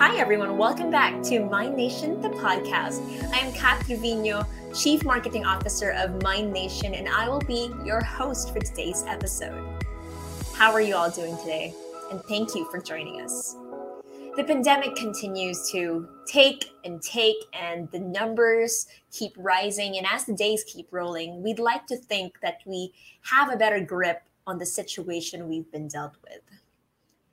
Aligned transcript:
Hi, 0.00 0.16
everyone. 0.16 0.56
Welcome 0.56 0.90
back 0.90 1.22
to 1.24 1.40
Mind 1.40 1.76
Nation, 1.76 2.22
the 2.22 2.30
podcast. 2.30 3.02
I 3.34 3.40
am 3.40 3.52
Kat 3.52 3.84
Trevino, 3.84 4.46
Chief 4.74 5.04
Marketing 5.04 5.44
Officer 5.44 5.90
of 5.90 6.22
Mind 6.22 6.50
Nation, 6.50 6.94
and 6.94 7.06
I 7.06 7.28
will 7.28 7.42
be 7.42 7.70
your 7.84 8.02
host 8.02 8.50
for 8.50 8.60
today's 8.60 9.04
episode. 9.06 9.84
How 10.54 10.72
are 10.72 10.80
you 10.80 10.96
all 10.96 11.10
doing 11.10 11.36
today? 11.36 11.74
And 12.10 12.22
thank 12.30 12.54
you 12.54 12.64
for 12.70 12.80
joining 12.80 13.20
us. 13.20 13.54
The 14.36 14.44
pandemic 14.44 14.96
continues 14.96 15.70
to 15.70 16.08
take 16.26 16.70
and 16.86 17.02
take, 17.02 17.36
and 17.52 17.86
the 17.90 18.00
numbers 18.00 18.86
keep 19.12 19.34
rising. 19.36 19.98
And 19.98 20.06
as 20.10 20.24
the 20.24 20.32
days 20.32 20.64
keep 20.66 20.90
rolling, 20.90 21.42
we'd 21.42 21.58
like 21.58 21.86
to 21.88 21.98
think 21.98 22.40
that 22.40 22.60
we 22.64 22.94
have 23.24 23.52
a 23.52 23.56
better 23.58 23.80
grip 23.80 24.22
on 24.46 24.56
the 24.56 24.64
situation 24.64 25.46
we've 25.46 25.70
been 25.70 25.88
dealt 25.88 26.16
with. 26.24 26.40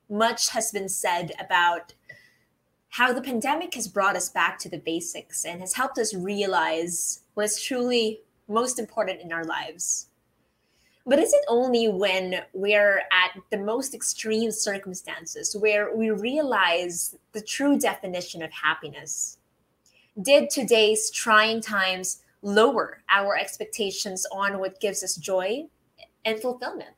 Much 0.10 0.50
has 0.50 0.74
been 0.74 0.90
said 0.90 1.32
about 1.40 1.94
how 2.90 3.14
the 3.14 3.22
pandemic 3.22 3.74
has 3.76 3.88
brought 3.88 4.16
us 4.16 4.30
back 4.30 4.58
to 4.60 4.70
the 4.70 4.80
basics 4.80 5.46
and 5.46 5.62
has 5.62 5.74
helped 5.74 5.98
us 5.98 6.14
realize 6.14 7.22
what's 7.34 7.62
truly 7.62 8.22
most 8.48 8.80
important 8.80 9.22
in 9.22 9.32
our 9.32 9.44
lives. 9.44 10.08
But 11.06 11.20
is 11.20 11.32
it 11.32 11.46
only 11.48 11.88
when 11.88 12.42
we're 12.54 12.98
at 13.12 13.32
the 13.50 13.58
most 13.58 13.94
extreme 13.94 14.52
circumstances 14.52 15.56
where 15.56 15.96
we 15.96 16.12
realize 16.12 17.16
the 17.32 17.42
true 17.42 17.80
definition 17.80 18.42
of 18.42 18.52
happiness? 18.52 19.38
Did 20.22 20.50
today's 20.50 21.10
trying 21.10 21.62
times 21.62 22.24
lower 22.42 23.04
our 23.10 23.38
expectations 23.38 24.26
on 24.34 24.60
what 24.60 24.82
gives 24.82 25.02
us 25.02 25.16
joy 25.16 25.68
and 26.26 26.42
fulfillment? 26.42 26.90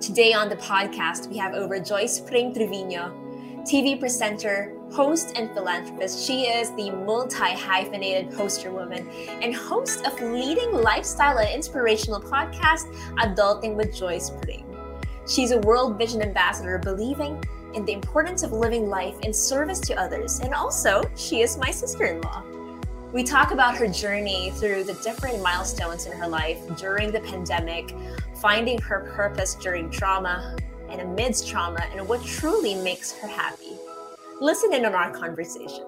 Today 0.00 0.34
on 0.34 0.50
the 0.50 0.56
podcast, 0.56 1.28
we 1.28 1.38
have 1.38 1.54
over 1.54 1.80
Joyce 1.80 2.20
Pring 2.20 2.52
Trevino, 2.52 3.25
TV 3.66 3.98
presenter, 3.98 4.72
host, 4.92 5.32
and 5.34 5.52
philanthropist. 5.52 6.24
She 6.24 6.42
is 6.42 6.70
the 6.76 6.90
multi 6.90 7.52
hyphenated 7.52 8.32
poster 8.32 8.70
woman 8.70 9.08
and 9.42 9.52
host 9.52 10.06
of 10.06 10.20
leading 10.20 10.72
lifestyle 10.72 11.38
and 11.38 11.52
inspirational 11.52 12.20
podcast, 12.20 12.84
Adulting 13.16 13.74
with 13.74 13.92
Joyce 13.92 14.30
Pring. 14.30 14.64
She's 15.28 15.50
a 15.50 15.58
World 15.58 15.98
Vision 15.98 16.22
Ambassador, 16.22 16.78
believing 16.78 17.42
in 17.74 17.84
the 17.84 17.92
importance 17.92 18.44
of 18.44 18.52
living 18.52 18.88
life 18.88 19.18
in 19.22 19.34
service 19.34 19.80
to 19.80 20.00
others. 20.00 20.38
And 20.38 20.54
also, 20.54 21.02
she 21.16 21.40
is 21.40 21.58
my 21.58 21.72
sister 21.72 22.04
in 22.04 22.20
law. 22.20 22.44
We 23.12 23.24
talk 23.24 23.50
about 23.50 23.76
her 23.78 23.88
journey 23.88 24.52
through 24.52 24.84
the 24.84 24.94
different 25.02 25.42
milestones 25.42 26.06
in 26.06 26.12
her 26.12 26.28
life 26.28 26.60
during 26.76 27.10
the 27.10 27.20
pandemic, 27.20 27.92
finding 28.40 28.80
her 28.82 29.10
purpose 29.16 29.56
during 29.56 29.90
trauma, 29.90 30.56
and 30.98 31.10
amidst 31.10 31.48
trauma 31.48 31.80
and 31.92 32.08
what 32.08 32.24
truly 32.24 32.74
makes 32.74 33.12
her 33.12 33.28
happy. 33.28 33.76
Listen 34.40 34.72
in 34.72 34.84
on 34.84 34.94
our 34.94 35.10
conversation. 35.10 35.84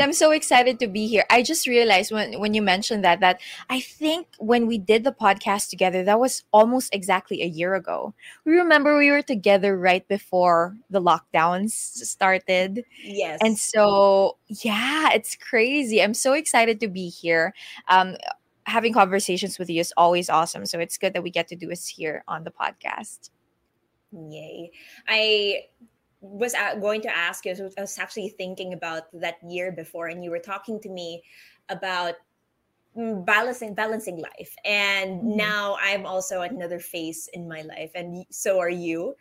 I'm 0.00 0.12
so 0.12 0.32
excited 0.32 0.80
to 0.80 0.88
be 0.88 1.06
here. 1.06 1.24
I 1.30 1.42
just 1.42 1.66
realized 1.66 2.10
when 2.10 2.40
when 2.40 2.52
you 2.52 2.62
mentioned 2.62 3.04
that 3.04 3.20
that 3.20 3.40
I 3.70 3.80
think 3.80 4.26
when 4.38 4.66
we 4.66 4.76
did 4.78 5.04
the 5.04 5.12
podcast 5.12 5.70
together, 5.70 6.02
that 6.02 6.18
was 6.18 6.42
almost 6.52 6.92
exactly 6.92 7.42
a 7.42 7.46
year 7.46 7.74
ago. 7.74 8.12
We 8.44 8.56
remember 8.56 8.98
we 8.98 9.10
were 9.10 9.22
together 9.22 9.78
right 9.78 10.06
before 10.08 10.76
the 10.90 11.00
lockdowns 11.00 11.70
started. 11.70 12.84
Yes. 13.04 13.38
And 13.42 13.56
so 13.56 14.36
yeah, 14.48 15.10
it's 15.14 15.36
crazy. 15.36 16.02
I'm 16.02 16.14
so 16.14 16.32
excited 16.32 16.80
to 16.80 16.88
be 16.88 17.08
here. 17.08 17.54
Um 17.88 18.16
having 18.66 18.92
conversations 18.92 19.58
with 19.58 19.68
you 19.70 19.80
is 19.80 19.92
always 19.96 20.30
awesome. 20.30 20.66
So 20.66 20.78
it's 20.78 20.98
good 20.98 21.12
that 21.14 21.22
we 21.22 21.30
get 21.30 21.48
to 21.48 21.56
do 21.56 21.68
this 21.68 21.86
here 21.86 22.24
on 22.28 22.44
the 22.44 22.50
podcast. 22.50 23.30
Yay. 24.12 24.70
I 25.08 25.64
was 26.20 26.54
going 26.80 27.02
to 27.02 27.16
ask 27.16 27.44
you, 27.44 27.52
I 27.52 27.80
was 27.80 27.98
actually 27.98 28.30
thinking 28.30 28.72
about 28.72 29.04
that 29.20 29.36
year 29.46 29.72
before, 29.72 30.08
and 30.08 30.24
you 30.24 30.30
were 30.30 30.38
talking 30.38 30.80
to 30.80 30.88
me 30.88 31.22
about 31.68 32.14
mm, 32.96 33.24
balancing 33.24 33.74
balancing 33.74 34.18
life 34.20 34.54
and 34.64 35.20
mm-hmm. 35.20 35.36
now 35.36 35.76
i'm 35.80 36.04
also 36.04 36.42
at 36.42 36.52
another 36.52 36.78
phase 36.78 37.28
in 37.32 37.48
my 37.48 37.62
life 37.62 37.90
and 37.94 38.24
so 38.30 38.58
are 38.60 38.68
you 38.68 39.14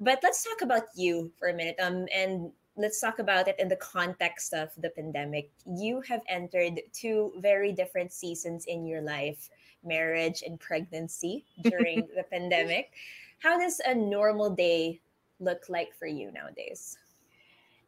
but 0.00 0.18
let's 0.22 0.42
talk 0.42 0.62
about 0.62 0.82
you 0.96 1.30
for 1.38 1.48
a 1.48 1.54
minute 1.54 1.76
um 1.80 2.06
and 2.12 2.50
let's 2.76 3.00
talk 3.00 3.18
about 3.18 3.48
it 3.48 3.58
in 3.58 3.68
the 3.68 3.76
context 3.76 4.52
of 4.52 4.68
the 4.78 4.90
pandemic. 4.90 5.50
You 5.66 6.02
have 6.02 6.20
entered 6.28 6.80
two 6.92 7.32
very 7.38 7.72
different 7.72 8.12
seasons 8.12 8.66
in 8.66 8.86
your 8.86 9.00
life 9.00 9.48
marriage 9.84 10.42
and 10.44 10.58
pregnancy 10.58 11.44
during 11.62 12.08
the 12.14 12.24
pandemic. 12.24 12.92
How 13.38 13.58
does 13.58 13.80
a 13.86 13.94
normal 13.94 14.50
day 14.50 15.00
look 15.38 15.68
like 15.68 15.94
for 15.94 16.06
you 16.06 16.32
nowadays? 16.32 16.98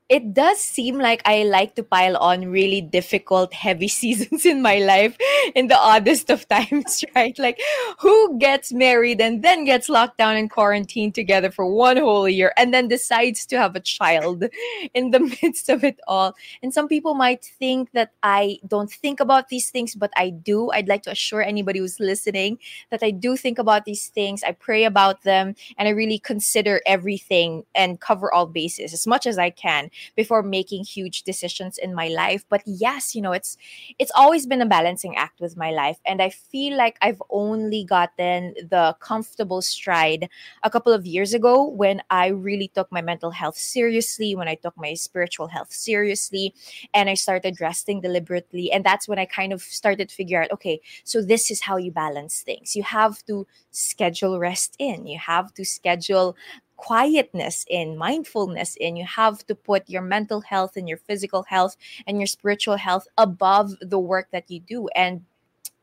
It 0.09 0.33
does 0.33 0.59
seem 0.59 0.97
like 0.97 1.21
I 1.27 1.43
like 1.43 1.75
to 1.75 1.83
pile 1.83 2.17
on 2.17 2.49
really 2.49 2.81
difficult, 2.81 3.53
heavy 3.53 3.89
seasons 4.01 4.47
in 4.47 4.63
my 4.63 4.79
life 4.79 5.17
in 5.55 5.69
the 5.69 5.79
oddest 5.79 6.31
of 6.31 6.49
times, 6.49 7.05
right? 7.15 7.39
Like, 7.39 7.61
who 7.99 8.39
gets 8.39 8.73
married 8.73 9.21
and 9.21 9.43
then 9.43 9.65
gets 9.65 9.89
locked 9.89 10.17
down 10.17 10.37
and 10.37 10.51
quarantined 10.51 11.15
together 11.15 11.51
for 11.51 11.67
one 11.67 11.99
whole 11.99 12.29
year 12.29 12.53
and 12.57 12.73
then 12.73 12.89
decides 12.89 13.45
to 13.47 13.59
have 13.59 13.77
a 13.77 13.81
child 13.81 14.45
in 14.95 15.11
the 15.11 15.21
midst 15.21 15.69
of 15.69 15.85
it 15.85 16.01
all? 16.09 16.35
And 16.63 16.73
some 16.73 16.89
people 16.89 17.15
might 17.15 17.45
think 17.45 17.93
that 17.93 18.13
I 18.23 18.59
don't 18.67 18.91
think 18.91 19.21
about 19.21 19.49
these 19.49 19.71
things, 19.71 19.95
but 19.95 20.13
I 20.17 20.31
do. 20.31 20.71
I'd 20.71 20.89
like 20.89 21.03
to 21.03 21.11
assure 21.11 21.43
anybody 21.43 21.81
who's 21.81 22.01
listening 22.01 22.59
that 22.91 23.03
I 23.03 23.11
do 23.11 23.37
think 23.37 23.59
about 23.59 23.85
these 23.85 24.09
things. 24.09 24.43
I 24.43 24.53
pray 24.53 24.85
about 24.85 25.23
them 25.23 25.55
and 25.77 25.87
I 25.87 25.91
really 25.91 26.19
consider 26.19 26.81
everything 26.87 27.65
and 27.75 28.01
cover 28.01 28.33
all 28.33 28.47
bases 28.47 28.95
as 28.95 29.07
much 29.07 29.27
as 29.27 29.37
I 29.37 29.51
can 29.51 29.91
before 30.17 30.43
making 30.43 30.85
huge 30.85 31.23
decisions 31.23 31.79
in 31.79 31.95
my 31.95 32.09
life. 32.09 32.45
But 32.49 32.63
yes 32.67 33.15
you 33.15 33.23
know 33.23 33.33
it's 33.33 33.57
it's 33.99 34.13
always 34.15 34.47
been 34.47 34.63
a 34.63 34.67
balancing 34.67 35.17
act 35.17 35.41
with 35.41 35.57
my 35.57 35.71
life. 35.71 35.99
And 36.07 36.23
i 36.23 36.31
feel 36.31 36.77
like 36.77 36.97
i've 37.03 37.23
only 37.31 37.85
gotten 37.85 38.55
the 38.71 38.97
comfortable 39.01 39.63
stride 39.63 40.29
a 40.63 40.71
couple 40.71 40.93
of 40.93 41.07
years 41.07 41.35
ago 41.35 41.69
when 41.69 42.03
i 42.11 42.29
really 42.29 42.69
took 42.75 42.91
my 42.93 43.01
mental 43.03 43.31
health 43.31 43.57
seriously 43.57 44.35
when 44.35 44.49
i 44.49 44.55
took 44.55 44.77
my 44.77 44.95
spiritual 44.95 45.49
health 45.49 45.73
seriously 45.73 46.55
and 46.95 47.09
i 47.09 47.15
started 47.15 47.61
resting 47.61 48.01
deliberately. 48.01 48.71
And 48.73 48.85
that's 48.85 49.09
when 49.09 49.19
i 49.19 49.25
kind 49.27 49.53
of 49.53 49.63
started 49.63 50.09
to 50.09 50.15
figure 50.15 50.43
out 50.43 50.53
okay 50.53 50.81
so 51.05 51.23
this 51.23 51.51
is 51.51 51.63
how 51.63 51.77
you 51.77 51.91
balance 51.91 52.43
things. 52.43 52.77
You 52.77 52.83
have 52.83 53.25
to 53.27 53.47
schedule 53.71 54.39
rest 54.39 54.75
in. 54.79 55.07
You 55.07 55.19
have 55.19 55.53
to 55.55 55.65
schedule 55.65 56.37
quietness 56.79 57.67
in, 57.69 57.99
mindfulness 57.99 58.77
in. 58.77 58.97
You 58.97 59.05
have 59.05 59.47
to 59.49 59.55
put 59.55 59.91
your 59.91 60.03
mental 60.03 60.41
health 60.41 60.77
and 60.77 60.89
your 60.89 60.99
physical 60.99 61.43
health 61.43 61.77
and 62.07 62.19
your 62.19 62.27
spiritual 62.27 62.77
health 62.77 63.07
above 63.19 63.73
the 63.83 63.99
work 63.99 64.29
that 64.33 64.51
you 64.51 64.61
do. 64.61 64.89
And 64.97 65.25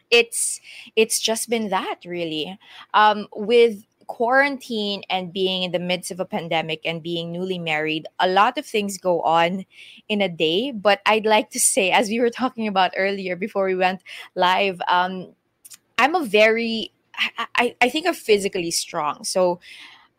it's 0.10 0.60
it's 0.96 1.20
just 1.20 1.50
been 1.50 1.70
that 1.70 2.00
really 2.06 2.60
um 2.94 3.28
with 3.36 3.84
quarantine 4.08 5.02
and 5.10 5.34
being 5.34 5.64
in 5.64 5.72
the 5.72 5.80
midst 5.80 6.12
of 6.12 6.20
a 6.20 6.26
pandemic 6.26 6.80
and 6.86 7.02
being 7.02 7.32
newly 7.32 7.60
married, 7.60 8.08
a 8.20 8.28
lot 8.28 8.58
of 8.58 8.66
things 8.66 8.98
go 8.98 9.22
on 9.22 9.66
in 10.10 10.22
a 10.22 10.30
day. 10.30 10.72
But 10.72 11.02
I'd 11.06 11.26
like 11.26 11.50
to 11.52 11.60
say, 11.60 11.92
as 11.92 12.08
we 12.10 12.20
were 12.20 12.30
talking 12.30 12.68
about 12.68 12.94
earlier 12.96 13.36
before 13.36 13.66
we 13.66 13.76
went 13.76 14.02
live, 14.36 14.82
um, 14.88 15.34
I'm 15.98 16.16
a 16.16 16.24
very, 16.24 16.92
I, 17.56 17.76
I 17.82 17.90
think 17.90 18.08
I'm 18.08 18.14
physically 18.14 18.72
strong. 18.72 19.24
So 19.24 19.60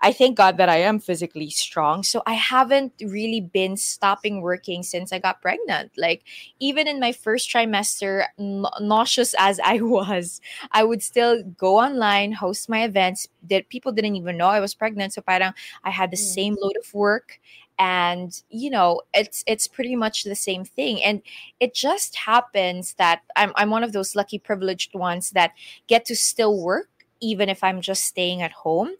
I 0.00 0.12
thank 0.12 0.36
God 0.36 0.58
that 0.58 0.68
I 0.68 0.78
am 0.78 0.98
physically 0.98 1.50
strong. 1.50 2.02
So 2.02 2.22
I 2.26 2.34
haven't 2.34 2.92
really 3.00 3.40
been 3.40 3.76
stopping 3.76 4.42
working 4.42 4.82
since 4.82 5.12
I 5.12 5.18
got 5.18 5.40
pregnant. 5.40 5.92
Like, 5.96 6.22
even 6.60 6.86
in 6.86 7.00
my 7.00 7.12
first 7.12 7.50
trimester, 7.50 8.26
n- 8.38 8.66
nauseous 8.80 9.34
as 9.38 9.58
I 9.64 9.80
was, 9.80 10.40
I 10.72 10.84
would 10.84 11.02
still 11.02 11.42
go 11.42 11.78
online, 11.78 12.32
host 12.32 12.68
my 12.68 12.84
events. 12.84 13.28
That 13.48 13.68
people 13.68 13.92
didn't 13.92 14.16
even 14.16 14.36
know 14.36 14.48
I 14.48 14.60
was 14.60 14.74
pregnant. 14.74 15.14
So 15.14 15.22
parang 15.22 15.54
I 15.84 15.90
had 15.90 16.10
the 16.10 16.16
mm. 16.16 16.34
same 16.34 16.56
load 16.60 16.76
of 16.76 16.92
work 16.92 17.40
and 17.78 18.42
you 18.48 18.70
know 18.70 19.02
it's 19.12 19.44
it's 19.46 19.66
pretty 19.66 19.94
much 19.94 20.24
the 20.24 20.34
same 20.34 20.64
thing 20.64 21.02
and 21.02 21.20
it 21.60 21.74
just 21.74 22.16
happens 22.16 22.94
that 22.94 23.20
I'm 23.36 23.52
I'm 23.54 23.70
one 23.70 23.84
of 23.84 23.92
those 23.92 24.16
lucky 24.16 24.38
privileged 24.38 24.94
ones 24.94 25.30
that 25.32 25.52
get 25.86 26.06
to 26.06 26.16
still 26.16 26.58
work 26.58 26.88
even 27.20 27.48
if 27.48 27.62
I'm 27.62 27.80
just 27.80 28.04
staying 28.04 28.42
at 28.42 28.52
home 28.52 28.92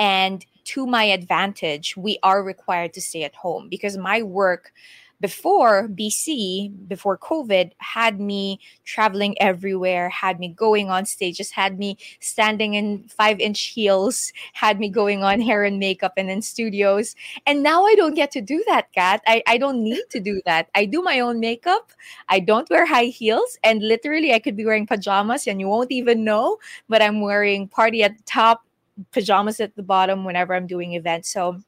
and 0.00 0.46
to 0.64 0.86
my 0.86 1.04
advantage, 1.04 1.94
we 1.94 2.18
are 2.22 2.42
required 2.42 2.94
to 2.94 3.02
stay 3.02 3.22
at 3.22 3.34
home 3.34 3.68
because 3.68 3.98
my 3.98 4.22
work 4.22 4.72
before 5.20 5.86
BC, 5.88 6.88
before 6.88 7.18
COVID, 7.18 7.72
had 7.76 8.18
me 8.18 8.58
traveling 8.84 9.36
everywhere, 9.42 10.08
had 10.08 10.40
me 10.40 10.48
going 10.48 10.88
on 10.88 11.04
stages, 11.04 11.50
had 11.50 11.78
me 11.78 11.98
standing 12.20 12.72
in 12.72 13.04
five 13.08 13.38
inch 13.38 13.60
heels, 13.66 14.32
had 14.54 14.80
me 14.80 14.88
going 14.88 15.22
on 15.22 15.42
hair 15.42 15.64
and 15.64 15.78
makeup 15.78 16.14
and 16.16 16.30
in 16.30 16.40
studios. 16.40 17.14
And 17.46 17.62
now 17.62 17.84
I 17.84 17.94
don't 17.94 18.14
get 18.14 18.30
to 18.30 18.40
do 18.40 18.64
that, 18.68 18.90
Kat. 18.94 19.20
I, 19.26 19.42
I 19.46 19.58
don't 19.58 19.84
need 19.84 20.04
to 20.08 20.20
do 20.20 20.40
that. 20.46 20.70
I 20.74 20.86
do 20.86 21.02
my 21.02 21.20
own 21.20 21.40
makeup. 21.40 21.92
I 22.30 22.40
don't 22.40 22.70
wear 22.70 22.86
high 22.86 23.12
heels. 23.12 23.58
And 23.62 23.82
literally, 23.82 24.32
I 24.32 24.38
could 24.38 24.56
be 24.56 24.64
wearing 24.64 24.86
pajamas 24.86 25.46
and 25.46 25.60
you 25.60 25.68
won't 25.68 25.92
even 25.92 26.24
know, 26.24 26.56
but 26.88 27.02
I'm 27.02 27.20
wearing 27.20 27.68
party 27.68 28.02
at 28.02 28.16
the 28.16 28.22
top 28.24 28.64
pajamas 29.12 29.60
at 29.60 29.76
the 29.76 29.82
bottom 29.82 30.24
whenever 30.24 30.54
I'm 30.54 30.66
doing 30.66 30.94
events. 30.94 31.30
So 31.30 31.60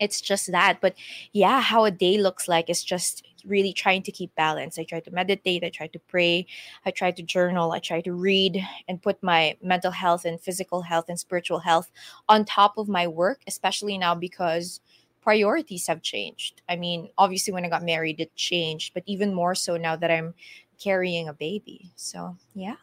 it's 0.00 0.20
just 0.20 0.50
that. 0.52 0.78
But 0.80 0.94
yeah 1.32 1.60
how 1.60 1.84
a 1.84 1.90
day 1.90 2.18
looks 2.18 2.48
like 2.48 2.68
is 2.68 2.82
just 2.82 3.26
really 3.44 3.72
trying 3.72 4.02
to 4.04 4.12
keep 4.12 4.34
balance. 4.34 4.78
I 4.78 4.84
try 4.84 5.00
to 5.00 5.10
meditate 5.10 5.64
i 5.64 5.68
try 5.68 5.86
to 5.88 5.98
pray 5.98 6.46
i 6.86 6.90
try 6.90 7.10
to 7.10 7.22
journal 7.22 7.72
i 7.72 7.78
try 7.78 8.00
to 8.00 8.12
read 8.12 8.64
and 8.88 9.02
put 9.02 9.22
my 9.22 9.56
mental 9.62 9.90
health 9.90 10.24
and 10.24 10.40
physical 10.40 10.82
health 10.82 11.06
and 11.08 11.18
spiritual 11.18 11.58
health 11.58 11.90
on 12.28 12.44
top 12.44 12.78
of 12.78 12.88
my 12.88 13.06
work 13.06 13.40
especially 13.46 13.98
now 13.98 14.14
because 14.14 14.80
priorities 15.22 15.86
have 15.86 16.02
changed. 16.02 16.62
I 16.68 16.76
mean 16.76 17.10
obviously 17.18 17.52
when 17.52 17.64
i 17.64 17.68
got 17.68 17.84
married 17.84 18.20
it 18.20 18.34
changed 18.36 18.94
but 18.94 19.02
even 19.06 19.34
more 19.34 19.54
so 19.54 19.76
now 19.76 19.96
that 19.96 20.10
i'm 20.10 20.34
carrying 20.78 21.28
a 21.28 21.32
baby. 21.32 21.90
So 21.96 22.36
yeah 22.54 22.76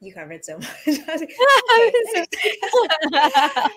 you 0.00 0.12
covered 0.12 0.44
so 0.44 0.58
much. 0.86 1.22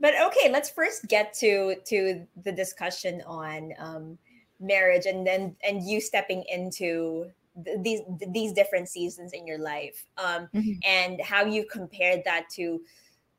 But 0.00 0.14
okay 0.20 0.50
let's 0.50 0.68
first 0.68 1.06
get 1.06 1.32
to 1.34 1.76
to 1.84 2.26
the 2.42 2.50
discussion 2.50 3.22
on 3.24 3.72
um, 3.78 4.18
marriage 4.58 5.06
and 5.06 5.24
then 5.24 5.54
and 5.62 5.80
you 5.88 6.00
stepping 6.00 6.44
into 6.48 7.30
th- 7.64 7.78
these 7.82 8.00
these 8.32 8.52
different 8.52 8.88
seasons 8.88 9.32
in 9.32 9.46
your 9.46 9.58
life 9.58 10.04
um, 10.18 10.48
mm-hmm. 10.52 10.72
and 10.84 11.20
how 11.20 11.44
you 11.44 11.64
compared 11.64 12.24
that 12.24 12.50
to 12.54 12.80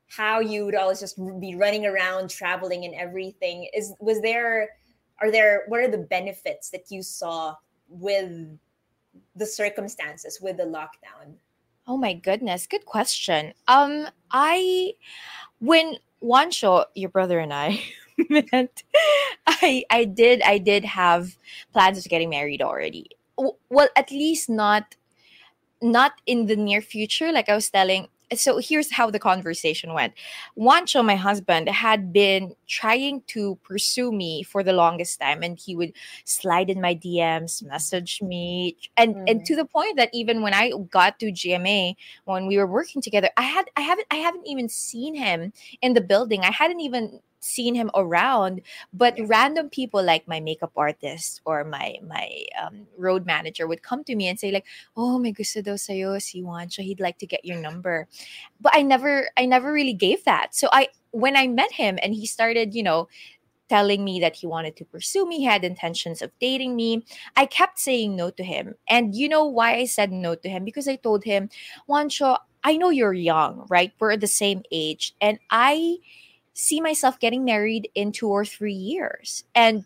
how 0.08 0.40
you 0.40 0.66
would 0.66 0.76
always 0.76 1.00
just 1.00 1.18
be 1.40 1.56
running 1.56 1.86
around 1.86 2.30
traveling 2.30 2.86
and 2.86 2.94
everything. 2.96 3.68
Is 3.74 3.94
was 4.00 4.22
there 4.22 4.70
are 5.20 5.32
there 5.32 5.64
what 5.68 5.80
are 5.80 5.90
the 5.90 5.98
benefits 5.98 6.70
that 6.70 6.90
you 6.90 7.02
saw 7.02 7.56
with 7.90 8.58
the 9.36 9.46
circumstances 9.46 10.40
with 10.42 10.58
the 10.58 10.64
lockdown 10.64 11.34
oh 11.88 11.98
my 11.98 12.14
goodness 12.14 12.68
good 12.68 12.86
question 12.86 13.54
um 13.68 14.08
i 14.32 14.94
when 15.60 15.96
Juancho, 16.24 16.86
your 16.96 17.10
brother 17.10 17.40
and 17.40 17.54
I 17.54 17.82
met, 18.30 18.84
I 19.48 19.84
I 19.90 20.06
did 20.06 20.42
I 20.44 20.58
did 20.58 20.86
have 20.86 21.38
plans 21.74 21.98
of 21.98 22.06
getting 22.06 22.30
married 22.30 22.62
already. 22.62 23.10
Well, 23.70 23.90
at 23.96 24.12
least 24.12 24.50
not 24.50 24.96
not 25.82 26.14
in 26.26 26.48
the 26.48 26.56
near 26.56 26.82
future. 26.82 27.32
Like 27.32 27.50
I 27.50 27.56
was 27.56 27.70
telling 27.70 28.08
so 28.40 28.58
here's 28.58 28.92
how 28.92 29.10
the 29.10 29.20
conversation 29.20 29.94
went. 29.94 30.14
Juancho, 30.58 31.04
my 31.04 31.16
husband, 31.16 31.70
had 31.70 32.14
been 32.14 32.56
trying 32.68 33.22
to 33.28 33.58
pursue 33.64 34.12
me 34.12 34.44
for 34.44 34.64
the 34.64 34.74
longest 34.74 35.20
time, 35.20 35.44
and 35.44 35.58
he 35.58 35.76
would 35.76 35.94
slide 36.26 36.70
in 36.70 36.82
my 36.82 36.96
DMs, 36.96 37.64
message 37.64 38.22
me, 38.22 38.78
and 38.98 39.16
mm. 39.16 39.30
and 39.30 39.46
to 39.46 39.56
the 39.56 39.66
point 39.66 39.98
that 39.98 40.10
even 40.14 40.42
when 40.42 40.54
I 40.54 40.72
got 40.90 41.20
to 41.20 41.32
GMA, 41.32 41.96
when 42.26 42.48
we 42.48 42.58
were 42.58 42.68
working 42.68 43.02
together, 43.02 43.30
I 43.38 43.44
had 43.44 43.66
I 43.76 43.82
haven't 43.82 44.08
I 44.12 44.16
haven't 44.16 44.48
even 44.48 44.70
seen 44.70 45.16
him 45.16 45.54
in 45.82 45.94
the 45.94 46.02
building. 46.02 46.42
I 46.42 46.52
hadn't 46.52 46.82
even 46.82 47.20
seen 47.44 47.76
him 47.76 47.92
around 47.96 48.62
but 48.94 49.16
random 49.26 49.70
people 49.70 50.02
like 50.02 50.28
my 50.28 50.40
makeup 50.40 50.72
artist 50.76 51.42
or 51.46 51.64
my 51.64 51.98
my 52.08 52.46
um, 52.62 52.88
road 52.98 53.26
manager 53.26 53.68
would 53.68 53.84
come 53.84 54.04
to 54.04 54.16
me 54.16 54.28
and 54.28 54.40
say 54.40 54.52
like 54.52 54.66
oh 54.96 55.20
my 55.20 55.32
gusto 55.32 55.62
daw 55.62 55.76
sayo 55.76 56.22
si 56.22 56.42
Juancho 56.42 56.82
he'd 56.84 57.00
like 57.00 57.18
to 57.18 57.28
get 57.28 57.46
your 57.46 57.60
number 57.68 58.08
but 58.62 58.74
I 58.76 58.82
never 58.82 59.30
I 59.38 59.46
never 59.46 59.72
really 59.72 59.94
gave 59.94 60.24
that 60.26 60.56
so 60.56 60.70
I 60.72 60.88
when 61.12 61.36
I 61.36 61.48
met 61.48 61.72
him 61.72 62.00
and 62.02 62.14
he 62.16 62.26
started 62.26 62.74
you 62.74 62.84
know 62.84 63.08
telling 63.70 64.04
me 64.04 64.20
that 64.20 64.36
he 64.36 64.46
wanted 64.46 64.76
to 64.78 64.86
pursue 64.86 65.28
me, 65.28 65.40
he 65.40 65.46
had 65.46 65.64
intentions 65.64 66.22
of 66.22 66.32
dating 66.40 66.76
me. 66.76 67.04
I 67.36 67.46
kept 67.46 67.80
saying 67.80 68.16
no 68.16 68.30
to 68.30 68.44
him. 68.44 68.76
And 68.88 69.16
you 69.16 69.28
know 69.28 69.46
why 69.46 69.76
I 69.76 69.86
said 69.86 70.12
no 70.12 70.36
to 70.36 70.50
him? 70.50 70.64
Because 70.64 70.88
I 70.88 70.96
told 70.96 71.24
him, 71.24 71.50
Juancho, 71.90 72.38
I 72.64 72.78
know 72.78 72.90
you're 72.90 73.14
young, 73.14 73.66
right? 73.70 73.92
We're 74.00 74.18
the 74.18 74.28
same 74.28 74.64
age. 74.72 75.16
And 75.20 75.40
I 75.50 75.98
see 76.54 76.82
myself 76.82 77.20
getting 77.20 77.44
married 77.44 77.90
in 77.96 78.12
two 78.12 78.30
or 78.30 78.46
three 78.46 78.74
years. 78.74 79.44
And 79.56 79.86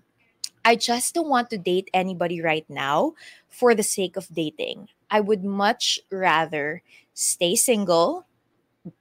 I 0.65 0.75
just 0.75 1.13
don't 1.13 1.29
want 1.29 1.49
to 1.51 1.57
date 1.57 1.89
anybody 1.93 2.41
right 2.41 2.65
now 2.69 3.13
for 3.49 3.73
the 3.73 3.83
sake 3.83 4.17
of 4.17 4.27
dating. 4.33 4.89
I 5.09 5.21
would 5.21 5.43
much 5.43 5.99
rather 6.11 6.81
stay 7.13 7.55
single, 7.55 8.25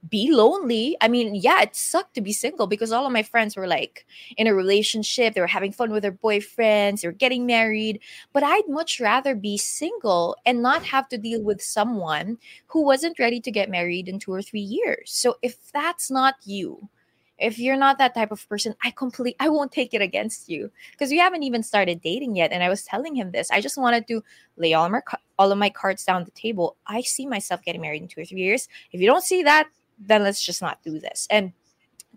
be 0.09 0.31
lonely. 0.31 0.97
I 1.01 1.07
mean, 1.07 1.35
yeah, 1.35 1.61
it 1.61 1.75
sucked 1.75 2.15
to 2.15 2.21
be 2.21 2.33
single 2.33 2.67
because 2.67 2.91
all 2.91 3.05
of 3.05 3.11
my 3.11 3.23
friends 3.23 3.55
were 3.55 3.67
like 3.67 4.05
in 4.37 4.47
a 4.47 4.55
relationship, 4.55 5.33
they 5.33 5.41
were 5.41 5.47
having 5.47 5.71
fun 5.71 5.91
with 5.91 6.03
their 6.03 6.11
boyfriends, 6.11 7.01
they 7.01 7.07
were 7.07 7.13
getting 7.13 7.45
married. 7.45 7.99
But 8.33 8.43
I'd 8.43 8.67
much 8.67 8.99
rather 8.99 9.35
be 9.35 9.57
single 9.57 10.37
and 10.45 10.61
not 10.61 10.83
have 10.83 11.09
to 11.09 11.17
deal 11.17 11.41
with 11.41 11.61
someone 11.61 12.37
who 12.67 12.83
wasn't 12.83 13.19
ready 13.19 13.39
to 13.41 13.51
get 13.51 13.69
married 13.69 14.07
in 14.07 14.19
two 14.19 14.33
or 14.33 14.41
three 14.41 14.61
years. 14.61 15.11
So 15.11 15.37
if 15.41 15.71
that's 15.71 16.09
not 16.09 16.35
you, 16.45 16.89
if 17.39 17.59
you're 17.59 17.77
not 17.77 17.97
that 17.97 18.13
type 18.13 18.31
of 18.31 18.47
person 18.49 18.73
i 18.83 18.91
complete 18.91 19.35
i 19.39 19.49
won't 19.49 19.71
take 19.71 19.93
it 19.93 20.01
against 20.01 20.49
you 20.49 20.71
because 20.91 21.09
we 21.09 21.17
haven't 21.17 21.43
even 21.43 21.63
started 21.63 22.01
dating 22.01 22.35
yet 22.35 22.51
and 22.51 22.63
i 22.63 22.69
was 22.69 22.83
telling 22.83 23.15
him 23.15 23.31
this 23.31 23.51
i 23.51 23.61
just 23.61 23.77
wanted 23.77 24.07
to 24.07 24.23
lay 24.57 24.73
all 24.73 24.85
of 24.85 24.91
my 24.91 25.01
all 25.37 25.51
of 25.51 25.57
my 25.57 25.69
cards 25.69 26.03
down 26.03 26.23
the 26.23 26.31
table 26.31 26.75
i 26.87 27.01
see 27.01 27.25
myself 27.25 27.61
getting 27.63 27.81
married 27.81 28.01
in 28.01 28.07
two 28.07 28.21
or 28.21 28.25
three 28.25 28.41
years 28.41 28.67
if 28.91 29.01
you 29.01 29.07
don't 29.07 29.23
see 29.23 29.43
that 29.43 29.67
then 29.99 30.23
let's 30.23 30.43
just 30.43 30.61
not 30.61 30.81
do 30.83 30.99
this 30.99 31.27
and 31.29 31.53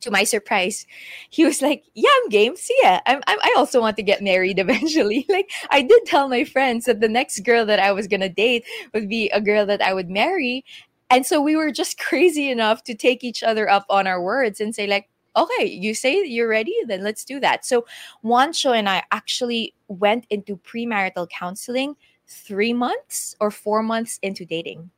to 0.00 0.10
my 0.10 0.24
surprise, 0.24 0.86
he 1.30 1.44
was 1.44 1.62
like, 1.62 1.84
"Yeah, 1.94 2.08
I'm 2.22 2.28
game. 2.28 2.56
See 2.56 2.78
ya. 2.82 3.00
I'm, 3.06 3.20
I'm, 3.26 3.38
I 3.42 3.54
also 3.56 3.80
want 3.80 3.96
to 3.96 4.02
get 4.02 4.22
married 4.22 4.58
eventually." 4.58 5.26
like 5.28 5.50
I 5.70 5.82
did 5.82 6.04
tell 6.06 6.28
my 6.28 6.44
friends 6.44 6.86
that 6.86 7.00
the 7.00 7.08
next 7.08 7.40
girl 7.40 7.66
that 7.66 7.78
I 7.78 7.92
was 7.92 8.06
gonna 8.06 8.28
date 8.28 8.64
would 8.94 9.08
be 9.08 9.28
a 9.30 9.40
girl 9.40 9.66
that 9.66 9.82
I 9.82 9.94
would 9.94 10.10
marry, 10.10 10.64
and 11.10 11.26
so 11.26 11.40
we 11.40 11.56
were 11.56 11.70
just 11.70 11.98
crazy 12.08 12.50
enough 12.50 12.84
to 12.84 12.94
take 12.94 13.24
each 13.24 13.42
other 13.42 13.68
up 13.68 13.84
on 13.90 14.06
our 14.06 14.22
words 14.22 14.60
and 14.60 14.74
say 14.74 14.86
like, 14.86 15.08
okay, 15.36 15.64
you 15.64 15.94
say 15.94 16.24
you're 16.24 16.48
ready, 16.48 16.74
then 16.86 17.02
let's 17.02 17.24
do 17.24 17.40
that. 17.40 17.64
So 17.64 17.86
Juancho 18.24 18.76
and 18.76 18.88
I 18.88 19.02
actually 19.10 19.74
went 19.88 20.26
into 20.30 20.56
premarital 20.56 21.28
counseling 21.28 21.96
three 22.26 22.72
months 22.72 23.36
or 23.40 23.50
four 23.50 23.82
months 23.82 24.18
into 24.22 24.44
dating. 24.44 24.90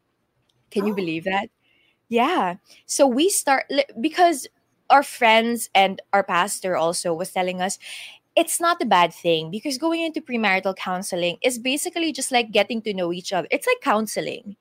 Can 0.71 0.85
oh. 0.85 0.87
you 0.87 0.95
believe 0.95 1.25
that? 1.25 1.49
Yeah. 2.09 2.57
So 2.87 3.07
we 3.07 3.29
start 3.29 3.71
because 4.01 4.47
our 4.91 5.03
friends 5.03 5.71
and 5.75 6.01
our 6.13 6.23
pastor 6.23 6.77
also 6.77 7.15
was 7.15 7.33
telling 7.33 7.63
us 7.63 7.79
it's 8.37 8.61
not 8.61 8.83
a 8.83 8.87
bad 8.87 9.13
thing 9.13 9.51
because 9.51 9.77
going 9.79 10.03
into 10.03 10.21
premarital 10.21 10.77
counseling 10.77 11.37
is 11.43 11.59
basically 11.59 12.13
just 12.13 12.33
like 12.33 12.51
getting 12.51 12.81
to 12.83 12.95
know 12.95 13.13
each 13.13 13.33
other. 13.33 13.49
It's 13.51 13.67
like 13.67 13.81
counseling 13.83 14.57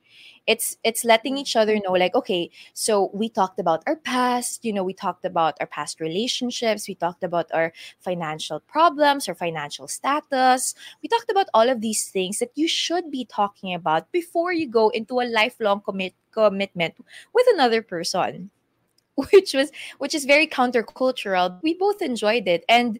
it's 0.47 0.77
it's 0.83 1.03
letting 1.05 1.37
each 1.37 1.55
other 1.55 1.77
know 1.85 1.91
like 1.91 2.15
okay 2.15 2.49
so 2.73 3.09
we 3.13 3.29
talked 3.29 3.59
about 3.59 3.83
our 3.87 3.95
past 3.95 4.65
you 4.65 4.73
know 4.73 4.83
we 4.83 4.93
talked 4.93 5.25
about 5.25 5.55
our 5.59 5.67
past 5.67 5.99
relationships 5.99 6.87
we 6.87 6.95
talked 6.95 7.23
about 7.23 7.47
our 7.53 7.71
financial 7.99 8.59
problems 8.59 9.27
or 9.27 9.35
financial 9.35 9.87
status. 9.87 10.75
We 11.01 11.09
talked 11.09 11.29
about 11.29 11.47
all 11.53 11.69
of 11.69 11.81
these 11.81 12.09
things 12.09 12.39
that 12.39 12.51
you 12.55 12.67
should 12.67 13.11
be 13.11 13.25
talking 13.25 13.73
about 13.73 14.11
before 14.11 14.53
you 14.53 14.67
go 14.67 14.89
into 14.89 15.19
a 15.19 15.29
lifelong 15.29 15.81
commit 15.81 16.13
commitment 16.31 16.95
with 17.33 17.45
another 17.53 17.81
person 17.81 18.49
which 19.31 19.53
was 19.53 19.71
which 19.97 20.15
is 20.15 20.25
very 20.25 20.47
countercultural. 20.47 21.59
We 21.61 21.73
both 21.73 22.01
enjoyed 22.01 22.47
it. 22.47 22.63
And 22.69 22.99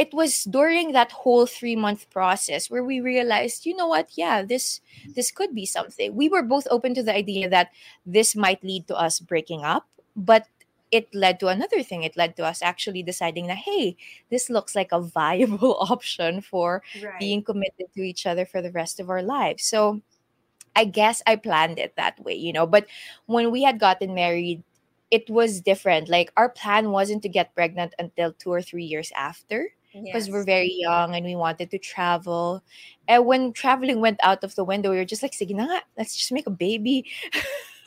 it 0.00 0.14
was 0.14 0.44
during 0.44 0.92
that 0.92 1.12
whole 1.12 1.44
three 1.44 1.76
month 1.76 2.08
process 2.08 2.70
where 2.70 2.82
we 2.82 3.00
realized 3.00 3.66
you 3.66 3.76
know 3.76 3.86
what? 3.86 4.08
Yeah 4.16 4.42
this 4.42 4.80
this 5.14 5.30
could 5.30 5.54
be 5.54 5.66
something. 5.66 6.16
We 6.16 6.28
were 6.28 6.42
both 6.42 6.66
open 6.70 6.94
to 6.94 7.02
the 7.02 7.14
idea 7.14 7.50
that 7.50 7.68
this 8.06 8.34
might 8.34 8.64
lead 8.64 8.88
to 8.88 8.96
us 8.96 9.20
breaking 9.20 9.62
up 9.62 9.86
but 10.16 10.48
it 10.90 11.06
led 11.14 11.38
to 11.38 11.46
another 11.46 11.84
thing. 11.84 12.02
It 12.02 12.16
led 12.16 12.34
to 12.36 12.44
us 12.44 12.62
actually 12.62 13.02
deciding 13.02 13.46
that 13.48 13.68
hey 13.68 13.96
this 14.30 14.48
looks 14.48 14.74
like 14.74 14.88
a 14.90 15.04
viable 15.04 15.76
option 15.92 16.40
for 16.40 16.82
right. 17.04 17.20
being 17.20 17.44
committed 17.44 17.92
to 17.94 18.00
each 18.00 18.24
other 18.24 18.46
for 18.46 18.62
the 18.62 18.72
rest 18.72 19.00
of 19.00 19.10
our 19.10 19.22
lives. 19.22 19.64
So 19.64 20.00
i 20.76 20.84
guess 20.84 21.20
i 21.26 21.34
planned 21.34 21.80
it 21.80 21.96
that 21.96 22.14
way 22.22 22.32
you 22.32 22.52
know 22.52 22.64
but 22.64 22.86
when 23.26 23.50
we 23.50 23.60
had 23.60 23.80
gotten 23.80 24.14
married 24.14 24.62
it 25.10 25.28
was 25.28 25.60
different. 25.60 26.08
Like 26.08 26.32
our 26.36 26.48
plan 26.48 26.90
wasn't 26.90 27.22
to 27.22 27.28
get 27.28 27.54
pregnant 27.54 27.94
until 27.98 28.32
two 28.32 28.52
or 28.52 28.62
three 28.62 28.84
years 28.84 29.10
after 29.16 29.74
because 29.92 30.26
yes. 30.26 30.30
we're 30.30 30.44
very 30.44 30.72
young 30.72 31.14
and 31.14 31.24
we 31.24 31.34
wanted 31.34 31.70
to 31.70 31.78
travel. 31.78 32.62
And 33.08 33.26
when 33.26 33.52
traveling 33.52 34.00
went 34.00 34.20
out 34.22 34.44
of 34.44 34.54
the 34.54 34.64
window, 34.64 34.90
we 34.90 34.96
were 34.96 35.04
just 35.04 35.22
like, 35.22 35.32
sige 35.32 35.54
na 35.54 35.64
nga, 35.64 35.82
let's 35.98 36.16
just 36.16 36.32
make 36.32 36.46
a 36.46 36.50
baby. 36.50 37.06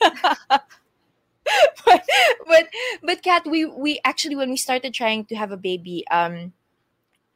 but 1.84 2.04
but 2.46 2.68
but 3.02 3.22
Kat, 3.22 3.46
we 3.46 3.64
we 3.64 4.00
actually 4.04 4.36
when 4.36 4.50
we 4.50 4.56
started 4.56 4.92
trying 4.92 5.24
to 5.26 5.36
have 5.36 5.52
a 5.52 5.56
baby, 5.56 6.04
um, 6.10 6.52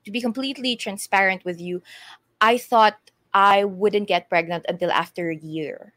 to 0.04 0.10
be 0.10 0.20
completely 0.20 0.76
transparent 0.76 1.44
with 1.44 1.60
you, 1.60 1.82
I 2.40 2.58
thought 2.58 2.98
I 3.32 3.64
wouldn't 3.64 4.08
get 4.08 4.28
pregnant 4.28 4.66
until 4.68 4.90
after 4.90 5.30
a 5.30 5.36
year 5.36 5.92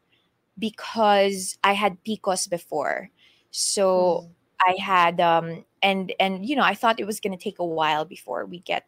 because 0.59 1.57
I 1.63 1.73
had 1.73 2.03
PCOS 2.03 2.49
before. 2.49 3.09
So 3.51 4.27
mm. 4.27 4.29
I 4.65 4.75
had 4.79 5.19
um 5.19 5.65
and 5.81 6.13
and 6.19 6.45
you 6.45 6.55
know 6.55 6.63
i 6.63 6.73
thought 6.73 6.99
it 6.99 7.07
was 7.07 7.19
going 7.19 7.35
to 7.35 7.43
take 7.43 7.59
a 7.59 7.65
while 7.65 8.05
before 8.05 8.45
we 8.45 8.59
get 8.59 8.85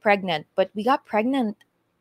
pregnant 0.00 0.46
but 0.54 0.70
we 0.74 0.82
got 0.82 1.04
pregnant 1.04 1.56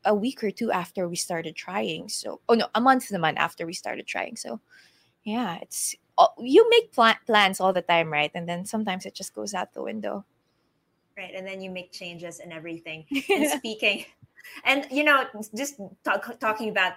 a 0.06 0.16
week 0.16 0.44
or 0.44 0.52
two 0.52 0.72
after 0.72 1.08
we 1.10 1.16
started 1.16 1.56
trying 1.56 2.08
so 2.08 2.40
oh 2.48 2.54
no 2.54 2.68
a 2.76 2.82
month 2.82 3.08
to 3.08 3.14
the 3.14 3.20
month 3.20 3.38
after 3.38 3.66
we 3.66 3.74
started 3.74 4.08
trying 4.08 4.36
so 4.36 4.60
yeah 5.24 5.58
it's 5.62 5.96
you 6.40 6.70
make 6.70 6.92
pl- 6.92 7.22
plans 7.26 7.60
all 7.60 7.74
the 7.74 7.82
time, 7.82 8.12
right? 8.12 8.32
And 8.34 8.48
then 8.48 8.66
sometimes 8.66 9.06
it 9.06 9.16
just 9.16 9.34
goes 9.34 9.54
out 9.54 9.74
the 9.74 9.84
window. 9.84 10.26
Right. 11.18 11.34
And 11.36 11.46
then 11.46 11.62
you 11.62 11.70
make 11.70 11.92
changes 11.92 12.40
and 12.40 12.52
everything. 12.52 13.06
And 13.30 13.50
speaking, 13.58 14.06
and 14.64 14.88
you 14.92 15.04
know, 15.04 15.26
just 15.56 15.80
talk, 16.04 16.40
talking 16.40 16.70
about 16.70 16.94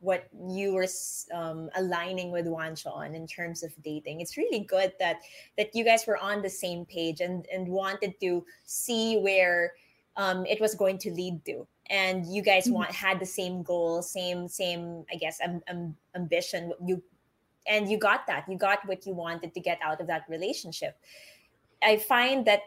what 0.00 0.28
you 0.48 0.74
were 0.74 0.86
um, 1.32 1.70
aligning 1.76 2.30
with 2.30 2.46
Juancho 2.46 2.94
on 2.94 3.14
in 3.14 3.26
terms 3.26 3.62
of 3.62 3.72
dating. 3.82 4.20
It's 4.20 4.36
really 4.36 4.60
good 4.60 4.92
that 4.98 5.20
that 5.56 5.74
you 5.74 5.84
guys 5.84 6.06
were 6.06 6.18
on 6.18 6.42
the 6.42 6.50
same 6.50 6.84
page 6.84 7.20
and 7.20 7.46
and 7.52 7.66
wanted 7.68 8.18
to 8.20 8.44
see 8.64 9.18
where 9.18 9.72
um, 10.16 10.44
it 10.46 10.60
was 10.60 10.74
going 10.74 10.98
to 10.98 11.10
lead 11.10 11.44
to 11.46 11.66
and 11.90 12.26
you 12.26 12.42
guys 12.42 12.64
mm-hmm. 12.64 12.74
want 12.74 12.90
had 12.90 13.18
the 13.18 13.26
same 13.26 13.62
goal 13.62 14.02
same 14.02 14.48
same 14.48 15.04
i 15.12 15.16
guess 15.16 15.38
um, 15.44 15.62
um, 15.70 15.96
ambition 16.14 16.72
you 16.84 17.02
and 17.66 17.88
you 17.88 17.98
got 17.98 18.26
that 18.26 18.44
you 18.48 18.56
got 18.56 18.86
what 18.86 19.06
you 19.06 19.14
wanted 19.14 19.52
to 19.54 19.60
get 19.60 19.78
out 19.82 20.00
of 20.00 20.06
that 20.06 20.24
relationship 20.28 20.96
i 21.82 21.96
find 21.96 22.46
that 22.46 22.60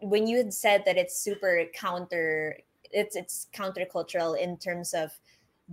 when 0.00 0.26
you 0.26 0.36
had 0.36 0.52
said 0.52 0.82
that 0.84 0.96
it's 0.96 1.18
super 1.18 1.64
counter 1.74 2.56
it's 2.90 3.16
it's 3.16 3.48
countercultural 3.52 4.38
in 4.38 4.56
terms 4.56 4.94
of 4.94 5.18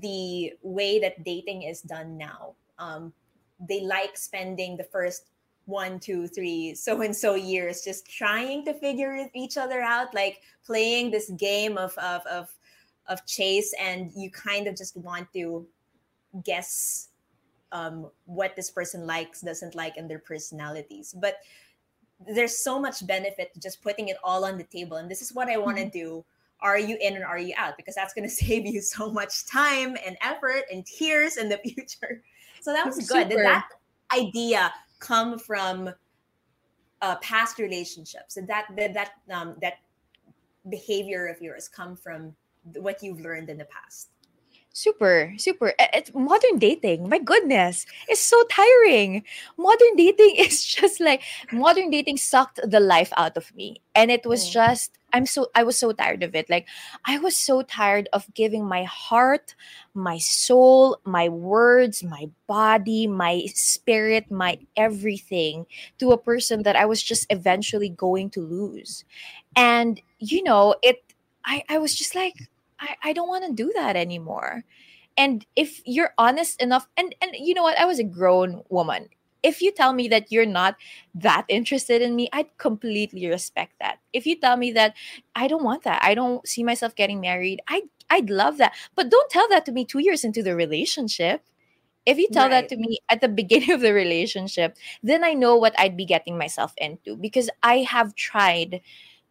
the 0.01 0.53
way 0.61 0.99
that 0.99 1.23
dating 1.23 1.63
is 1.63 1.81
done 1.81 2.17
now 2.17 2.53
um, 2.79 3.13
they 3.59 3.81
like 3.81 4.17
spending 4.17 4.75
the 4.75 4.83
first 4.83 5.27
one 5.65 5.99
two 5.99 6.27
three 6.27 6.75
so 6.75 7.01
and 7.01 7.15
so 7.15 7.35
years 7.35 7.81
just 7.81 8.09
trying 8.09 8.63
to 8.65 8.73
figure 8.73 9.27
each 9.33 9.57
other 9.57 9.81
out 9.81 10.13
like 10.13 10.41
playing 10.65 11.11
this 11.11 11.29
game 11.31 11.77
of 11.77 11.97
of 11.97 12.25
of, 12.27 12.49
of 13.07 13.25
chase 13.25 13.73
and 13.79 14.11
you 14.15 14.29
kind 14.29 14.67
of 14.67 14.75
just 14.75 14.95
want 14.97 15.27
to 15.33 15.65
guess 16.43 17.09
um, 17.71 18.09
what 18.25 18.55
this 18.55 18.69
person 18.69 19.05
likes 19.05 19.41
doesn't 19.41 19.75
like 19.75 19.97
and 19.97 20.09
their 20.09 20.19
personalities 20.19 21.15
but 21.19 21.37
there's 22.33 22.57
so 22.57 22.79
much 22.79 23.05
benefit 23.05 23.53
to 23.53 23.59
just 23.59 23.81
putting 23.81 24.07
it 24.07 24.17
all 24.23 24.45
on 24.45 24.57
the 24.57 24.63
table 24.63 24.97
and 24.97 25.09
this 25.09 25.21
is 25.21 25.33
what 25.33 25.49
i 25.49 25.57
want 25.57 25.77
to 25.77 25.83
mm-hmm. 25.83 25.97
do 25.97 26.25
are 26.65 26.79
you 26.79 26.97
in 26.99 27.15
and 27.15 27.23
are 27.23 27.37
you 27.37 27.53
out 27.57 27.77
because 27.77 27.95
that's 27.95 28.13
going 28.13 28.27
to 28.29 28.35
save 28.35 28.65
you 28.65 28.81
so 28.81 29.11
much 29.11 29.45
time 29.45 29.95
and 30.05 30.17
effort 30.21 30.63
and 30.71 30.85
tears 30.85 31.37
in 31.37 31.47
the 31.47 31.57
future 31.65 32.21
so 32.61 32.73
that 32.73 32.85
was 32.85 33.07
good 33.07 33.29
Did 33.29 33.39
that 33.39 33.67
idea 34.13 34.73
come 34.99 35.37
from 35.37 35.91
uh, 37.01 37.15
past 37.17 37.59
relationships 37.59 38.35
Did 38.35 38.47
that 38.47 38.65
that 38.75 38.93
that 38.93 39.11
um, 39.31 39.55
that 39.61 39.75
behavior 40.69 41.27
of 41.27 41.39
yours 41.41 41.67
come 41.67 41.95
from 41.95 42.35
what 42.77 43.03
you've 43.03 43.21
learned 43.21 43.49
in 43.49 43.57
the 43.59 43.65
past 43.65 44.09
Super, 44.75 45.33
super. 45.37 45.71
It's 45.79 46.13
modern 46.13 46.59
dating. 46.59 47.07
My 47.07 47.17
goodness, 47.17 47.85
it's 48.09 48.19
so 48.19 48.43
tiring. 48.51 49.23
Modern 49.55 49.95
dating 49.95 50.35
is 50.37 50.65
just 50.65 50.99
like 50.99 51.21
modern 51.49 51.89
dating 51.89 52.17
sucked 52.17 52.59
the 52.61 52.81
life 52.81 53.13
out 53.15 53.37
of 53.37 53.55
me, 53.55 53.79
and 53.95 54.11
it 54.11 54.25
was 54.25 54.43
mm. 54.43 54.51
just 54.51 54.99
I'm 55.15 55.25
so 55.25 55.47
I 55.55 55.63
was 55.63 55.77
so 55.77 55.93
tired 55.93 56.23
of 56.23 56.35
it. 56.35 56.49
Like 56.49 56.67
I 57.05 57.17
was 57.19 57.37
so 57.37 57.61
tired 57.61 58.09
of 58.11 58.27
giving 58.33 58.65
my 58.65 58.83
heart, 58.83 59.55
my 59.93 60.17
soul, 60.17 60.99
my 61.05 61.29
words, 61.29 62.03
my 62.03 62.29
body, 62.47 63.07
my 63.07 63.45
spirit, 63.53 64.29
my 64.29 64.59
everything 64.75 65.65
to 65.99 66.11
a 66.11 66.17
person 66.17 66.63
that 66.63 66.75
I 66.75 66.85
was 66.85 67.01
just 67.01 67.25
eventually 67.29 67.89
going 67.89 68.29
to 68.31 68.41
lose. 68.41 69.05
And 69.55 70.01
you 70.19 70.43
know, 70.43 70.75
it 70.83 71.01
I 71.45 71.63
I 71.69 71.77
was 71.77 71.95
just 71.95 72.13
like 72.13 72.35
I, 72.79 72.95
I 73.03 73.13
don't 73.13 73.29
want 73.29 73.45
to 73.45 73.53
do 73.53 73.71
that 73.75 73.95
anymore. 73.95 74.65
And 75.17 75.45
if 75.55 75.81
you're 75.85 76.13
honest 76.17 76.61
enough, 76.61 76.89
and 76.97 77.15
and 77.21 77.31
you 77.35 77.53
know 77.53 77.63
what, 77.63 77.79
I 77.79 77.85
was 77.85 77.99
a 77.99 78.03
grown 78.03 78.63
woman. 78.69 79.07
If 79.45 79.61
you 79.61 79.71
tell 79.71 79.93
me 79.93 80.07
that 80.07 80.31
you're 80.31 80.47
not 80.49 80.75
that 81.13 81.45
interested 81.47 82.01
in 82.01 82.15
me, 82.15 82.29
I'd 82.33 82.57
completely 82.57 83.27
respect 83.27 83.73
that. 83.79 83.99
If 84.11 84.25
you 84.25 84.35
tell 84.35 84.57
me 84.57 84.71
that 84.71 84.95
I 85.35 85.47
don't 85.47 85.63
want 85.63 85.83
that, 85.83 86.01
I 86.03 86.15
don't 86.15 86.45
see 86.47 86.63
myself 86.63 86.95
getting 86.95 87.21
married, 87.21 87.61
I 87.67 87.75
I'd, 87.75 87.89
I'd 88.09 88.29
love 88.29 88.57
that. 88.57 88.73
But 88.95 89.09
don't 89.09 89.29
tell 89.29 89.47
that 89.49 89.65
to 89.65 89.71
me 89.71 89.85
two 89.85 89.99
years 89.99 90.23
into 90.23 90.41
the 90.41 90.55
relationship. 90.55 91.45
If 92.05 92.17
you 92.17 92.27
tell 92.31 92.49
right. 92.49 92.61
that 92.61 92.69
to 92.69 92.77
me 92.77 92.99
at 93.09 93.21
the 93.21 93.27
beginning 93.41 93.71
of 93.71 93.81
the 93.81 93.93
relationship, 93.93 94.77
then 95.03 95.23
I 95.23 95.33
know 95.33 95.55
what 95.57 95.77
I'd 95.77 95.97
be 95.97 96.05
getting 96.05 96.37
myself 96.37 96.73
into 96.77 97.15
because 97.15 97.49
I 97.61 97.77
have 97.79 98.15
tried 98.15 98.81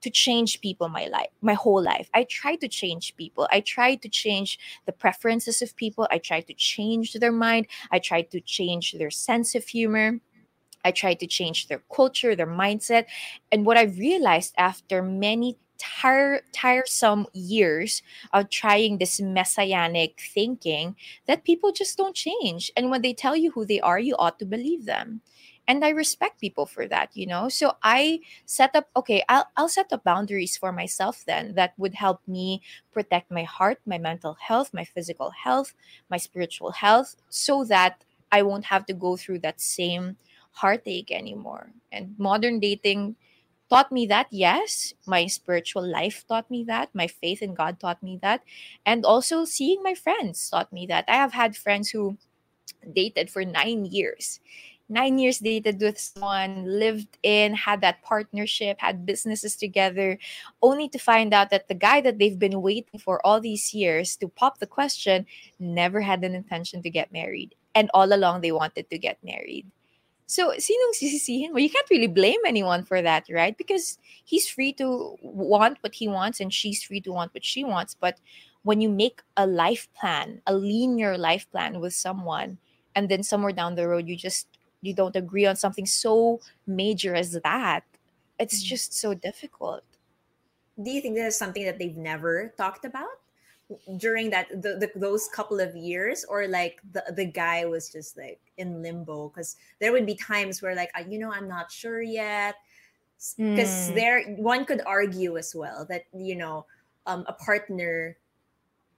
to 0.04 0.10
change 0.10 0.60
people 0.60 0.88
my 0.90 1.06
life 1.06 1.32
my 1.40 1.54
whole 1.54 1.82
life. 1.82 2.10
I 2.12 2.24
try 2.24 2.56
to 2.56 2.68
change 2.68 3.16
people. 3.16 3.48
I 3.50 3.60
try 3.60 3.94
to 3.96 4.08
change 4.08 4.58
the 4.84 4.92
preferences 4.92 5.62
of 5.62 5.74
people. 5.76 6.06
I 6.10 6.18
try 6.18 6.42
to 6.42 6.54
change 6.54 7.14
their 7.14 7.32
mind. 7.32 7.66
I 7.90 7.98
try 7.98 8.20
to 8.20 8.40
change 8.40 8.92
their 8.92 9.10
sense 9.10 9.54
of 9.54 9.64
humor. 9.66 10.20
I 10.84 10.90
try 10.90 11.14
to 11.14 11.26
change 11.26 11.68
their 11.68 11.82
culture 11.88 12.36
their 12.36 12.46
mindset. 12.46 13.06
And 13.50 13.64
what 13.64 13.78
i 13.78 13.84
realized 13.84 14.52
after 14.58 15.02
many 15.02 15.56
tire, 15.78 16.42
tiresome 16.52 17.26
years 17.32 18.02
of 18.32 18.50
trying 18.50 18.98
this 18.98 19.20
messianic 19.20 20.20
thinking 20.34 20.96
that 21.26 21.44
people 21.44 21.72
just 21.72 21.96
don't 21.96 22.14
change. 22.14 22.70
And 22.76 22.90
when 22.90 23.02
they 23.02 23.14
tell 23.14 23.36
you 23.36 23.50
who 23.52 23.64
they 23.64 23.80
are 23.80 23.98
you 23.98 24.14
ought 24.16 24.38
to 24.38 24.44
believe 24.44 24.84
them 24.84 25.22
and 25.66 25.84
i 25.84 25.88
respect 25.88 26.40
people 26.40 26.66
for 26.66 26.86
that 26.86 27.10
you 27.16 27.26
know? 27.26 27.48
So 27.48 27.76
i 27.82 28.20
set 28.46 28.74
up 28.76 28.88
okay 28.96 29.24
i'll, 29.28 29.46
I'll 29.56 29.68
set 29.68 29.92
up 29.92 30.04
boundaries 30.04 30.56
for 30.56 30.72
myself 30.72 31.24
then 31.26 31.54
that 31.54 31.74
would 31.78 31.94
help 31.94 32.20
me 32.26 32.62
protect 32.92 33.30
my 33.30 33.44
heart 33.44 33.78
my 33.86 33.98
mental 33.98 34.34
health 34.40 34.72
my 34.74 34.84
physical 34.84 35.30
health 35.30 35.74
my 36.10 36.16
spiritual 36.18 36.72
health 36.72 37.16
so 37.28 37.64
that 37.64 38.04
i 38.32 38.42
won't 38.42 38.66
have 38.66 38.86
to 38.86 38.94
go 38.94 39.16
through 39.16 39.38
that 39.38 39.60
same 39.60 40.16
heartache 40.54 41.10
anymore. 41.10 41.70
And 41.92 42.14
modern 42.18 42.60
dating 42.60 43.16
taught 43.70 43.90
me 43.90 44.06
that 44.06 44.28
yes. 44.30 44.94
My 45.06 45.26
spiritual 45.26 45.86
life 45.86 46.24
taught 46.28 46.50
me 46.50 46.64
that. 46.64 46.94
My 46.94 47.06
faith 47.06 47.42
in 47.42 47.54
god 47.54 47.80
taught 47.80 48.02
me 48.02 48.18
that. 48.22 48.42
And 48.86 49.04
also 49.04 49.44
seeing 49.44 49.82
my 49.82 49.94
friends 49.94 50.48
taught 50.48 50.72
me 50.72 50.86
that. 50.86 51.04
I 51.08 51.16
have 51.16 51.32
had 51.32 51.56
friends 51.56 51.90
who 51.90 52.16
dated 52.84 53.30
for 53.30 53.44
nine 53.44 53.84
years 53.86 54.40
nine 54.88 55.18
years 55.18 55.38
dated 55.38 55.80
with 55.80 55.98
someone, 55.98 56.64
lived 56.66 57.18
in, 57.22 57.54
had 57.54 57.80
that 57.80 58.02
partnership, 58.02 58.78
had 58.80 59.06
businesses 59.06 59.56
together, 59.56 60.18
only 60.62 60.88
to 60.88 60.98
find 60.98 61.32
out 61.32 61.50
that 61.50 61.68
the 61.68 61.74
guy 61.74 62.00
that 62.00 62.18
they've 62.18 62.38
been 62.38 62.60
waiting 62.60 63.00
for 63.00 63.24
all 63.24 63.40
these 63.40 63.72
years 63.72 64.16
to 64.16 64.28
pop 64.28 64.58
the 64.58 64.66
question 64.66 65.26
never 65.58 66.00
had 66.00 66.22
an 66.24 66.34
intention 66.34 66.82
to 66.82 66.90
get 66.90 67.12
married. 67.12 67.54
And 67.74 67.90
all 67.94 68.12
along 68.12 68.40
they 68.40 68.52
wanted 68.52 68.88
to 68.90 68.98
get 68.98 69.18
married. 69.24 69.66
So, 70.26 70.52
sinong 70.56 70.96
sisisihin 70.96 71.52
Well, 71.52 71.60
you 71.60 71.68
can't 71.68 71.90
really 71.90 72.08
blame 72.08 72.40
anyone 72.46 72.84
for 72.84 73.02
that, 73.02 73.24
right? 73.28 73.56
Because 73.56 73.98
he's 74.24 74.48
free 74.48 74.72
to 74.74 75.16
want 75.20 75.78
what 75.82 75.94
he 75.94 76.08
wants 76.08 76.40
and 76.40 76.52
she's 76.52 76.82
free 76.82 77.00
to 77.02 77.12
want 77.12 77.34
what 77.34 77.44
she 77.44 77.62
wants. 77.62 77.94
But 77.94 78.20
when 78.62 78.80
you 78.80 78.88
make 78.88 79.20
a 79.36 79.46
life 79.46 79.88
plan, 79.92 80.40
a 80.46 80.54
linear 80.54 81.18
life 81.18 81.50
plan 81.50 81.80
with 81.80 81.92
someone, 81.92 82.58
and 82.94 83.08
then 83.08 83.22
somewhere 83.22 83.52
down 83.52 83.74
the 83.74 83.86
road 83.86 84.08
you 84.08 84.16
just 84.16 84.48
you 84.84 84.94
don't 84.94 85.16
agree 85.16 85.46
on 85.46 85.56
something 85.56 85.86
so 85.86 86.40
major 86.66 87.14
as 87.14 87.32
that 87.42 87.84
it's 88.38 88.62
mm. 88.62 88.66
just 88.66 88.94
so 88.94 89.14
difficult 89.14 89.82
do 90.82 90.90
you 90.90 91.00
think 91.00 91.16
that 91.16 91.26
is 91.26 91.38
something 91.38 91.64
that 91.64 91.78
they've 91.78 91.96
never 91.96 92.52
talked 92.56 92.84
about 92.84 93.20
during 93.96 94.28
that 94.30 94.48
the, 94.50 94.76
the, 94.76 94.90
those 94.94 95.28
couple 95.28 95.58
of 95.58 95.74
years 95.74 96.24
or 96.28 96.46
like 96.46 96.80
the, 96.92 97.02
the 97.16 97.24
guy 97.24 97.64
was 97.64 97.88
just 97.88 98.16
like 98.16 98.40
in 98.58 98.82
limbo 98.82 99.28
because 99.28 99.56
there 99.80 99.90
would 99.92 100.04
be 100.04 100.14
times 100.14 100.60
where 100.60 100.74
like 100.74 100.90
you 101.08 101.18
know 101.18 101.32
i'm 101.32 101.48
not 101.48 101.72
sure 101.72 102.02
yet 102.02 102.56
because 103.38 103.90
mm. 103.90 103.94
there 103.94 104.22
one 104.36 104.64
could 104.64 104.82
argue 104.84 105.38
as 105.38 105.54
well 105.54 105.86
that 105.88 106.02
you 106.12 106.36
know 106.36 106.66
um, 107.06 107.24
a 107.26 107.32
partner 107.32 108.16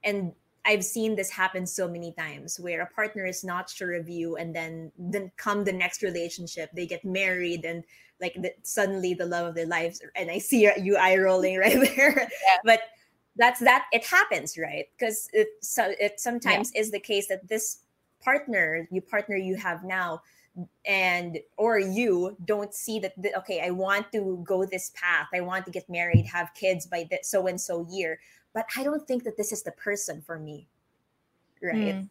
and 0.05 0.33
I've 0.67 0.85
seen 0.85 1.15
this 1.15 1.31
happen 1.31 1.65
so 1.67 1.89
many 1.89 2.13
times 2.13 2.59
where 2.59 2.83
a 2.83 2.95
partner 2.95 3.25
is 3.25 3.45
not 3.45 3.71
sure 3.71 3.95
of 3.95 4.09
you, 4.09 4.37
and 4.37 4.55
then 4.55 4.91
then 4.99 5.31
come 5.37 5.65
the 5.65 5.73
next 5.73 6.03
relationship, 6.03 6.71
they 6.75 6.87
get 6.87 7.05
married, 7.05 7.65
and 7.65 7.85
like 8.21 8.35
the, 8.35 8.53
suddenly 8.63 9.15
the 9.15 9.27
love 9.27 9.47
of 9.47 9.55
their 9.55 9.67
lives. 9.67 10.03
And 10.17 10.31
I 10.31 10.39
see 10.39 10.71
you 10.79 10.97
eye 10.97 11.17
rolling 11.17 11.59
right 11.59 11.81
there, 11.97 12.19
yeah. 12.19 12.59
but 12.65 12.81
that's 13.37 13.61
that. 13.61 13.87
It 13.93 14.05
happens, 14.05 14.59
right? 14.59 14.87
Because 14.99 15.29
it 15.33 15.49
so 15.63 15.95
it 16.01 16.19
sometimes 16.19 16.73
yeah. 16.75 16.81
is 16.81 16.91
the 16.91 17.01
case 17.01 17.29
that 17.29 17.47
this 17.49 17.79
partner, 18.21 18.89
you 18.91 19.01
partner 19.01 19.37
you 19.37 19.57
have 19.57 19.85
now, 19.85 20.21
and 20.85 21.39
or 21.57 21.79
you 21.79 22.37
don't 22.47 22.73
see 22.73 22.99
that 22.99 23.13
okay 23.37 23.61
i 23.61 23.71
want 23.71 24.11
to 24.11 24.43
go 24.43 24.65
this 24.65 24.91
path 24.95 25.27
i 25.35 25.41
want 25.41 25.67
to 25.67 25.71
get 25.71 25.89
married 25.91 26.25
have 26.25 26.49
kids 26.55 26.87
by 26.87 27.07
this 27.11 27.29
so 27.31 27.47
and 27.47 27.61
so 27.61 27.87
year 27.91 28.19
but 28.57 28.65
I 28.75 28.83
don't 28.85 29.07
think 29.07 29.23
that 29.25 29.37
this 29.37 29.53
is 29.53 29.63
the 29.63 29.73
person 29.73 30.23
for 30.23 30.39
me. 30.39 30.67
Right. 31.63 31.95
Mm. 31.95 32.09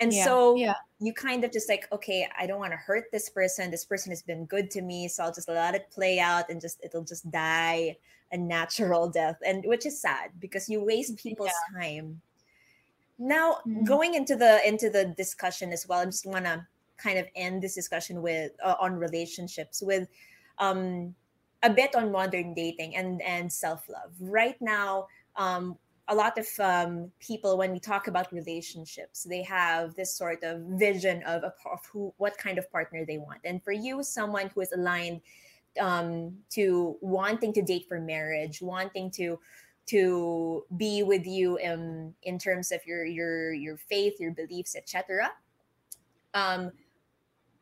And 0.00 0.12
yeah. 0.12 0.24
so 0.24 0.56
yeah. 0.56 0.74
you 0.98 1.12
kind 1.12 1.44
of 1.44 1.52
just 1.52 1.68
like, 1.68 1.86
okay, 1.92 2.28
I 2.36 2.44
don't 2.44 2.58
want 2.58 2.72
to 2.72 2.76
hurt 2.76 3.04
this 3.12 3.30
person. 3.30 3.70
This 3.70 3.84
person 3.84 4.10
has 4.10 4.20
been 4.20 4.46
good 4.46 4.68
to 4.72 4.82
me. 4.82 5.06
So 5.06 5.22
I'll 5.22 5.32
just 5.32 5.48
let 5.48 5.76
it 5.76 5.88
play 5.92 6.18
out 6.18 6.50
and 6.50 6.60
just, 6.60 6.80
it'll 6.82 7.04
just 7.04 7.30
die 7.30 7.96
a 8.32 8.36
natural 8.36 9.08
death. 9.20 9.36
And 9.46 9.64
which 9.64 9.86
is 9.86 10.00
sad 10.00 10.32
because 10.40 10.68
you 10.68 10.82
waste 10.82 11.18
people's 11.22 11.52
yeah. 11.72 11.80
time. 11.80 12.20
Now 13.20 13.58
mm. 13.64 13.86
going 13.86 14.14
into 14.14 14.34
the, 14.34 14.66
into 14.66 14.90
the 14.90 15.14
discussion 15.16 15.72
as 15.72 15.86
well, 15.86 16.00
I 16.00 16.06
just 16.06 16.26
want 16.26 16.46
to 16.46 16.66
kind 16.96 17.16
of 17.16 17.26
end 17.36 17.62
this 17.62 17.76
discussion 17.76 18.22
with 18.22 18.50
uh, 18.64 18.74
on 18.80 18.96
relationships 18.96 19.84
with 19.86 20.08
um, 20.58 21.14
a 21.62 21.70
bit 21.70 21.94
on 21.94 22.10
modern 22.10 22.54
dating 22.54 22.96
and 22.96 23.22
and 23.22 23.52
self 23.52 23.88
love. 23.88 24.12
Right 24.20 24.56
now, 24.60 25.06
um, 25.36 25.76
a 26.08 26.14
lot 26.14 26.38
of 26.38 26.46
um, 26.60 27.10
people 27.18 27.58
when 27.58 27.72
we 27.72 27.80
talk 27.80 28.06
about 28.06 28.32
relationships 28.32 29.24
they 29.24 29.42
have 29.42 29.94
this 29.94 30.14
sort 30.14 30.42
of 30.44 30.60
vision 30.78 31.22
of, 31.24 31.42
of 31.42 31.84
who 31.92 32.12
what 32.18 32.36
kind 32.38 32.58
of 32.58 32.70
partner 32.70 33.04
they 33.04 33.18
want. 33.18 33.40
And 33.44 33.62
for 33.62 33.72
you 33.72 34.02
someone 34.02 34.50
who 34.54 34.60
is 34.60 34.72
aligned 34.72 35.20
um, 35.80 36.36
to 36.50 36.96
wanting 37.00 37.52
to 37.54 37.62
date 37.62 37.86
for 37.88 38.00
marriage 38.00 38.62
wanting 38.62 39.10
to 39.12 39.38
to 39.86 40.64
be 40.76 41.02
with 41.02 41.26
you 41.26 41.56
in 41.58 42.14
in 42.22 42.38
terms 42.38 42.72
of 42.72 42.84
your 42.86 43.04
your 43.04 43.52
your 43.52 43.76
faith 43.76 44.18
your 44.18 44.32
beliefs 44.32 44.74
etc 44.74 45.30
um 46.34 46.72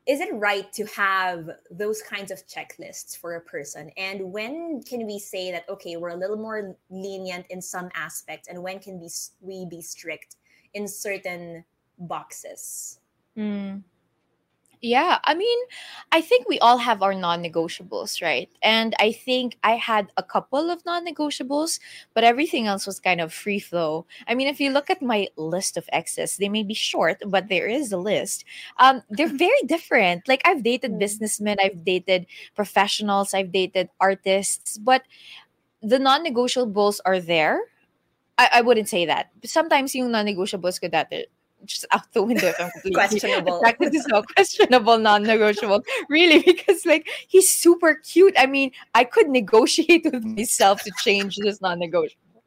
is 0.07 0.21
it 0.21 0.33
right 0.35 0.71
to 0.73 0.85
have 0.87 1.49
those 1.71 2.03
kinds 2.03 2.31
of 2.31 2.47
checklists 2.47 3.17
for 3.17 3.37
a 3.37 3.41
person 3.41 3.91
and 3.97 4.21
when 4.21 4.83
can 4.83 5.07
we 5.07 5.19
say 5.19 5.51
that 5.51 5.65
okay 5.69 5.97
we're 5.97 6.11
a 6.11 6.17
little 6.17 6.37
more 6.37 6.77
lenient 6.91 7.47
in 7.51 7.61
some 7.61 7.89
aspects 7.95 8.49
and 8.49 8.63
when 8.63 8.79
can 8.79 9.01
we 9.01 9.09
we 9.41 9.67
be 9.67 9.81
strict 9.81 10.37
in 10.75 10.87
certain 10.87 11.65
boxes 11.99 12.99
mm. 13.37 13.83
Yeah, 14.85 15.17
I 15.25 15.33
mean, 15.35 15.59
I 16.13 16.21
think 16.21 16.47
we 16.47 16.59
all 16.59 16.77
have 16.77 17.01
our 17.01 17.15
non-negotiables, 17.15 18.21
right? 18.21 18.51
And 18.63 18.95
I 18.99 19.13
think 19.13 19.57
I 19.65 19.77
had 19.77 20.13
a 20.19 20.23
couple 20.23 20.69
of 20.69 20.85
non-negotiables, 20.85 21.81
but 22.13 22.23
everything 22.23 22.67
else 22.67 22.87
was 22.87 23.01
kind 23.01 23.23
of 23.23 23.33
free 23.33 23.61
flow. 23.61 24.05
I 24.29 24.35
mean, 24.35 24.47
if 24.47 24.61
you 24.61 24.71
look 24.71 24.91
at 24.91 25.01
my 25.01 25.29
list 25.39 25.79
of 25.79 25.89
exes, 25.91 26.37
they 26.37 26.51
may 26.51 26.63
be 26.65 26.75
short, 26.75 27.23
but 27.27 27.49
there 27.49 27.67
is 27.67 27.93
a 27.93 27.97
list. 27.97 28.45
Um, 28.77 29.01
they're 29.09 29.33
very 29.49 29.63
different. 29.65 30.29
Like 30.29 30.43
I've 30.45 30.63
dated 30.63 30.99
businessmen, 30.99 31.57
I've 31.65 31.83
dated 31.83 32.27
professionals, 32.55 33.33
I've 33.33 33.53
dated 33.53 33.89
artists, 34.01 34.77
but 34.77 35.01
the 35.81 35.99
non-negotiables 35.99 37.01
are 37.07 37.21
there. 37.21 37.63
I, 38.37 38.49
I 38.57 38.61
wouldn't 38.61 38.91
say 38.91 39.07
that. 39.07 39.31
Sometimes 39.45 39.95
yung 39.95 40.11
non-negotiables 40.11 40.77
ko 40.81 40.89
dati, 40.89 41.25
just 41.65 41.87
out 41.93 42.13
the 42.13 42.23
window 42.23 42.49
if 42.49 42.61
I'm 42.61 42.71
completely 42.83 42.93
questionable 42.93 43.61
this 43.95 43.95
is 43.95 44.07
so 44.11 44.23
questionable, 44.35 44.99
non-negotiable. 44.99 45.83
Really, 46.09 46.43
because 46.43 46.85
like 46.87 47.09
he's 47.29 47.51
super 47.51 47.95
cute. 47.95 48.35
I 48.39 48.47
mean, 48.47 48.73
I 48.95 49.05
could 49.05 49.29
negotiate 49.29 50.05
with 50.13 50.25
myself 50.25 50.83
to 50.83 50.93
change 51.03 51.37
this 51.37 51.61
non-negotiable. 51.61 52.43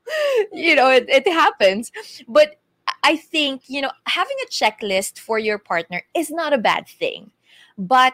You 0.54 0.76
know, 0.76 0.90
it, 0.90 1.06
it 1.10 1.28
happens. 1.28 1.92
But 2.28 2.60
I 3.04 3.18
think, 3.18 3.64
you 3.68 3.82
know, 3.82 3.92
having 4.06 4.38
a 4.46 4.50
checklist 4.50 5.20
for 5.20 5.38
your 5.40 5.58
partner 5.58 6.04
is 6.16 6.30
not 6.32 6.54
a 6.54 6.58
bad 6.58 6.88
thing. 6.88 7.32
But 7.78 8.14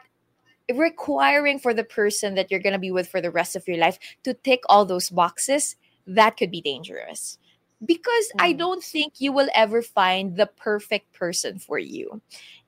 requiring 0.73 1.59
for 1.59 1.73
the 1.73 1.83
person 1.83 2.35
that 2.35 2.49
you're 2.49 2.59
going 2.59 2.73
to 2.73 2.79
be 2.79 2.91
with 2.91 3.07
for 3.07 3.21
the 3.21 3.31
rest 3.31 3.55
of 3.55 3.67
your 3.67 3.77
life 3.77 3.99
to 4.23 4.33
tick 4.33 4.61
all 4.69 4.85
those 4.85 5.09
boxes, 5.09 5.75
that 6.07 6.37
could 6.37 6.51
be 6.51 6.61
dangerous. 6.61 7.37
Because 7.85 8.31
I 8.39 8.53
Mm. 8.53 8.57
don't 8.59 8.83
think 8.83 9.15
you 9.19 9.31
will 9.31 9.49
ever 9.55 9.81
find 9.81 10.37
the 10.37 10.47
perfect 10.47 11.11
person 11.13 11.59
for 11.59 11.77
you. 11.79 12.21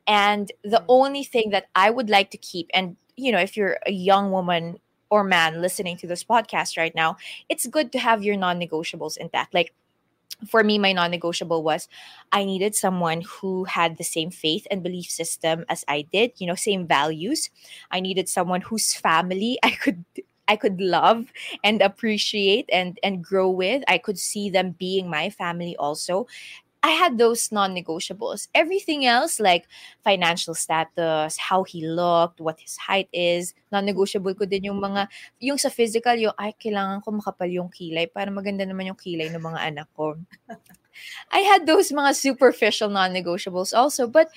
And 0.08 0.52
the 0.64 0.80
Mm. 0.82 0.86
only 0.90 1.24
thing 1.24 1.50
that 1.52 1.68
I 1.76 1.90
would 1.90 2.10
like 2.10 2.32
to 2.32 2.38
keep, 2.38 2.70
and 2.74 2.98
you 3.18 3.32
know, 3.32 3.40
if 3.40 3.56
you're 3.58 3.80
a 3.86 3.92
young 3.92 4.32
woman 4.32 4.80
or 5.10 5.24
man 5.24 5.62
listening 5.62 5.98
to 5.98 6.08
this 6.08 6.24
podcast 6.24 6.78
right 6.78 6.94
now, 6.96 7.18
it's 7.50 7.66
good 7.68 7.92
to 7.94 8.00
have 8.00 8.24
your 8.24 8.36
non 8.38 8.60
negotiables 8.60 9.18
intact. 9.18 9.54
Like 9.54 9.74
for 10.50 10.64
me, 10.64 10.78
my 10.78 10.92
non 10.94 11.12
negotiable 11.12 11.64
was 11.64 11.88
I 12.32 12.44
needed 12.46 12.76
someone 12.76 13.22
who 13.22 13.66
had 13.66 13.98
the 13.98 14.04
same 14.04 14.32
faith 14.32 14.68
and 14.70 14.84
belief 14.84 15.06
system 15.10 15.66
as 15.70 15.86
I 15.88 16.04
did, 16.12 16.34
you 16.38 16.48
know, 16.48 16.56
same 16.56 16.88
values. 16.88 17.50
I 17.92 18.00
needed 18.02 18.28
someone 18.30 18.62
whose 18.62 18.94
family 18.94 19.58
I 19.64 19.72
could. 19.72 20.04
I 20.48 20.56
could 20.56 20.80
love 20.80 21.32
and 21.64 21.82
appreciate 21.82 22.70
and 22.72 23.00
and 23.04 23.24
grow 23.24 23.50
with. 23.50 23.84
I 23.88 23.98
could 23.98 24.20
see 24.20 24.50
them 24.50 24.76
being 24.78 25.10
my 25.10 25.30
family 25.30 25.76
also. 25.78 26.28
I 26.86 26.94
had 26.94 27.18
those 27.18 27.50
non-negotiables. 27.52 28.48
Everything 28.54 29.10
else 29.10 29.40
like 29.42 29.66
financial 30.06 30.54
status, 30.54 31.34
how 31.36 31.66
he 31.66 31.82
looked, 31.82 32.38
what 32.40 32.62
his 32.62 32.78
height 32.78 33.10
is, 33.10 33.58
non-negotiable 33.74 34.38
ko 34.38 34.46
din 34.46 34.70
yung 34.70 34.78
mga 34.78 35.10
yung 35.42 35.58
sa 35.58 35.74
physical, 35.74 36.14
yung 36.14 36.38
ay 36.38 36.54
kailangan 36.54 37.02
ko 37.02 37.10
makapal 37.10 37.50
yung 37.50 37.74
kilay 37.74 38.06
para 38.06 38.30
maganda 38.30 38.70
naman 38.70 38.94
yung 38.94 39.02
kilay 39.02 39.34
ng 39.34 39.42
mga 39.42 39.60
anak 39.66 39.90
ko. 39.98 40.14
I 41.34 41.42
had 41.42 41.66
those 41.66 41.90
mga 41.90 42.14
superficial 42.14 42.94
non-negotiables 42.94 43.74
also, 43.74 44.06
but 44.06 44.30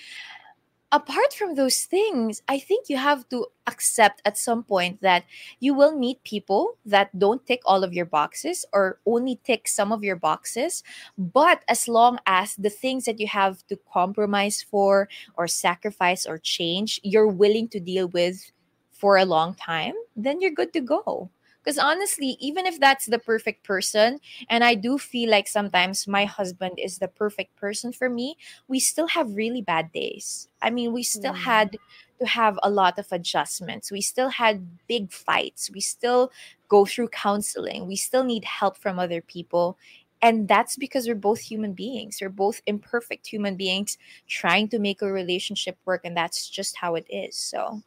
apart 0.93 1.35
from 1.35 1.55
those 1.55 1.85
things, 1.85 2.43
I 2.49 2.59
think 2.59 2.89
you 2.89 2.97
have 2.97 3.29
to 3.29 3.47
accept 3.67 4.23
at 4.25 4.39
some 4.39 4.63
point 4.63 5.03
that 5.03 5.25
you 5.61 5.75
will 5.75 5.97
meet 5.97 6.23
people 6.25 6.79
that 6.87 7.17
don't 7.19 7.45
tick 7.47 7.61
all 7.67 7.85
of 7.85 7.93
your 7.93 8.07
boxes 8.07 8.65
or 8.73 8.99
only 9.05 9.41
tick 9.45 9.69
some 9.69 9.93
of 9.93 10.03
your 10.03 10.17
boxes. 10.17 10.83
But 11.19 11.63
as 11.69 11.89
long 11.89 12.19
as 12.27 12.57
the 12.57 12.71
things 12.71 13.05
that 13.05 13.21
you 13.21 13.27
have 13.27 13.67
to 13.69 13.79
compromise 13.93 14.63
for 14.63 15.09
or 15.37 15.47
sacrifice 15.47 16.27
or 16.27 16.39
change, 16.39 17.01
you're 17.03 17.29
willing 17.29 17.69
to 17.69 17.81
deal 17.81 18.09
with 18.09 18.51
for 18.93 19.17
a 19.17 19.25
long 19.25 19.55
time, 19.55 19.95
then 20.17 20.41
you're 20.41 20.51
good 20.51 20.73
to 20.73 20.81
go. 20.81 21.31
Because 21.69 21.85
honestly, 21.85 22.39
even 22.41 22.65
if 22.65 22.81
that's 22.81 23.05
the 23.05 23.19
perfect 23.19 23.63
person, 23.63 24.21
and 24.49 24.65
I 24.65 24.75
do 24.75 24.97
feel 24.97 25.29
like 25.29 25.47
sometimes 25.47 26.09
my 26.09 26.25
husband 26.25 26.79
is 26.79 26.97
the 26.97 27.09
perfect 27.09 27.57
person 27.57 27.93
for 27.93 28.09
me, 28.09 28.39
we 28.69 28.81
still 28.81 29.07
have 29.09 29.37
really 29.37 29.61
bad 29.61 29.93
days. 29.93 30.49
I 30.63 30.71
mean, 30.71 30.95
we 30.95 31.03
still 31.03 31.35
Mm. 31.35 31.45
had 31.45 31.79
to 32.21 32.27
have 32.27 32.59
a 32.63 32.71
lot 32.71 32.99
of 32.99 33.13
adjustments. 33.13 33.93
We 33.93 34.01
still 34.01 34.31
had 34.31 34.79
big 34.89 35.13
fights. 35.13 35.71
We 35.71 35.81
still 35.81 36.33
go 36.69 36.87
through 36.87 37.09
counseling. 37.09 37.87
We 37.87 37.97
still 37.97 38.25
need 38.25 38.47
help 38.47 38.79
from 38.79 38.99
other 38.99 39.21
people. 39.21 39.77
And 40.23 40.49
that's 40.49 40.77
because 40.79 41.07
we're 41.07 41.17
both 41.17 41.41
human 41.41 41.75
beings. 41.75 42.17
We're 42.23 42.31
both 42.31 42.63
imperfect 42.65 43.27
human 43.27 43.57
beings 43.57 43.99
trying 44.27 44.69
to 44.71 44.79
make 44.79 45.03
a 45.03 45.13
relationship 45.13 45.77
work. 45.85 46.01
And 46.07 46.17
that's 46.17 46.49
just 46.49 46.79
how 46.79 46.95
it 46.95 47.05
is. 47.11 47.37
So 47.37 47.83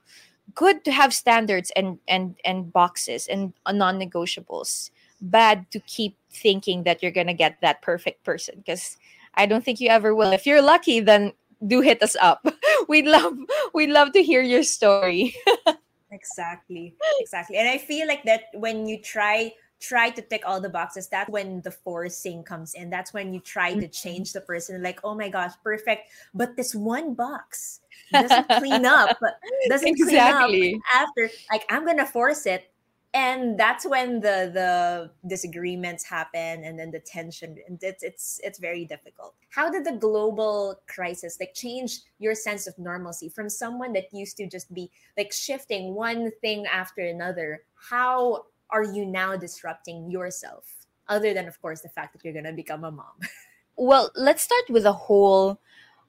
good 0.55 0.83
to 0.85 0.91
have 0.91 1.13
standards 1.13 1.71
and 1.75 1.99
and 2.07 2.35
and 2.45 2.71
boxes 2.71 3.27
and 3.27 3.53
non-negotiables. 3.67 4.91
Bad 5.21 5.69
to 5.71 5.79
keep 5.81 6.17
thinking 6.31 6.83
that 6.83 7.01
you're 7.03 7.11
gonna 7.11 7.33
get 7.33 7.59
that 7.61 7.81
perfect 7.81 8.23
person 8.23 8.55
because 8.57 8.97
I 9.35 9.45
don't 9.45 9.63
think 9.63 9.79
you 9.79 9.89
ever 9.89 10.15
will. 10.15 10.31
If 10.33 10.45
you're 10.45 10.61
lucky, 10.61 10.99
then 10.99 11.33
do 11.65 11.81
hit 11.81 12.01
us 12.01 12.15
up. 12.21 12.45
we'd 12.87 13.05
love 13.05 13.37
we'd 13.73 13.89
love 13.91 14.11
to 14.13 14.23
hear 14.23 14.41
your 14.41 14.63
story. 14.63 15.35
Exactly. 16.11 16.93
Exactly. 17.19 17.57
And 17.57 17.69
I 17.69 17.77
feel 17.77 18.07
like 18.07 18.23
that 18.25 18.51
when 18.55 18.85
you 18.87 18.99
try 19.01 19.53
try 19.79 20.09
to 20.11 20.21
tick 20.21 20.43
all 20.45 20.61
the 20.61 20.69
boxes, 20.69 21.07
that's 21.07 21.29
when 21.29 21.61
the 21.61 21.71
forcing 21.71 22.43
comes 22.43 22.75
in. 22.75 22.89
That's 22.89 23.13
when 23.13 23.33
you 23.33 23.39
try 23.39 23.73
to 23.73 23.87
Mhm. 23.87 23.91
change 24.01 24.33
the 24.33 24.41
person. 24.41 24.83
Like, 24.83 24.99
oh 25.03 25.15
my 25.15 25.29
gosh, 25.29 25.53
perfect. 25.63 26.11
But 26.33 26.55
this 26.55 26.75
one 26.75 27.15
box 27.15 27.80
doesn't 28.11 28.49
clean 28.49 28.85
up. 28.85 29.17
Doesn't 29.69 29.95
clean 29.95 30.17
up 30.17 30.51
after 30.93 31.29
like 31.51 31.65
I'm 31.69 31.85
gonna 31.85 32.05
force 32.05 32.45
it. 32.45 32.71
And 33.13 33.59
that's 33.59 33.85
when 33.85 34.21
the 34.21 34.51
the 34.53 35.11
disagreements 35.27 36.05
happen 36.05 36.63
and 36.63 36.79
then 36.79 36.91
the 36.91 36.99
tension 36.99 37.57
and 37.67 37.77
it's 37.81 38.03
it's 38.03 38.39
it's 38.43 38.59
very 38.59 38.85
difficult. 38.85 39.35
How 39.49 39.69
did 39.69 39.85
the 39.85 39.93
global 39.93 40.79
crisis 40.87 41.37
like 41.39 41.53
change 41.53 41.99
your 42.19 42.35
sense 42.35 42.67
of 42.67 42.77
normalcy 42.77 43.29
from 43.29 43.49
someone 43.49 43.93
that 43.93 44.13
used 44.13 44.37
to 44.37 44.47
just 44.47 44.73
be 44.73 44.89
like 45.17 45.33
shifting 45.33 45.93
one 45.93 46.31
thing 46.41 46.65
after 46.65 47.01
another 47.01 47.63
how 47.75 48.45
are 48.69 48.83
you 48.83 49.05
now 49.05 49.35
disrupting 49.35 50.09
yourself 50.09 50.85
other 51.09 51.33
than 51.33 51.47
of 51.47 51.59
course 51.61 51.81
the 51.81 51.89
fact 51.89 52.13
that 52.13 52.23
you're 52.23 52.31
going 52.31 52.45
to 52.45 52.53
become 52.53 52.83
a 52.83 52.91
mom 52.91 53.17
Well, 53.81 54.11
let's 54.15 54.43
start 54.43 54.69
with 54.69 54.85
a 54.85 54.93
whole 54.93 55.59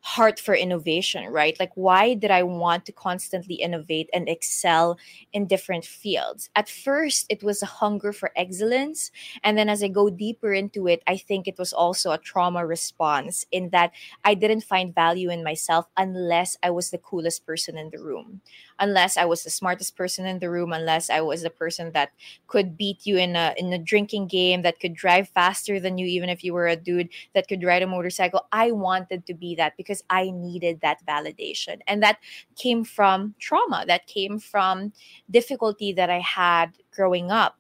heart 0.03 0.41
for 0.41 0.55
innovation, 0.55 1.25
right? 1.27 1.59
Like, 1.61 1.71
why 1.77 2.15
did 2.15 2.31
I 2.31 2.43
want 2.43 2.85
to 2.87 2.93
constantly 2.93 3.55
innovate 3.55 4.11
and 4.12 4.29
excel 4.29 4.99
in 5.33 5.47
different 5.47 5.85
fields? 5.85 6.51
At 6.57 6.69
first, 6.69 7.27
it 7.31 7.43
was 7.43 7.62
a 7.62 7.67
hunger 7.67 8.12
for 8.12 8.33
excellence. 8.35 9.12
And 9.45 9.57
then 9.57 9.69
as 9.69 9.83
I 9.83 9.88
go 9.88 10.11
deeper 10.11 10.53
into 10.53 10.88
it, 10.88 11.03
I 11.07 11.17
think 11.17 11.47
it 11.47 11.57
was 11.57 11.73
also 11.73 12.11
a 12.11 12.19
trauma 12.19 12.67
response 12.67 13.47
in 13.53 13.71
that 13.71 13.93
I 14.25 14.35
didn't 14.35 14.65
find 14.65 14.93
value 14.95 15.31
in 15.31 15.45
myself 15.45 15.87
unless 15.97 16.57
I 16.62 16.71
was 16.71 16.91
the 16.91 16.99
coolest 16.99 17.47
person 17.47 17.79
in 17.79 17.91
the 17.91 18.03
room, 18.03 18.41
unless 18.83 19.16
I 19.16 19.25
was 19.25 19.45
the 19.45 19.51
smartest 19.51 19.97
person 19.97 20.27
in 20.27 20.40
the 20.40 20.51
room, 20.51 20.73
unless 20.73 21.09
I 21.09 21.21
was 21.21 21.42
the 21.42 21.51
person 21.51 21.92
that 21.92 22.11
could 22.49 22.77
beat 22.77 23.07
you 23.07 23.16
in 23.16 23.37
a 23.37 23.55
in 23.57 23.73
a 23.73 23.79
drinking 23.79 24.27
game, 24.27 24.62
that 24.62 24.81
could 24.81 24.95
drive 24.95 25.29
faster 25.29 25.79
than 25.79 25.99
you, 25.99 26.07
even 26.07 26.29
if 26.29 26.42
you 26.42 26.53
were 26.53 26.66
a 26.66 26.77
dude 26.77 27.09
that 27.33 27.47
could 27.47 27.62
ride 27.62 27.83
a 27.83 27.87
motorcycle. 27.87 28.47
I 28.51 28.73
wanted 28.73 29.25
to 29.27 29.35
be 29.35 29.55
that 29.55 29.77
because 29.77 30.03
I 30.11 30.31
needed 30.31 30.81
that 30.83 31.07
validation. 31.07 31.81
And 31.87 32.03
that 32.03 32.18
came 32.57 32.83
from 32.85 33.35
trauma, 33.38 33.85
that 33.87 34.09
came 34.09 34.40
from 34.40 34.92
difficulty 35.31 35.92
that 35.92 36.11
I 36.11 36.18
had 36.18 36.73
growing 36.90 37.31
up. 37.31 37.57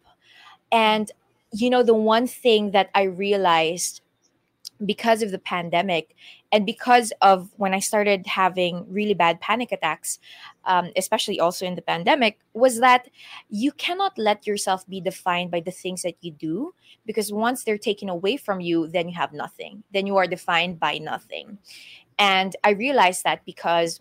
And, 0.72 1.10
you 1.52 1.70
know, 1.70 1.84
the 1.84 1.94
one 1.94 2.26
thing 2.26 2.72
that 2.72 2.90
I 2.96 3.04
realized 3.04 4.00
because 4.84 5.22
of 5.22 5.30
the 5.30 5.38
pandemic 5.38 6.16
and 6.52 6.66
because 6.66 7.12
of 7.22 7.50
when 7.56 7.74
i 7.74 7.80
started 7.80 8.26
having 8.26 8.86
really 8.88 9.14
bad 9.14 9.40
panic 9.40 9.72
attacks 9.72 10.18
um, 10.64 10.90
especially 10.96 11.40
also 11.40 11.66
in 11.66 11.74
the 11.74 11.82
pandemic 11.82 12.38
was 12.54 12.78
that 12.80 13.08
you 13.48 13.72
cannot 13.72 14.16
let 14.16 14.46
yourself 14.46 14.88
be 14.88 15.00
defined 15.00 15.50
by 15.50 15.60
the 15.60 15.70
things 15.70 16.02
that 16.02 16.14
you 16.20 16.30
do 16.30 16.72
because 17.04 17.32
once 17.32 17.64
they're 17.64 17.78
taken 17.78 18.08
away 18.08 18.36
from 18.36 18.60
you 18.60 18.86
then 18.88 19.08
you 19.08 19.14
have 19.14 19.32
nothing. 19.32 19.82
Then 19.92 20.06
you 20.06 20.16
are 20.16 20.26
defined 20.26 20.78
by 20.78 20.98
nothing. 20.98 21.58
And 22.18 22.54
i 22.62 22.70
realized 22.70 23.24
that 23.24 23.44
because 23.44 24.00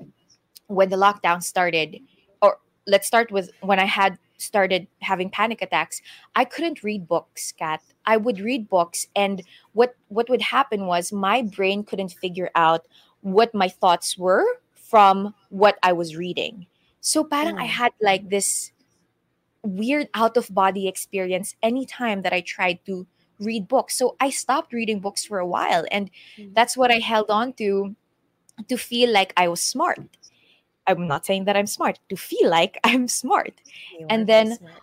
when 0.67 0.89
the 0.89 0.97
lockdown 0.97 1.41
started 1.41 1.99
or 2.41 2.57
let's 2.87 3.07
start 3.07 3.31
with 3.31 3.49
when 3.61 3.79
i 3.79 3.85
had 3.85 4.17
started 4.41 4.87
having 5.01 5.29
panic 5.29 5.61
attacks 5.61 6.01
i 6.35 6.43
couldn't 6.43 6.83
read 6.83 7.07
books 7.07 7.51
kat 7.53 7.81
i 8.05 8.17
would 8.17 8.39
read 8.39 8.67
books 8.69 9.05
and 9.15 9.43
what 9.73 9.95
what 10.09 10.29
would 10.29 10.41
happen 10.41 10.87
was 10.87 11.11
my 11.13 11.41
brain 11.43 11.83
couldn't 11.83 12.13
figure 12.25 12.49
out 12.55 12.85
what 13.21 13.53
my 13.53 13.69
thoughts 13.69 14.17
were 14.17 14.45
from 14.73 15.33
what 15.49 15.77
i 15.83 15.93
was 15.93 16.15
reading 16.15 16.65
so 17.01 17.23
parang 17.23 17.57
i 17.59 17.67
Mm. 17.69 17.77
had 17.81 17.93
like 18.01 18.29
this 18.29 18.71
weird 19.63 20.09
out 20.13 20.37
of 20.37 20.49
body 20.53 20.87
experience 20.87 21.55
anytime 21.61 22.23
that 22.23 22.33
i 22.33 22.41
tried 22.41 22.79
to 22.85 23.05
read 23.39 23.67
books 23.67 23.95
so 23.97 24.15
i 24.19 24.29
stopped 24.29 24.73
reading 24.73 24.99
books 24.99 25.23
for 25.25 25.37
a 25.39 25.45
while 25.45 25.85
and 25.91 26.09
Mm. 26.37 26.53
that's 26.55 26.75
what 26.75 26.89
i 26.91 26.97
held 26.99 27.29
on 27.29 27.53
to 27.53 27.95
to 28.67 28.77
feel 28.77 29.09
like 29.11 29.33
i 29.37 29.47
was 29.47 29.61
smart 29.61 29.99
i'm 30.97 31.07
not 31.07 31.25
saying 31.25 31.45
that 31.45 31.55
i'm 31.57 31.67
smart 31.67 31.99
to 32.09 32.15
feel 32.15 32.49
like 32.49 32.79
i'm 32.83 33.07
smart. 33.07 33.53
You 33.99 34.07
and 34.09 34.27
then 34.27 34.57
smart. 34.57 34.73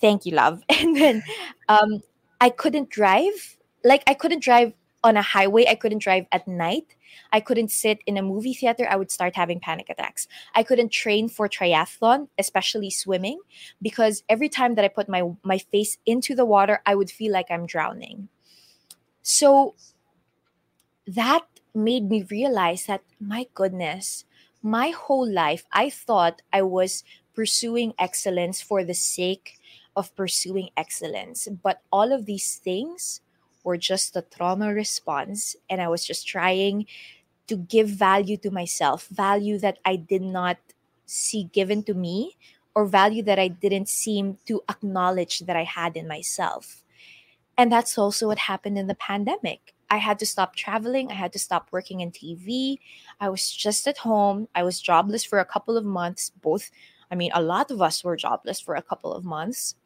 thank 0.00 0.26
you 0.26 0.32
love. 0.32 0.62
And 0.68 0.96
then 0.96 1.22
um 1.68 2.02
i 2.40 2.50
couldn't 2.50 2.90
drive 2.90 3.56
like 3.84 4.02
i 4.06 4.14
couldn't 4.14 4.42
drive 4.42 4.72
on 5.02 5.16
a 5.16 5.22
highway 5.22 5.66
i 5.68 5.74
couldn't 5.74 5.98
drive 6.02 6.26
at 6.32 6.46
night. 6.48 6.96
I 7.32 7.38
couldn't 7.38 7.70
sit 7.70 8.00
in 8.06 8.16
a 8.16 8.22
movie 8.22 8.54
theater 8.54 8.86
i 8.90 8.96
would 8.96 9.10
start 9.10 9.36
having 9.36 9.60
panic 9.60 9.88
attacks. 9.88 10.26
I 10.54 10.62
couldn't 10.64 10.90
train 10.90 11.28
for 11.28 11.48
triathlon 11.48 12.28
especially 12.38 12.90
swimming 12.90 13.40
because 13.80 14.24
every 14.28 14.48
time 14.48 14.74
that 14.74 14.84
i 14.84 14.88
put 14.88 15.08
my 15.08 15.22
my 15.42 15.58
face 15.58 15.98
into 16.06 16.34
the 16.34 16.44
water 16.44 16.80
i 16.86 16.94
would 16.94 17.10
feel 17.10 17.32
like 17.32 17.50
i'm 17.50 17.66
drowning. 17.66 18.28
So 19.22 19.74
that 21.06 21.46
made 21.74 22.08
me 22.08 22.22
realize 22.30 22.86
that 22.86 23.02
my 23.20 23.46
goodness 23.54 24.24
my 24.64 24.90
whole 24.90 25.30
life 25.30 25.64
i 25.72 25.88
thought 25.88 26.42
i 26.52 26.60
was 26.60 27.04
pursuing 27.34 27.92
excellence 27.98 28.60
for 28.60 28.82
the 28.82 28.94
sake 28.94 29.58
of 29.96 30.14
pursuing 30.16 30.70
excellence. 30.76 31.48
But 31.62 31.82
all 31.92 32.12
of 32.12 32.26
these 32.26 32.56
things 32.56 33.20
were 33.62 33.76
just 33.76 34.16
a 34.16 34.22
trauma 34.22 34.72
response. 34.72 35.56
And 35.70 35.80
I 35.80 35.88
was 35.88 36.04
just 36.04 36.26
trying 36.26 36.86
to 37.46 37.56
give 37.56 37.88
value 37.88 38.36
to 38.38 38.50
myself, 38.50 39.06
value 39.08 39.58
that 39.58 39.78
I 39.84 39.96
did 39.96 40.22
not 40.22 40.58
see 41.06 41.44
given 41.52 41.82
to 41.84 41.94
me, 41.94 42.36
or 42.74 42.86
value 42.86 43.22
that 43.22 43.38
I 43.38 43.48
didn't 43.48 43.88
seem 43.88 44.38
to 44.46 44.62
acknowledge 44.68 45.40
that 45.40 45.56
I 45.56 45.64
had 45.64 45.96
in 45.96 46.08
myself. 46.08 46.82
And 47.56 47.70
that's 47.70 47.96
also 47.96 48.26
what 48.26 48.38
happened 48.38 48.78
in 48.78 48.88
the 48.88 48.96
pandemic. 48.96 49.73
I 49.94 49.98
had 49.98 50.18
to 50.18 50.26
stop 50.26 50.56
traveling. 50.56 51.10
I 51.10 51.14
had 51.14 51.32
to 51.34 51.38
stop 51.38 51.68
working 51.70 52.00
in 52.00 52.10
TV. 52.10 52.78
I 53.20 53.28
was 53.28 53.48
just 53.48 53.86
at 53.86 53.98
home. 53.98 54.48
I 54.54 54.62
was 54.64 54.80
jobless 54.80 55.24
for 55.24 55.38
a 55.38 55.44
couple 55.44 55.76
of 55.76 55.84
months, 55.84 56.32
both 56.42 56.70
I 57.10 57.14
mean, 57.14 57.30
a 57.32 57.42
lot 57.42 57.70
of 57.70 57.80
us 57.80 58.02
were 58.02 58.16
jobless 58.16 58.60
for 58.60 58.74
a 58.74 58.82
couple 58.82 59.12
of 59.12 59.24
months. 59.24 59.76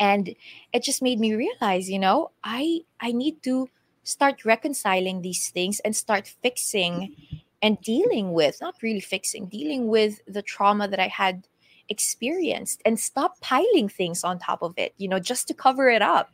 And 0.00 0.34
it 0.72 0.82
just 0.82 1.00
made 1.00 1.20
me 1.20 1.34
realize, 1.34 1.88
you 1.88 1.98
know, 1.98 2.32
I 2.42 2.80
I 2.98 3.12
need 3.12 3.42
to 3.44 3.68
start 4.02 4.44
reconciling 4.44 5.22
these 5.22 5.50
things 5.50 5.78
and 5.84 5.94
start 5.94 6.34
fixing 6.42 7.14
and 7.62 7.80
dealing 7.82 8.32
with, 8.32 8.58
not 8.60 8.82
really 8.82 9.04
fixing, 9.14 9.46
dealing 9.46 9.86
with 9.86 10.20
the 10.26 10.42
trauma 10.42 10.88
that 10.88 10.98
I 10.98 11.06
had 11.06 11.46
experienced 11.88 12.82
and 12.84 12.98
stop 12.98 13.38
piling 13.40 13.88
things 13.88 14.24
on 14.24 14.38
top 14.38 14.62
of 14.62 14.74
it, 14.76 14.94
you 14.96 15.06
know, 15.06 15.20
just 15.20 15.46
to 15.48 15.54
cover 15.54 15.88
it 15.88 16.02
up. 16.02 16.30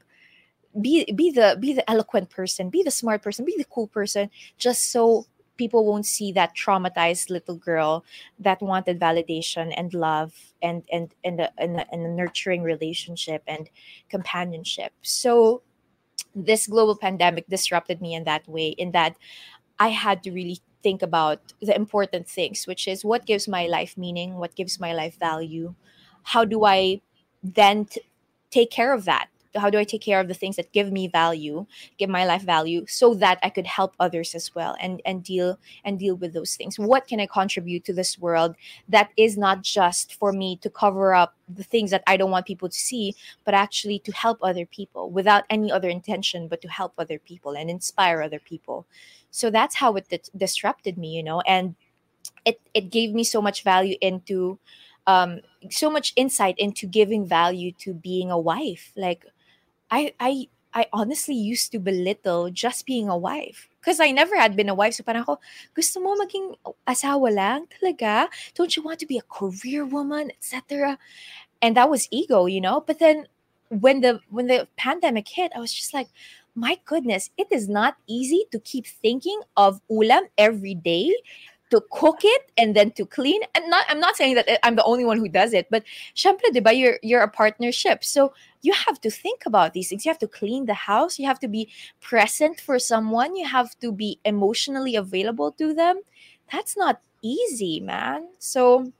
Be 0.80 1.10
be 1.12 1.30
the 1.30 1.56
be 1.58 1.72
the 1.72 1.88
eloquent 1.90 2.30
person, 2.30 2.70
be 2.70 2.82
the 2.82 2.90
smart 2.90 3.22
person, 3.22 3.44
be 3.44 3.54
the 3.56 3.64
cool 3.64 3.86
person, 3.86 4.30
just 4.58 4.92
so 4.92 5.26
people 5.56 5.86
won't 5.86 6.04
see 6.04 6.32
that 6.32 6.54
traumatized 6.54 7.30
little 7.30 7.56
girl 7.56 8.04
that 8.38 8.60
wanted 8.60 9.00
validation 9.00 9.72
and 9.74 9.94
love 9.94 10.34
and 10.60 10.84
and 10.92 11.14
and 11.24 11.40
a, 11.40 11.50
and 11.58 11.80
a, 11.80 11.92
and 11.92 12.04
a 12.04 12.08
nurturing 12.08 12.62
relationship 12.62 13.42
and 13.46 13.70
companionship. 14.10 14.92
So 15.02 15.62
this 16.34 16.66
global 16.66 16.96
pandemic 16.96 17.46
disrupted 17.48 18.00
me 18.00 18.14
in 18.14 18.24
that 18.24 18.46
way 18.48 18.68
in 18.68 18.92
that 18.92 19.16
i 19.78 19.88
had 19.88 20.22
to 20.22 20.30
really 20.30 20.60
think 20.82 21.02
about 21.02 21.40
the 21.62 21.74
important 21.74 22.28
things 22.28 22.66
which 22.66 22.86
is 22.86 23.04
what 23.04 23.26
gives 23.26 23.48
my 23.48 23.66
life 23.66 23.96
meaning 23.96 24.34
what 24.34 24.54
gives 24.54 24.78
my 24.78 24.92
life 24.92 25.18
value? 25.18 25.74
How 26.22 26.44
do 26.44 26.64
i 26.64 27.00
then 27.42 27.86
t- 27.86 28.02
take 28.50 28.70
care 28.70 28.92
of 28.92 29.04
that 29.06 29.28
how 29.56 29.70
do 29.70 29.78
i 29.78 29.84
take 29.84 30.00
care 30.00 30.20
of 30.20 30.28
the 30.28 30.34
things 30.34 30.56
that 30.56 30.72
give 30.72 30.92
me 30.92 31.08
value 31.08 31.66
give 31.98 32.10
my 32.10 32.24
life 32.24 32.42
value 32.42 32.84
so 32.86 33.14
that 33.14 33.38
i 33.42 33.50
could 33.50 33.66
help 33.66 33.94
others 34.00 34.34
as 34.34 34.54
well 34.54 34.76
and 34.80 35.02
and 35.04 35.22
deal 35.24 35.58
and 35.84 35.98
deal 35.98 36.14
with 36.14 36.32
those 36.32 36.56
things? 36.56 36.78
What 36.78 37.06
can 37.06 37.20
i 37.20 37.26
contribute 37.26 37.84
to 37.84 37.92
this 37.92 38.18
world 38.18 38.54
that 38.88 39.10
is 39.16 39.36
not 39.36 39.62
just 39.62 40.14
for 40.14 40.32
me 40.32 40.56
to 40.58 40.70
cover 40.70 41.14
up 41.14 41.34
the 41.48 41.64
things 41.64 41.90
that 41.90 42.02
i 42.06 42.16
don't 42.16 42.30
want 42.30 42.46
people 42.46 42.68
to 42.68 42.76
see 42.76 43.14
but 43.44 43.54
actually 43.54 43.98
to 44.00 44.12
help 44.12 44.38
other 44.42 44.66
people 44.66 45.10
without 45.10 45.44
any 45.50 45.70
other 45.70 45.88
intention 45.88 46.48
but 46.48 46.60
to 46.60 46.68
help 46.68 46.92
other 46.98 47.18
people 47.18 47.52
and 47.56 47.70
inspire 47.70 48.22
other 48.22 48.40
people? 48.40 48.86
So 49.30 49.50
that's 49.50 49.74
how 49.74 49.96
it 49.96 50.08
dis- 50.08 50.30
disrupted 50.36 50.98
me 50.98 51.08
you 51.16 51.22
know 51.22 51.40
and 51.42 51.74
it 52.44 52.60
it 52.74 52.90
gave 52.90 53.12
me 53.12 53.24
so 53.24 53.42
much 53.42 53.62
value 53.62 53.96
into 54.00 54.58
um 55.06 55.40
so 55.70 55.90
much 55.90 56.12
insight 56.16 56.54
into 56.58 56.86
giving 56.86 57.26
value 57.26 57.72
to 57.72 57.94
being 57.94 58.30
a 58.30 58.38
wife. 58.38 58.92
Like 58.96 59.24
I 59.90 60.12
I 60.20 60.48
I 60.76 60.86
honestly 60.92 61.34
used 61.34 61.72
to 61.72 61.78
belittle 61.78 62.50
just 62.50 62.84
being 62.84 63.08
a 63.08 63.16
wife. 63.16 63.68
Because 63.80 63.98
I 63.98 64.10
never 64.10 64.36
had 64.36 64.56
been 64.56 64.68
a 64.68 64.74
wife. 64.74 64.94
So 64.94 65.04
parang 65.04 65.22
ako, 65.24 65.40
gusto 65.72 66.04
mo 66.04 66.12
maging 66.20 66.52
asawa 66.84 67.32
lang 67.32 67.64
talaga? 67.72 68.28
Don't 68.52 68.76
you 68.76 68.82
want 68.84 69.00
to 69.00 69.08
be 69.08 69.16
a 69.16 69.24
career 69.24 69.86
woman, 69.88 70.28
etc. 70.36 70.98
And 71.62 71.76
that 71.80 71.88
was 71.88 72.08
ego, 72.10 72.44
you 72.44 72.60
know? 72.60 72.84
But 72.84 72.98
then 72.98 73.24
when 73.72 74.04
the 74.04 74.20
when 74.28 74.52
the 74.52 74.68
pandemic 74.76 75.28
hit, 75.32 75.52
I 75.56 75.64
was 75.64 75.72
just 75.72 75.94
like, 75.94 76.12
my 76.54 76.76
goodness, 76.84 77.30
it 77.38 77.48
is 77.50 77.68
not 77.68 77.96
easy 78.06 78.44
to 78.52 78.58
keep 78.60 78.86
thinking 78.86 79.40
of 79.56 79.80
ulam 79.88 80.28
every 80.36 80.74
day, 80.74 81.12
to 81.70 81.82
cook 81.90 82.20
it 82.22 82.50
and 82.56 82.76
then 82.76 82.92
to 82.92 83.04
clean. 83.06 83.40
And 83.54 83.68
not 83.68 83.86
I'm 83.88 84.00
not 84.00 84.16
saying 84.16 84.34
that 84.36 84.48
uh, 84.48 84.58
I'm 84.62 84.76
the 84.76 84.84
only 84.84 85.04
one 85.04 85.18
who 85.18 85.28
does 85.28 85.52
it, 85.52 85.66
but 85.70 85.84
syempre, 86.14 86.52
di 86.52 86.60
ba, 86.60 86.72
you're 86.72 86.98
you're 87.02 87.22
a 87.22 87.28
partnership. 87.28 88.04
So 88.04 88.32
you 88.62 88.72
have 88.72 89.00
to 89.00 89.10
think 89.10 89.46
about 89.46 89.72
these 89.72 89.88
things. 89.88 90.04
You 90.04 90.10
have 90.10 90.18
to 90.20 90.28
clean 90.28 90.66
the 90.66 90.74
house. 90.74 91.18
You 91.18 91.26
have 91.26 91.40
to 91.40 91.48
be 91.48 91.68
present 92.00 92.60
for 92.60 92.78
someone. 92.78 93.36
You 93.36 93.46
have 93.46 93.78
to 93.80 93.92
be 93.92 94.18
emotionally 94.24 94.96
available 94.96 95.52
to 95.52 95.74
them. 95.74 96.00
That's 96.52 96.76
not 96.76 97.00
easy, 97.22 97.80
man. 97.80 98.28
So 98.38 98.92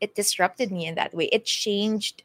it 0.00 0.14
disrupted 0.14 0.72
me 0.72 0.86
in 0.86 0.96
that 0.96 1.14
way. 1.14 1.26
It 1.26 1.44
changed 1.44 2.22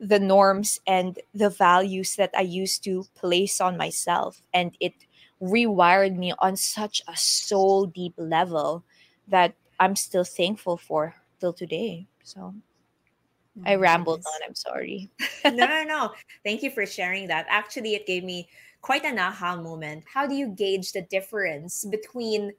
the 0.00 0.18
norms 0.18 0.80
and 0.86 1.18
the 1.34 1.50
values 1.50 2.16
that 2.16 2.30
I 2.34 2.40
used 2.40 2.82
to 2.84 3.04
place 3.14 3.60
on 3.60 3.76
myself. 3.76 4.42
And 4.54 4.74
it 4.80 4.94
rewired 5.42 6.16
me 6.16 6.32
on 6.38 6.56
such 6.56 7.02
a 7.06 7.16
soul 7.16 7.86
deep 7.86 8.14
level 8.16 8.84
that 9.30 9.54
I'm 9.78 9.96
still 9.96 10.24
thankful 10.24 10.76
for 10.76 11.14
till 11.40 11.52
today. 11.52 12.06
So 12.22 12.52
oh, 12.54 13.62
I 13.64 13.76
rambled 13.76 14.20
Nice. 14.24 14.26
on. 14.26 14.40
I'm 14.46 14.54
sorry. 14.54 15.10
no, 15.44 15.66
no, 15.66 15.84
no. 15.88 16.12
Thank 16.44 16.62
you 16.62 16.70
for 16.70 16.84
sharing 16.84 17.26
that. 17.28 17.46
Actually, 17.48 17.94
it 17.94 18.06
gave 18.06 18.22
me 18.24 18.48
quite 18.82 19.04
an 19.04 19.18
aha 19.18 19.56
moment. 19.56 20.04
How 20.12 20.26
do 20.26 20.34
you 20.34 20.48
gauge 20.48 20.92
the 20.92 21.02
difference 21.02 21.84
between, 21.84 22.52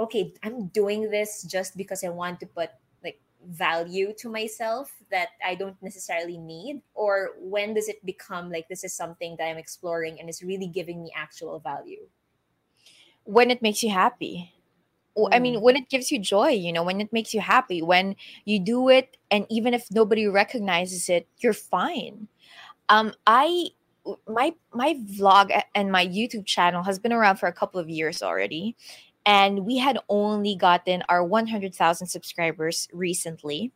okay, 0.00 0.34
I'm 0.42 0.66
doing 0.68 1.10
this 1.10 1.42
just 1.44 1.76
because 1.76 2.02
I 2.02 2.08
want 2.08 2.40
to 2.40 2.46
put 2.46 2.70
like 3.02 3.20
value 3.46 4.12
to 4.18 4.28
myself 4.28 4.92
that 5.10 5.28
I 5.44 5.54
don't 5.54 5.80
necessarily 5.82 6.38
need? 6.38 6.82
Or 6.94 7.32
when 7.38 7.74
does 7.74 7.88
it 7.88 8.04
become 8.04 8.50
like 8.50 8.68
this 8.68 8.84
is 8.84 8.92
something 8.92 9.36
that 9.38 9.46
I'm 9.46 9.58
exploring 9.58 10.18
and 10.20 10.28
is 10.28 10.42
really 10.42 10.68
giving 10.68 11.02
me 11.02 11.12
actual 11.14 11.58
value? 11.60 12.06
When 13.24 13.50
it 13.50 13.62
makes 13.62 13.82
you 13.82 13.90
happy. 13.90 14.52
I 15.32 15.38
mean, 15.38 15.56
Mm. 15.56 15.62
when 15.62 15.76
it 15.76 15.88
gives 15.88 16.10
you 16.10 16.18
joy, 16.18 16.50
you 16.50 16.72
know, 16.72 16.82
when 16.82 17.00
it 17.00 17.12
makes 17.12 17.32
you 17.34 17.40
happy, 17.40 17.82
when 17.82 18.16
you 18.44 18.58
do 18.58 18.88
it, 18.88 19.16
and 19.30 19.46
even 19.50 19.74
if 19.74 19.90
nobody 19.90 20.26
recognizes 20.26 21.08
it, 21.08 21.28
you're 21.38 21.52
fine. 21.52 22.28
Um, 22.88 23.14
I 23.26 23.68
my 24.28 24.52
my 24.74 24.94
vlog 25.18 25.50
and 25.74 25.90
my 25.90 26.06
YouTube 26.06 26.44
channel 26.46 26.82
has 26.82 26.98
been 26.98 27.12
around 27.12 27.36
for 27.36 27.46
a 27.48 27.52
couple 27.52 27.80
of 27.80 27.88
years 27.88 28.22
already, 28.22 28.76
and 29.24 29.64
we 29.64 29.78
had 29.78 29.98
only 30.08 30.54
gotten 30.56 31.02
our 31.08 31.24
100,000 31.24 32.06
subscribers 32.06 32.88
recently. 32.92 33.72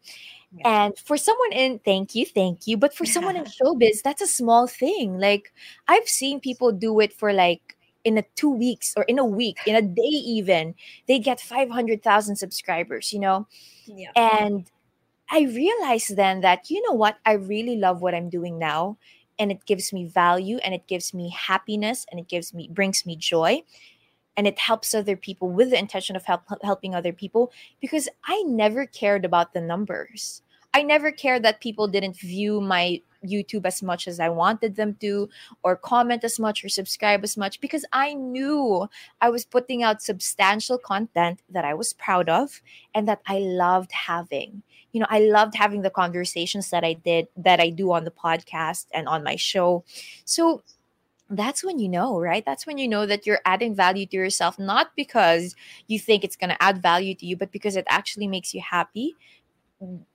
Yeah. 0.52 0.68
And 0.84 0.98
for 0.98 1.16
someone 1.16 1.52
in, 1.52 1.78
thank 1.80 2.14
you, 2.14 2.26
thank 2.26 2.66
you, 2.66 2.76
but 2.76 2.94
for 2.94 3.06
someone 3.06 3.36
in 3.36 3.44
showbiz, 3.56 4.02
that's 4.02 4.22
a 4.22 4.26
small 4.26 4.66
thing. 4.66 5.18
Like 5.18 5.52
I've 5.88 6.08
seen 6.08 6.40
people 6.40 6.72
do 6.72 7.00
it 7.00 7.12
for 7.12 7.32
like 7.32 7.77
in 8.08 8.18
a 8.18 8.24
two 8.34 8.50
weeks 8.50 8.94
or 8.96 9.04
in 9.04 9.18
a 9.18 9.24
week, 9.24 9.58
in 9.66 9.76
a 9.76 9.82
day 9.82 10.02
even, 10.02 10.74
they 11.06 11.18
get 11.18 11.40
500,000 11.40 12.36
subscribers, 12.36 13.12
you 13.12 13.20
know? 13.20 13.46
Yeah. 13.86 14.10
And 14.16 14.68
I 15.30 15.42
realized 15.42 16.16
then 16.16 16.40
that, 16.40 16.70
you 16.70 16.82
know 16.82 16.94
what, 16.94 17.18
I 17.24 17.32
really 17.32 17.76
love 17.76 18.00
what 18.00 18.14
I'm 18.14 18.30
doing 18.30 18.58
now. 18.58 18.96
And 19.38 19.52
it 19.52 19.64
gives 19.66 19.92
me 19.92 20.06
value 20.06 20.56
and 20.64 20.74
it 20.74 20.88
gives 20.88 21.14
me 21.14 21.30
happiness 21.30 22.06
and 22.10 22.18
it 22.18 22.28
gives 22.28 22.52
me, 22.52 22.68
brings 22.72 23.06
me 23.06 23.14
joy. 23.14 23.62
And 24.36 24.46
it 24.46 24.58
helps 24.58 24.94
other 24.94 25.16
people 25.16 25.50
with 25.50 25.70
the 25.70 25.78
intention 25.78 26.16
of 26.16 26.24
help, 26.24 26.42
helping 26.62 26.94
other 26.94 27.12
people 27.12 27.52
because 27.80 28.08
I 28.24 28.42
never 28.42 28.86
cared 28.86 29.24
about 29.24 29.52
the 29.52 29.60
numbers. 29.60 30.42
I 30.74 30.82
never 30.82 31.10
cared 31.10 31.42
that 31.42 31.60
people 31.60 31.88
didn't 31.88 32.16
view 32.16 32.60
my 32.60 33.02
YouTube 33.24 33.66
as 33.66 33.82
much 33.82 34.06
as 34.08 34.20
I 34.20 34.28
wanted 34.28 34.76
them 34.76 34.94
to, 35.00 35.28
or 35.62 35.76
comment 35.76 36.24
as 36.24 36.38
much 36.38 36.64
or 36.64 36.68
subscribe 36.68 37.24
as 37.24 37.36
much, 37.36 37.60
because 37.60 37.84
I 37.92 38.14
knew 38.14 38.88
I 39.20 39.30
was 39.30 39.44
putting 39.44 39.82
out 39.82 40.02
substantial 40.02 40.78
content 40.78 41.40
that 41.50 41.64
I 41.64 41.74
was 41.74 41.92
proud 41.92 42.28
of 42.28 42.60
and 42.94 43.08
that 43.08 43.20
I 43.26 43.38
loved 43.38 43.92
having. 43.92 44.62
You 44.92 45.00
know, 45.00 45.06
I 45.10 45.20
loved 45.20 45.54
having 45.54 45.82
the 45.82 45.90
conversations 45.90 46.70
that 46.70 46.84
I 46.84 46.94
did, 46.94 47.28
that 47.36 47.60
I 47.60 47.70
do 47.70 47.92
on 47.92 48.04
the 48.04 48.10
podcast 48.10 48.86
and 48.92 49.06
on 49.08 49.22
my 49.22 49.36
show. 49.36 49.84
So, 50.24 50.62
that's 51.30 51.62
when 51.62 51.78
you 51.78 51.90
know, 51.90 52.18
right? 52.18 52.42
That's 52.44 52.66
when 52.66 52.78
you 52.78 52.88
know 52.88 53.04
that 53.04 53.26
you're 53.26 53.40
adding 53.44 53.74
value 53.74 54.06
to 54.06 54.16
yourself, 54.16 54.58
not 54.58 54.92
because 54.96 55.54
you 55.86 55.98
think 55.98 56.24
it's 56.24 56.36
going 56.36 56.48
to 56.48 56.62
add 56.62 56.80
value 56.80 57.14
to 57.16 57.26
you, 57.26 57.36
but 57.36 57.52
because 57.52 57.76
it 57.76 57.84
actually 57.86 58.26
makes 58.26 58.54
you 58.54 58.62
happy 58.62 59.14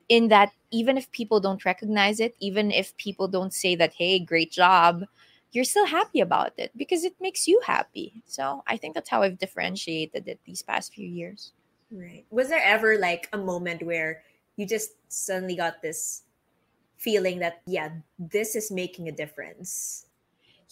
in 0.09 0.27
that 0.29 0.51
even 0.71 0.97
if 0.97 1.11
people 1.11 1.39
don't 1.39 1.65
recognize 1.65 2.19
it, 2.19 2.35
even 2.39 2.71
if 2.71 2.95
people 2.97 3.27
don't 3.27 3.53
say 3.53 3.75
that, 3.75 3.93
hey, 3.93 4.19
great 4.19 4.51
job, 4.51 5.05
you're 5.51 5.63
still 5.63 5.85
happy 5.85 6.19
about 6.19 6.51
it 6.57 6.71
because 6.75 7.03
it 7.03 7.15
makes 7.21 7.47
you 7.47 7.61
happy. 7.65 8.23
So 8.25 8.63
I 8.67 8.77
think 8.77 8.95
that's 8.95 9.09
how 9.09 9.21
I've 9.21 9.37
differentiated 9.37 10.27
it 10.27 10.39
these 10.45 10.63
past 10.63 10.93
few 10.93 11.07
years. 11.07 11.53
Right. 11.91 12.25
Was 12.31 12.49
there 12.49 12.63
ever 12.63 12.97
like 12.97 13.29
a 13.33 13.37
moment 13.37 13.83
where 13.83 14.23
you 14.55 14.65
just 14.65 14.91
suddenly 15.09 15.55
got 15.55 15.81
this 15.81 16.23
feeling 16.97 17.39
that, 17.39 17.61
yeah, 17.67 17.89
this 18.17 18.55
is 18.55 18.71
making 18.71 19.09
a 19.09 19.11
difference? 19.11 20.07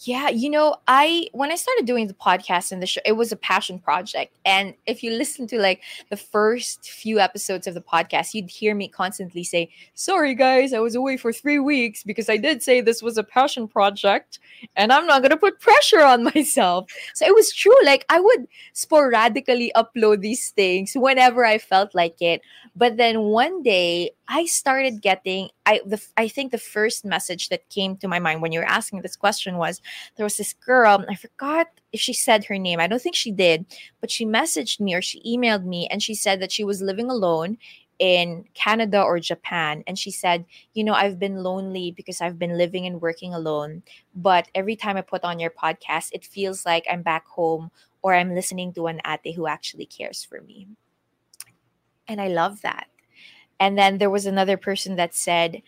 Yeah, 0.04 0.30
you 0.30 0.50
know, 0.50 0.76
I 0.88 1.28
when 1.32 1.52
I 1.52 1.54
started 1.54 1.86
doing 1.86 2.08
the 2.08 2.14
podcast 2.14 2.72
and 2.72 2.82
the 2.82 2.86
show, 2.86 3.00
it 3.04 3.12
was 3.12 3.30
a 3.30 3.36
passion 3.36 3.78
project. 3.78 4.36
And 4.44 4.74
if 4.86 5.04
you 5.04 5.12
listen 5.12 5.46
to 5.48 5.60
like 5.60 5.82
the 6.10 6.16
first 6.16 6.90
few 6.90 7.20
episodes 7.20 7.68
of 7.68 7.74
the 7.74 7.80
podcast, 7.80 8.34
you'd 8.34 8.50
hear 8.50 8.74
me 8.74 8.88
constantly 8.88 9.44
say, 9.44 9.70
"Sorry 9.94 10.34
guys, 10.34 10.72
I 10.72 10.80
was 10.80 10.96
away 10.96 11.16
for 11.18 11.32
3 11.32 11.60
weeks 11.60 12.02
because 12.02 12.28
I 12.28 12.36
did 12.36 12.64
say 12.64 12.80
this 12.80 13.00
was 13.00 13.16
a 13.16 13.22
passion 13.22 13.68
project 13.68 14.40
and 14.74 14.92
I'm 14.92 15.06
not 15.06 15.22
going 15.22 15.30
to 15.30 15.36
put 15.36 15.60
pressure 15.60 16.02
on 16.02 16.24
myself." 16.34 16.90
So 17.14 17.24
it 17.24 17.34
was 17.34 17.52
true 17.52 17.76
like 17.84 18.04
I 18.08 18.18
would 18.18 18.48
sporadically 18.72 19.70
upload 19.76 20.20
these 20.20 20.50
things 20.50 20.94
whenever 20.96 21.44
I 21.44 21.58
felt 21.58 21.94
like 21.94 22.20
it. 22.20 22.42
But 22.74 22.96
then 22.96 23.20
one 23.20 23.62
day 23.62 24.10
I 24.26 24.46
started 24.46 25.02
getting 25.02 25.50
I 25.66 25.80
the 25.84 26.02
I 26.16 26.26
think 26.26 26.50
the 26.50 26.58
first 26.58 27.04
message 27.04 27.50
that 27.50 27.68
came 27.68 27.96
to 27.98 28.08
my 28.08 28.18
mind 28.18 28.42
when 28.42 28.50
you 28.50 28.60
were 28.60 28.66
asking 28.66 29.02
this 29.02 29.14
question 29.14 29.58
was 29.58 29.80
there 30.16 30.24
was 30.24 30.36
this 30.36 30.52
girl 30.52 31.04
I 31.08 31.14
forgot 31.14 31.68
if 31.92 32.00
she 32.00 32.12
said 32.12 32.44
her 32.44 32.58
name 32.58 32.80
I 32.80 32.86
don't 32.86 33.02
think 33.02 33.16
she 33.16 33.32
did 33.32 33.66
but 34.00 34.10
she 34.10 34.24
messaged 34.24 34.80
me 34.80 34.94
or 34.94 35.02
she 35.02 35.22
emailed 35.22 35.64
me 35.64 35.86
and 35.88 36.02
she 36.02 36.14
said 36.14 36.40
that 36.40 36.52
she 36.52 36.64
was 36.64 36.82
living 36.82 37.10
alone 37.10 37.58
in 37.98 38.44
Canada 38.54 39.00
or 39.00 39.20
Japan. 39.20 39.84
And 39.86 39.98
she 39.98 40.10
said 40.10 40.44
you 40.74 40.84
know 40.84 40.94
I've 40.94 41.18
been 41.18 41.42
lonely 41.42 41.92
because 41.92 42.20
I've 42.20 42.38
been 42.38 42.58
living 42.58 42.86
and 42.86 43.00
working 43.00 43.34
alone 43.34 43.82
but 44.14 44.48
every 44.54 44.76
time 44.76 44.96
I 44.96 45.02
put 45.02 45.24
on 45.24 45.38
your 45.38 45.50
podcast 45.50 46.10
it 46.12 46.24
feels 46.24 46.66
like 46.66 46.86
I'm 46.90 47.02
back 47.02 47.26
home 47.26 47.70
or 48.02 48.14
I'm 48.14 48.34
listening 48.34 48.72
to 48.74 48.88
an 48.88 49.00
ate 49.06 49.34
who 49.34 49.46
actually 49.46 49.86
cares 49.86 50.24
for 50.24 50.40
me. 50.40 50.66
And 52.08 52.20
I 52.20 52.28
love 52.28 52.62
that. 52.62 52.88
And 53.58 53.78
then 53.78 53.98
there 53.98 54.10
was 54.10 54.26
another 54.26 54.56
person 54.56 54.96
that 54.96 55.14
said, 55.14 55.62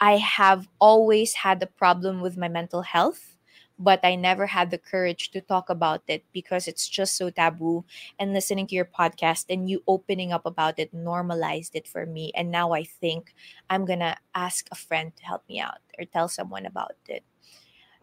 I 0.00 0.16
have 0.16 0.68
always 0.80 1.34
had 1.34 1.62
a 1.62 1.66
problem 1.66 2.20
with 2.20 2.36
my 2.36 2.48
mental 2.48 2.82
health, 2.82 3.35
but 3.78 4.00
I 4.02 4.14
never 4.14 4.46
had 4.46 4.70
the 4.70 4.78
courage 4.78 5.30
to 5.32 5.40
talk 5.40 5.68
about 5.68 6.02
it 6.08 6.24
because 6.32 6.66
it's 6.66 6.88
just 6.88 7.16
so 7.16 7.30
taboo. 7.30 7.84
And 8.18 8.32
listening 8.32 8.66
to 8.68 8.74
your 8.74 8.86
podcast 8.86 9.46
and 9.50 9.68
you 9.68 9.82
opening 9.86 10.32
up 10.32 10.46
about 10.46 10.78
it 10.78 10.94
normalized 10.94 11.74
it 11.74 11.86
for 11.86 12.06
me. 12.06 12.32
And 12.34 12.50
now 12.50 12.72
I 12.72 12.84
think 12.84 13.34
I'm 13.68 13.84
going 13.84 14.00
to 14.00 14.16
ask 14.34 14.66
a 14.72 14.74
friend 14.74 15.14
to 15.16 15.24
help 15.24 15.42
me 15.48 15.60
out 15.60 15.78
or 15.98 16.04
tell 16.06 16.28
someone 16.28 16.66
about 16.66 16.96
it. 17.08 17.24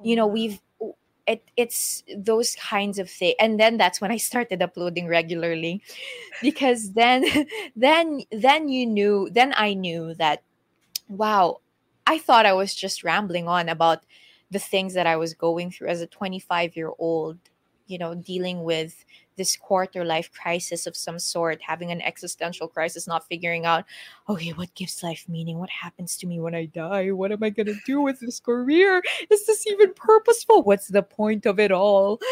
You 0.03 0.15
know, 0.15 0.29
mm. 0.29 0.33
we've 0.33 0.61
it 1.25 1.49
it's 1.55 2.03
those 2.17 2.55
kinds 2.55 2.99
of 2.99 3.09
things 3.09 3.35
and 3.39 3.57
then 3.57 3.77
that's 3.77 4.01
when 4.01 4.11
i 4.11 4.17
started 4.17 4.61
uploading 4.61 5.07
regularly 5.07 5.81
because 6.41 6.91
then 6.93 7.23
then 7.77 8.21
then 8.29 8.67
you 8.67 8.85
knew 8.85 9.29
then 9.31 9.53
i 9.55 9.73
knew 9.73 10.13
that 10.15 10.43
wow 11.07 11.61
i 12.07 12.17
thought 12.17 12.45
i 12.45 12.51
was 12.51 12.75
just 12.75 13.05
rambling 13.05 13.47
on 13.47 13.69
about 13.69 14.03
the 14.53 14.59
things 14.59 14.93
that 14.93 15.07
i 15.07 15.15
was 15.15 15.33
going 15.33 15.69
through 15.69 15.87
as 15.87 16.01
a 16.01 16.07
25 16.07 16.75
year 16.75 16.91
old 16.99 17.37
you 17.87 17.97
know 17.97 18.15
dealing 18.15 18.63
with 18.63 19.03
this 19.35 19.55
quarter 19.55 20.03
life 20.03 20.31
crisis 20.31 20.85
of 20.87 20.95
some 20.95 21.19
sort, 21.19 21.61
having 21.61 21.91
an 21.91 22.01
existential 22.01 22.67
crisis, 22.67 23.07
not 23.07 23.27
figuring 23.27 23.65
out, 23.65 23.85
okay, 24.29 24.51
what 24.51 24.73
gives 24.75 25.03
life 25.03 25.25
meaning? 25.27 25.59
What 25.59 25.69
happens 25.69 26.17
to 26.17 26.27
me 26.27 26.39
when 26.39 26.55
I 26.55 26.65
die? 26.65 27.11
What 27.11 27.31
am 27.31 27.43
I 27.43 27.49
going 27.49 27.67
to 27.67 27.79
do 27.85 28.01
with 28.01 28.19
this 28.19 28.39
career? 28.39 29.01
Is 29.29 29.45
this 29.45 29.65
even 29.67 29.93
purposeful? 29.93 30.63
What's 30.63 30.87
the 30.87 31.03
point 31.03 31.45
of 31.45 31.59
it 31.59 31.71
all? 31.71 32.19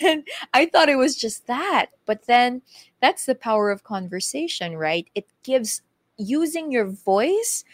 And 0.00 0.24
I 0.54 0.66
thought 0.66 0.88
it 0.88 0.94
was 0.94 1.16
just 1.16 1.48
that. 1.48 1.86
But 2.06 2.26
then 2.26 2.62
that's 3.02 3.26
the 3.26 3.34
power 3.34 3.68
of 3.68 3.82
conversation, 3.82 4.76
right? 4.76 5.08
It 5.16 5.26
gives 5.42 5.82
using 6.16 6.70
your 6.70 6.86
voice 6.86 7.64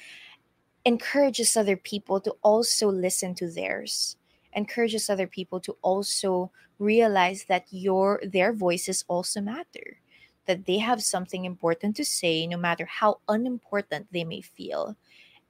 encourages 0.84 1.56
other 1.56 1.76
people 1.76 2.20
to 2.20 2.34
also 2.42 2.88
listen 2.88 3.34
to 3.36 3.50
theirs. 3.50 4.16
Encourages 4.54 5.10
other 5.10 5.26
people 5.26 5.60
to 5.60 5.76
also 5.82 6.50
realize 6.78 7.44
that 7.48 7.66
your 7.70 8.20
their 8.24 8.52
voices 8.52 9.04
also 9.08 9.40
matter. 9.40 9.98
That 10.46 10.66
they 10.66 10.78
have 10.78 11.02
something 11.02 11.44
important 11.44 11.96
to 11.96 12.04
say 12.04 12.46
no 12.46 12.56
matter 12.56 12.84
how 12.84 13.20
unimportant 13.28 14.08
they 14.12 14.24
may 14.24 14.42
feel. 14.42 14.96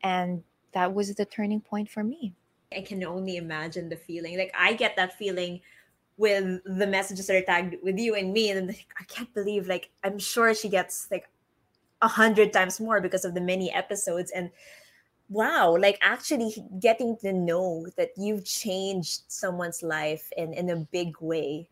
And 0.03 0.45
that 0.73 0.95
was 0.95 1.15
the 1.15 1.25
turning 1.25 1.61
point 1.61 1.91
for 1.91 2.05
me. 2.05 2.35
I 2.75 2.81
can 2.81 3.05
only 3.05 3.37
imagine 3.37 3.89
the 3.89 3.97
feeling. 3.97 4.39
Like 4.39 4.55
i 4.59 4.73
get 4.73 4.97
that 4.97 5.19
feeling 5.19 5.61
with 6.17 6.63
the 6.65 6.87
messages 6.87 7.27
that 7.27 7.37
are 7.37 7.43
tagged 7.43 7.75
with 7.83 7.99
you 7.99 8.15
and 8.15 8.33
me 8.33 8.51
and 8.51 8.69
like, 8.69 8.87
i 9.01 9.03
can't 9.05 9.35
believe 9.35 9.67
like 9.67 9.91
i'm 10.05 10.17
sure 10.17 10.55
she 10.55 10.69
gets 10.69 11.09
like 11.11 11.29
a 12.05 12.09
hundred 12.09 12.53
times 12.53 12.81
more 12.81 13.01
because 13.01 13.25
of 13.25 13.35
the 13.35 13.41
many 13.41 13.73
episodes. 13.73 14.31
And 14.31 14.51
wow 15.29 15.77
like 15.77 15.99
actually 16.03 16.55
getting 16.81 17.17
to 17.17 17.33
know 17.33 17.87
that 17.97 18.11
you've 18.17 18.45
changed 18.45 19.23
someone's 19.29 19.83
life 19.83 20.31
in 20.37 20.53
in 20.53 20.71
a 20.71 20.77
big 20.77 21.15
way 21.21 21.67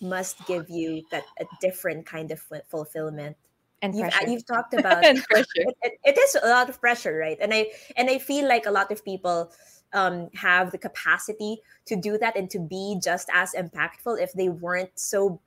must 0.00 0.44
give 0.46 0.68
you 0.68 1.02
that 1.10 1.24
a 1.40 1.44
different 1.60 2.04
kind 2.04 2.30
of 2.30 2.40
fulfillment 2.68 3.36
and 3.82 3.94
you've, 3.94 4.08
pressure. 4.08 4.28
you've 4.30 4.46
talked 4.46 4.74
about. 4.78 5.04
It, 5.04 5.24
it, 5.56 5.92
it 6.04 6.18
is 6.18 6.36
a 6.42 6.48
lot 6.48 6.68
of 6.68 6.80
pressure 6.80 7.16
right 7.16 7.38
and 7.40 7.52
i 7.52 7.70
and 7.96 8.10
i 8.10 8.18
feel 8.18 8.48
like 8.48 8.66
a 8.66 8.70
lot 8.70 8.90
of 8.90 9.04
people 9.04 9.52
um, 9.92 10.28
have 10.34 10.72
the 10.72 10.78
capacity 10.78 11.58
to 11.86 11.96
do 11.96 12.18
that 12.18 12.36
and 12.36 12.50
to 12.50 12.58
be 12.58 12.98
just 13.02 13.28
as 13.32 13.52
impactful 13.52 14.20
if 14.20 14.32
they 14.32 14.48
weren't 14.48 14.98
so 14.98 15.40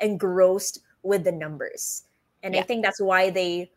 engrossed 0.00 0.80
with 1.02 1.22
the 1.24 1.30
numbers 1.30 2.04
and 2.42 2.54
Yeah. 2.54 2.60
i 2.60 2.62
think 2.64 2.82
that's 2.82 3.00
why 3.00 3.30
they 3.30 3.70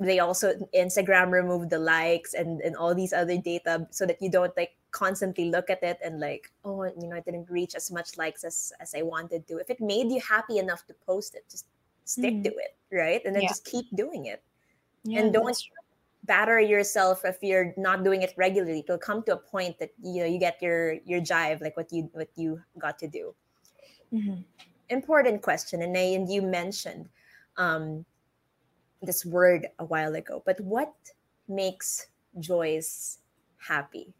they 0.00 0.18
also 0.18 0.54
instagram 0.74 1.30
removed 1.30 1.68
the 1.70 1.78
likes 1.78 2.32
and 2.34 2.60
and 2.62 2.74
all 2.74 2.94
these 2.94 3.12
other 3.12 3.36
data 3.36 3.86
so 3.90 4.06
that 4.06 4.20
you 4.20 4.30
don't 4.30 4.56
like 4.56 4.72
constantly 4.90 5.50
look 5.50 5.68
at 5.70 5.82
it 5.82 5.98
and 6.02 6.18
like 6.18 6.50
oh 6.64 6.84
you 6.84 7.06
know 7.06 7.16
i 7.16 7.20
didn't 7.20 7.48
reach 7.50 7.74
as 7.74 7.90
much 7.90 8.16
likes 8.16 8.42
as 8.42 8.72
as 8.80 8.94
i 8.94 9.02
wanted 9.02 9.46
to 9.46 9.58
if 9.58 9.68
it 9.70 9.80
made 9.80 10.10
you 10.10 10.20
happy 10.20 10.58
enough 10.58 10.86
to 10.86 10.94
post 11.06 11.34
it 11.34 11.44
just 11.50 11.66
stick 12.04 12.34
Mhm. 12.34 12.44
to 12.44 12.50
it 12.50 12.74
right 12.90 13.22
and 13.24 13.36
then 13.36 13.42
Yeah. 13.42 13.48
just 13.48 13.64
keep 13.64 13.86
doing 13.94 14.26
it 14.26 14.42
Yeah, 15.04 15.20
and 15.20 15.32
don't 15.32 15.56
batter 16.24 16.58
yourself 16.60 17.24
if 17.24 17.38
you're 17.40 17.72
not 17.76 18.02
doing 18.02 18.22
it 18.22 18.34
regularly 18.36 18.80
it'll 18.80 18.98
come 18.98 19.22
to 19.24 19.34
a 19.34 19.36
point 19.36 19.78
that 19.78 19.92
you 20.02 20.20
know 20.20 20.26
you 20.26 20.38
get 20.38 20.60
your 20.60 20.94
your 21.04 21.20
jive 21.20 21.60
like 21.60 21.76
what 21.76 21.92
you 21.92 22.10
what 22.12 22.28
you 22.36 22.60
got 22.78 22.98
to 22.98 23.06
do 23.06 23.34
Mhm. 24.12 24.44
important 24.88 25.40
question 25.40 25.82
and, 25.82 25.96
I, 25.96 26.18
and 26.18 26.28
you 26.28 26.42
mentioned 26.42 27.08
um, 27.56 28.04
this 29.02 29.24
word 29.24 29.66
a 29.78 29.84
while 29.84 30.14
ago 30.14 30.42
but 30.44 30.60
what 30.60 30.92
makes 31.48 32.06
joyce 32.38 33.18
happy? 33.58 34.12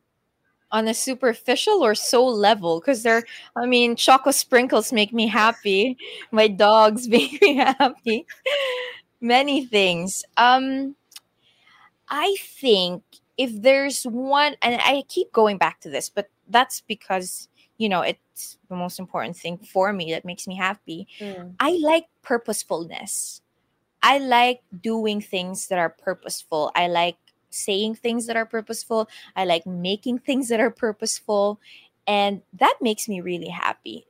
On 0.73 0.87
a 0.87 0.95
superficial 0.95 1.85
or 1.85 1.95
soul 1.95 2.37
level 2.37 2.81
because 2.81 3.03
they're 3.03 3.25
i 3.57 3.67
mean 3.67 3.97
choco 3.97 4.31
sprinkles 4.31 4.93
make 4.93 5.13
me 5.13 5.27
happy. 5.27 5.97
My 6.31 6.49
dogs 6.49 7.09
make 7.17 7.41
me 7.43 7.57
happy. 7.57 8.27
Many 9.21 9.67
things. 9.67 10.25
Um 10.37 10.95
i 12.09 12.37
think 12.41 13.03
if 13.39 13.51
there's 13.63 14.05
one 14.05 14.55
and 14.63 14.81
i 14.83 15.03
keep 15.09 15.33
going 15.33 15.59
back 15.59 15.81
to 15.81 15.89
this 15.89 16.09
but 16.09 16.29
that's 16.49 16.81
because 16.83 17.49
you 17.79 17.89
know 17.89 18.03
it's 18.03 18.59
the 18.69 18.75
most 18.75 18.99
important 18.99 19.37
thing 19.37 19.57
for 19.59 19.93
me 19.93 20.11
that 20.13 20.25
makes 20.25 20.47
me 20.49 20.57
happy. 20.57 21.07
Mm. 21.21 21.55
i 21.61 21.79
like 21.83 22.07
purposefulness 22.23 23.43
i 24.03 24.19
like 24.19 24.63
doing 24.83 25.21
things 25.21 25.69
that 25.69 25.79
are 25.79 25.91
purposeful. 25.91 26.73
I 26.75 26.89
like 26.89 27.17
saying 27.51 27.97
things 27.97 28.27
that 28.27 28.37
are 28.37 28.47
purposeful. 28.47 29.09
I 29.37 29.45
like 29.45 29.67
making 29.67 30.19
things 30.27 30.49
that 30.49 30.61
are 30.61 30.71
purposeful. 30.71 31.61
And 32.07 32.43
that 32.53 32.77
makes 32.81 33.09
me 33.09 33.21
really 33.21 33.49
happy. 33.49 34.07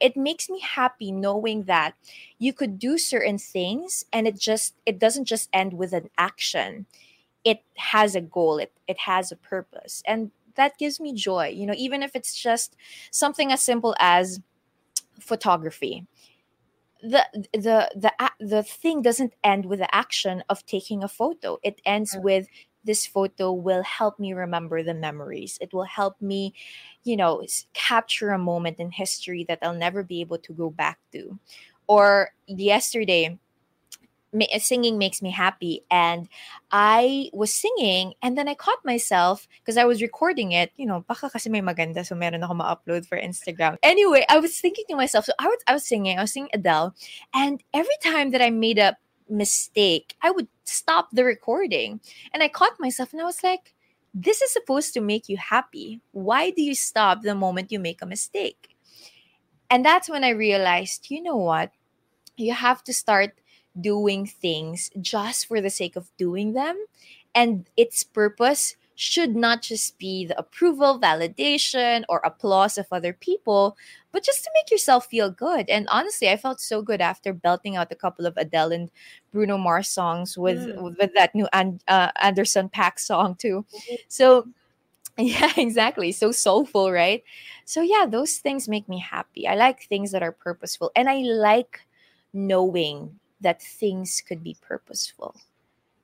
It 0.00 0.16
makes 0.16 0.48
me 0.50 0.60
happy 0.60 1.12
knowing 1.12 1.64
that 1.64 1.94
you 2.38 2.52
could 2.52 2.78
do 2.78 2.98
certain 2.98 3.38
things 3.38 4.04
and 4.12 4.26
it 4.26 4.38
just 4.38 4.74
it 4.86 4.98
doesn't 4.98 5.26
just 5.26 5.48
end 5.52 5.74
with 5.74 5.92
an 5.92 6.10
action. 6.18 6.86
It 7.44 7.62
has 7.76 8.14
a 8.16 8.20
goal. 8.22 8.58
It 8.58 8.72
it 8.88 9.00
has 9.00 9.32
a 9.32 9.36
purpose. 9.36 10.02
And 10.06 10.32
that 10.56 10.78
gives 10.78 11.00
me 11.00 11.14
joy. 11.14 11.48
You 11.48 11.66
know 11.66 11.74
even 11.76 12.02
if 12.02 12.16
it's 12.16 12.34
just 12.34 12.76
something 13.10 13.52
as 13.52 13.62
simple 13.62 13.94
as 14.00 14.40
photography 15.20 16.06
the 17.02 17.26
the 17.52 17.90
the 17.96 18.12
the 18.40 18.62
thing 18.62 19.02
doesn't 19.02 19.34
end 19.44 19.66
with 19.66 19.78
the 19.80 19.94
action 19.94 20.42
of 20.48 20.64
taking 20.66 21.02
a 21.02 21.08
photo. 21.08 21.58
It 21.62 21.80
ends 21.84 22.14
Mm. 22.16 22.22
with 22.22 22.46
this 22.84 23.06
photo 23.06 23.52
will 23.52 23.82
help 23.82 24.18
me 24.18 24.32
remember 24.32 24.82
the 24.82 24.94
memories. 24.94 25.58
It 25.60 25.72
will 25.72 25.84
help 25.84 26.20
me 26.20 26.54
you 27.04 27.16
know 27.16 27.42
capture 27.74 28.30
a 28.30 28.38
moment 28.38 28.78
in 28.78 28.90
history 28.90 29.44
that 29.48 29.58
i'll 29.62 29.74
never 29.74 30.02
be 30.02 30.20
able 30.20 30.38
to 30.38 30.52
go 30.52 30.70
back 30.70 30.98
to. 31.12 31.38
Or 31.88 32.30
yesterday 32.46 33.38
singing 34.58 34.98
makes 34.98 35.22
me 35.22 35.30
happy 35.30 35.82
and 35.90 36.28
i 36.70 37.28
was 37.32 37.52
singing 37.52 38.14
and 38.22 38.38
then 38.38 38.46
i 38.48 38.54
caught 38.54 38.78
myself 38.84 39.48
because 39.60 39.76
i 39.76 39.84
was 39.84 40.02
recording 40.02 40.52
it 40.52 40.70
you 40.76 40.86
know 40.86 41.04
baka 41.08 41.28
kasi 41.28 41.50
may 41.50 41.60
maganda 41.60 42.06
so 42.06 42.14
meron 42.14 42.42
ako 42.42 42.54
ma-upload 42.54 43.04
for 43.06 43.18
instagram. 43.18 43.76
Anyway 43.82 44.24
i 44.28 44.38
was 44.38 44.58
thinking 44.58 44.84
to 44.88 44.96
myself 44.96 45.24
so 45.24 45.32
i 45.38 45.46
was, 45.46 45.58
I 45.66 45.72
was 45.74 45.84
singing 45.84 46.18
i 46.18 46.22
was 46.22 46.32
singing 46.32 46.50
adele 46.54 46.94
and 47.34 47.62
every 47.74 47.98
time 48.02 48.30
that 48.30 48.42
i 48.42 48.50
made 48.50 48.78
a 48.78 48.96
mistake 49.28 50.14
i 50.22 50.30
would 50.30 50.48
stop 50.64 51.10
the 51.12 51.24
recording 51.24 52.00
and 52.32 52.42
i 52.42 52.48
caught 52.48 52.78
myself 52.78 53.12
and 53.12 53.22
i 53.22 53.24
was 53.24 53.42
like 53.42 53.74
this 54.14 54.42
is 54.42 54.52
supposed 54.52 54.92
to 54.94 55.00
make 55.00 55.28
you 55.28 55.36
happy. 55.36 56.00
Why 56.12 56.50
do 56.50 56.62
you 56.62 56.74
stop 56.74 57.22
the 57.22 57.34
moment 57.34 57.70
you 57.70 57.78
make 57.78 58.02
a 58.02 58.06
mistake? 58.06 58.74
And 59.70 59.84
that's 59.84 60.08
when 60.08 60.24
i 60.24 60.30
realized 60.30 61.10
you 61.10 61.22
know 61.22 61.36
what? 61.36 61.70
You 62.36 62.54
have 62.54 62.82
to 62.84 62.92
start 62.92 63.38
doing 63.78 64.26
things 64.26 64.90
just 65.00 65.46
for 65.46 65.60
the 65.60 65.70
sake 65.70 65.96
of 65.96 66.10
doing 66.16 66.52
them. 66.54 66.76
And 67.34 67.68
its 67.76 68.02
purpose 68.04 68.76
should 68.96 69.34
not 69.34 69.62
just 69.62 69.98
be 69.98 70.26
the 70.26 70.38
approval, 70.38 71.00
validation, 71.00 72.04
or 72.08 72.20
applause 72.22 72.76
of 72.76 72.86
other 72.92 73.14
people, 73.14 73.76
but 74.12 74.22
just 74.22 74.44
to 74.44 74.50
make 74.54 74.70
yourself 74.70 75.06
feel 75.06 75.30
good. 75.30 75.70
And 75.70 75.88
honestly, 75.90 76.28
I 76.28 76.36
felt 76.36 76.60
so 76.60 76.82
good 76.82 77.00
after 77.00 77.32
belting 77.32 77.76
out 77.76 77.92
a 77.92 77.94
couple 77.94 78.26
of 78.26 78.36
Adele 78.36 78.72
and 78.72 78.90
Bruno 79.32 79.56
Mars 79.56 79.88
songs 79.88 80.36
with 80.36 80.58
Mm. 80.58 80.98
with 80.98 81.14
that 81.14 81.34
new 81.34 81.48
An- 81.52 81.80
uh, 81.88 82.10
Anderson 82.20 82.68
Paak 82.68 82.98
song 82.98 83.36
too. 83.36 83.64
So 84.08 84.48
yeah, 85.18 85.52
exactly. 85.56 86.12
So 86.12 86.32
soulful, 86.32 86.92
right? 86.92 87.22
So 87.64 87.82
yeah, 87.82 88.06
those 88.08 88.38
things 88.38 88.68
make 88.68 88.88
me 88.88 88.98
happy. 89.00 89.46
I 89.46 89.54
like 89.54 89.82
things 89.84 90.12
that 90.12 90.22
are 90.22 90.32
purposeful, 90.32 90.92
and 90.96 91.08
I 91.08 91.18
like 91.22 91.82
knowing 92.32 93.19
that 93.40 93.62
things 93.62 94.20
could 94.26 94.42
be 94.44 94.56
purposeful. 94.60 95.34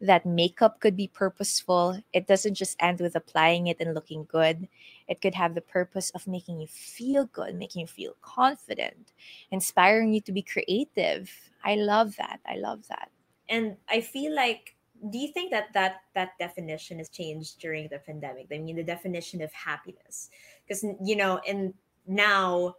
That 0.00 0.26
makeup 0.26 0.80
could 0.80 0.96
be 0.96 1.08
purposeful. 1.08 2.02
It 2.12 2.26
doesn't 2.26 2.54
just 2.54 2.76
end 2.80 3.00
with 3.00 3.16
applying 3.16 3.66
it 3.68 3.80
and 3.80 3.94
looking 3.94 4.24
good. 4.28 4.68
It 5.08 5.20
could 5.22 5.34
have 5.34 5.54
the 5.54 5.62
purpose 5.62 6.10
of 6.10 6.26
making 6.26 6.60
you 6.60 6.66
feel 6.66 7.24
good, 7.26 7.54
making 7.56 7.80
you 7.80 7.86
feel 7.86 8.14
confident, 8.20 9.12
inspiring 9.50 10.12
you 10.12 10.20
to 10.22 10.32
be 10.32 10.42
creative. 10.42 11.32
I 11.64 11.76
love 11.76 12.16
that. 12.16 12.40
I 12.46 12.56
love 12.56 12.86
that. 12.88 13.10
and 13.48 13.76
i 13.88 14.00
feel 14.00 14.34
like 14.34 14.74
do 15.10 15.18
you 15.18 15.28
think 15.32 15.50
that 15.52 15.72
that 15.72 16.02
that 16.14 16.30
definition 16.38 16.98
has 16.98 17.08
changed 17.08 17.60
during 17.60 17.88
the 17.88 17.98
pandemic 17.98 18.46
i 18.52 18.58
mean 18.58 18.76
the 18.76 18.82
definition 18.82 19.42
of 19.42 19.52
happiness 19.52 20.30
because 20.66 20.84
you 21.02 21.16
know 21.16 21.38
and 21.46 21.72
now 22.06 22.74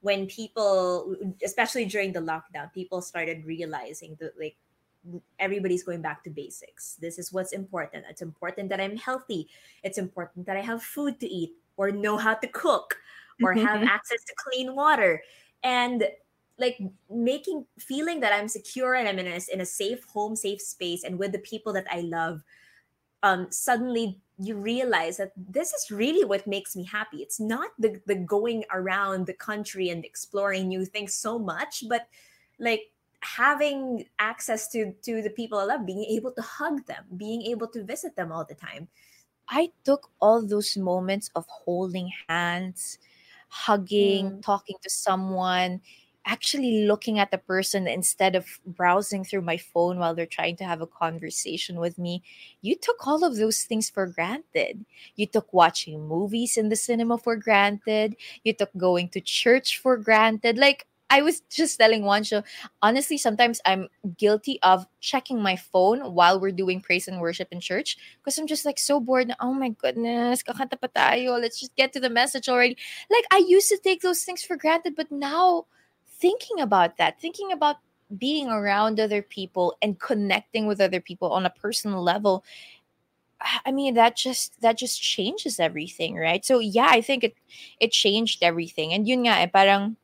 when 0.00 0.26
people 0.26 1.16
especially 1.42 1.84
during 1.84 2.12
the 2.12 2.20
lockdown 2.20 2.72
people 2.72 3.02
started 3.02 3.44
realizing 3.44 4.16
that 4.20 4.32
like 4.38 4.56
everybody's 5.38 5.82
going 5.82 6.02
back 6.02 6.22
to 6.24 6.30
basics. 6.30 6.96
This 7.00 7.18
is 7.18 7.32
what's 7.32 7.52
important. 7.52 8.04
It's 8.10 8.22
important 8.22 8.68
that 8.68 8.80
i'm 8.80 8.96
healthy. 8.96 9.48
It's 9.82 9.98
important 9.98 10.46
that 10.46 10.56
i 10.56 10.60
have 10.60 10.82
food 10.82 11.20
to 11.20 11.26
eat 11.26 11.52
or 11.76 11.90
know 11.90 12.16
how 12.16 12.34
to 12.34 12.46
cook 12.48 12.96
or 13.42 13.54
have 13.68 13.82
access 13.82 14.24
to 14.24 14.34
clean 14.36 14.74
water. 14.74 15.22
And 15.62 16.06
like 16.58 16.78
making 17.08 17.64
feeling 17.78 18.20
that 18.20 18.32
i'm 18.32 18.48
secure 18.48 18.94
and 18.94 19.08
i'm 19.08 19.18
in 19.18 19.26
a, 19.26 19.40
in 19.52 19.60
a 19.60 19.66
safe 19.66 20.04
home 20.04 20.34
safe 20.34 20.60
space 20.60 21.04
and 21.04 21.18
with 21.18 21.32
the 21.32 21.38
people 21.38 21.72
that 21.72 21.86
i 21.90 22.00
love 22.00 22.42
um 23.22 23.46
suddenly 23.50 24.18
you 24.38 24.56
realize 24.56 25.16
that 25.16 25.32
this 25.36 25.72
is 25.72 25.90
really 25.90 26.24
what 26.24 26.46
makes 26.46 26.76
me 26.76 26.84
happy. 26.84 27.18
It's 27.18 27.40
not 27.40 27.70
the 27.78 28.00
the 28.06 28.14
going 28.14 28.64
around 28.72 29.26
the 29.26 29.34
country 29.34 29.88
and 29.90 30.04
exploring 30.04 30.68
new 30.68 30.84
things 30.84 31.14
so 31.14 31.38
much 31.38 31.84
but 31.88 32.06
like 32.58 32.92
having 33.20 34.06
access 34.20 34.68
to 34.70 34.92
to 35.02 35.22
the 35.22 35.30
people 35.30 35.58
i 35.58 35.64
love 35.64 35.84
being 35.84 36.04
able 36.04 36.30
to 36.30 36.40
hug 36.40 36.86
them 36.86 37.02
being 37.16 37.42
able 37.42 37.66
to 37.66 37.82
visit 37.82 38.14
them 38.14 38.30
all 38.30 38.44
the 38.44 38.54
time. 38.54 38.86
I 39.48 39.72
took 39.84 40.10
all 40.20 40.42
those 40.46 40.76
moments 40.76 41.30
of 41.34 41.46
holding 41.48 42.12
hands, 42.28 42.98
hugging, 43.48 44.42
talking 44.42 44.76
to 44.82 44.90
someone, 44.90 45.80
actually 46.28 46.84
looking 46.86 47.18
at 47.18 47.30
the 47.30 47.38
person 47.38 47.88
instead 47.88 48.36
of 48.36 48.46
browsing 48.66 49.24
through 49.24 49.40
my 49.40 49.56
phone 49.56 49.98
while 49.98 50.14
they're 50.14 50.26
trying 50.26 50.56
to 50.56 50.64
have 50.64 50.82
a 50.82 50.86
conversation 50.86 51.80
with 51.80 51.98
me. 51.98 52.22
You 52.60 52.76
took 52.76 53.06
all 53.06 53.24
of 53.24 53.36
those 53.36 53.62
things 53.64 53.88
for 53.88 54.06
granted. 54.06 54.84
You 55.16 55.26
took 55.26 55.52
watching 55.54 56.06
movies 56.06 56.56
in 56.58 56.68
the 56.68 56.76
cinema 56.76 57.16
for 57.16 57.34
granted. 57.34 58.14
You 58.44 58.52
took 58.52 58.70
going 58.76 59.08
to 59.10 59.20
church 59.22 59.78
for 59.78 59.96
granted. 59.96 60.58
Like, 60.58 60.86
I 61.10 61.22
was 61.22 61.40
just 61.48 61.78
telling 61.78 62.02
Juancho, 62.02 62.44
honestly, 62.82 63.16
sometimes 63.16 63.62
I'm 63.64 63.88
guilty 64.18 64.58
of 64.62 64.86
checking 65.00 65.40
my 65.42 65.56
phone 65.56 66.12
while 66.12 66.38
we're 66.38 66.52
doing 66.52 66.82
praise 66.82 67.08
and 67.08 67.18
worship 67.18 67.48
in 67.50 67.60
church 67.60 67.96
because 68.18 68.36
I'm 68.38 68.46
just 68.46 68.66
like 68.66 68.78
so 68.78 69.00
bored. 69.00 69.32
Oh 69.40 69.54
my 69.54 69.70
goodness, 69.70 70.42
pa. 70.42 70.52
Let's 71.40 71.60
just 71.60 71.74
get 71.76 71.94
to 71.94 72.00
the 72.00 72.10
message 72.10 72.50
already. 72.50 72.76
Like 73.10 73.24
I 73.32 73.38
used 73.48 73.70
to 73.70 73.78
take 73.78 74.02
those 74.02 74.22
things 74.22 74.42
for 74.42 74.56
granted, 74.56 74.96
but 74.96 75.10
now 75.10 75.64
thinking 76.18 76.60
about 76.60 76.96
that, 76.96 77.20
thinking 77.20 77.52
about 77.52 77.76
being 78.16 78.48
around 78.48 78.98
other 78.98 79.22
people 79.22 79.76
and 79.82 79.98
connecting 80.00 80.66
with 80.66 80.80
other 80.80 81.00
people 81.00 81.32
on 81.32 81.46
a 81.46 81.50
personal 81.50 82.02
level, 82.02 82.44
I 83.64 83.70
mean 83.70 83.94
that 83.94 84.16
just 84.16 84.60
that 84.62 84.78
just 84.78 85.00
changes 85.00 85.60
everything, 85.60 86.16
right? 86.16 86.44
So 86.44 86.58
yeah, 86.58 86.88
I 86.90 87.00
think 87.00 87.24
it 87.24 87.34
it 87.80 87.92
changed 87.92 88.42
everything. 88.42 88.92
And 88.92 89.06
yun 89.06 89.20
nga, 89.26 89.38
eh, 89.38 89.46
parang 89.46 89.96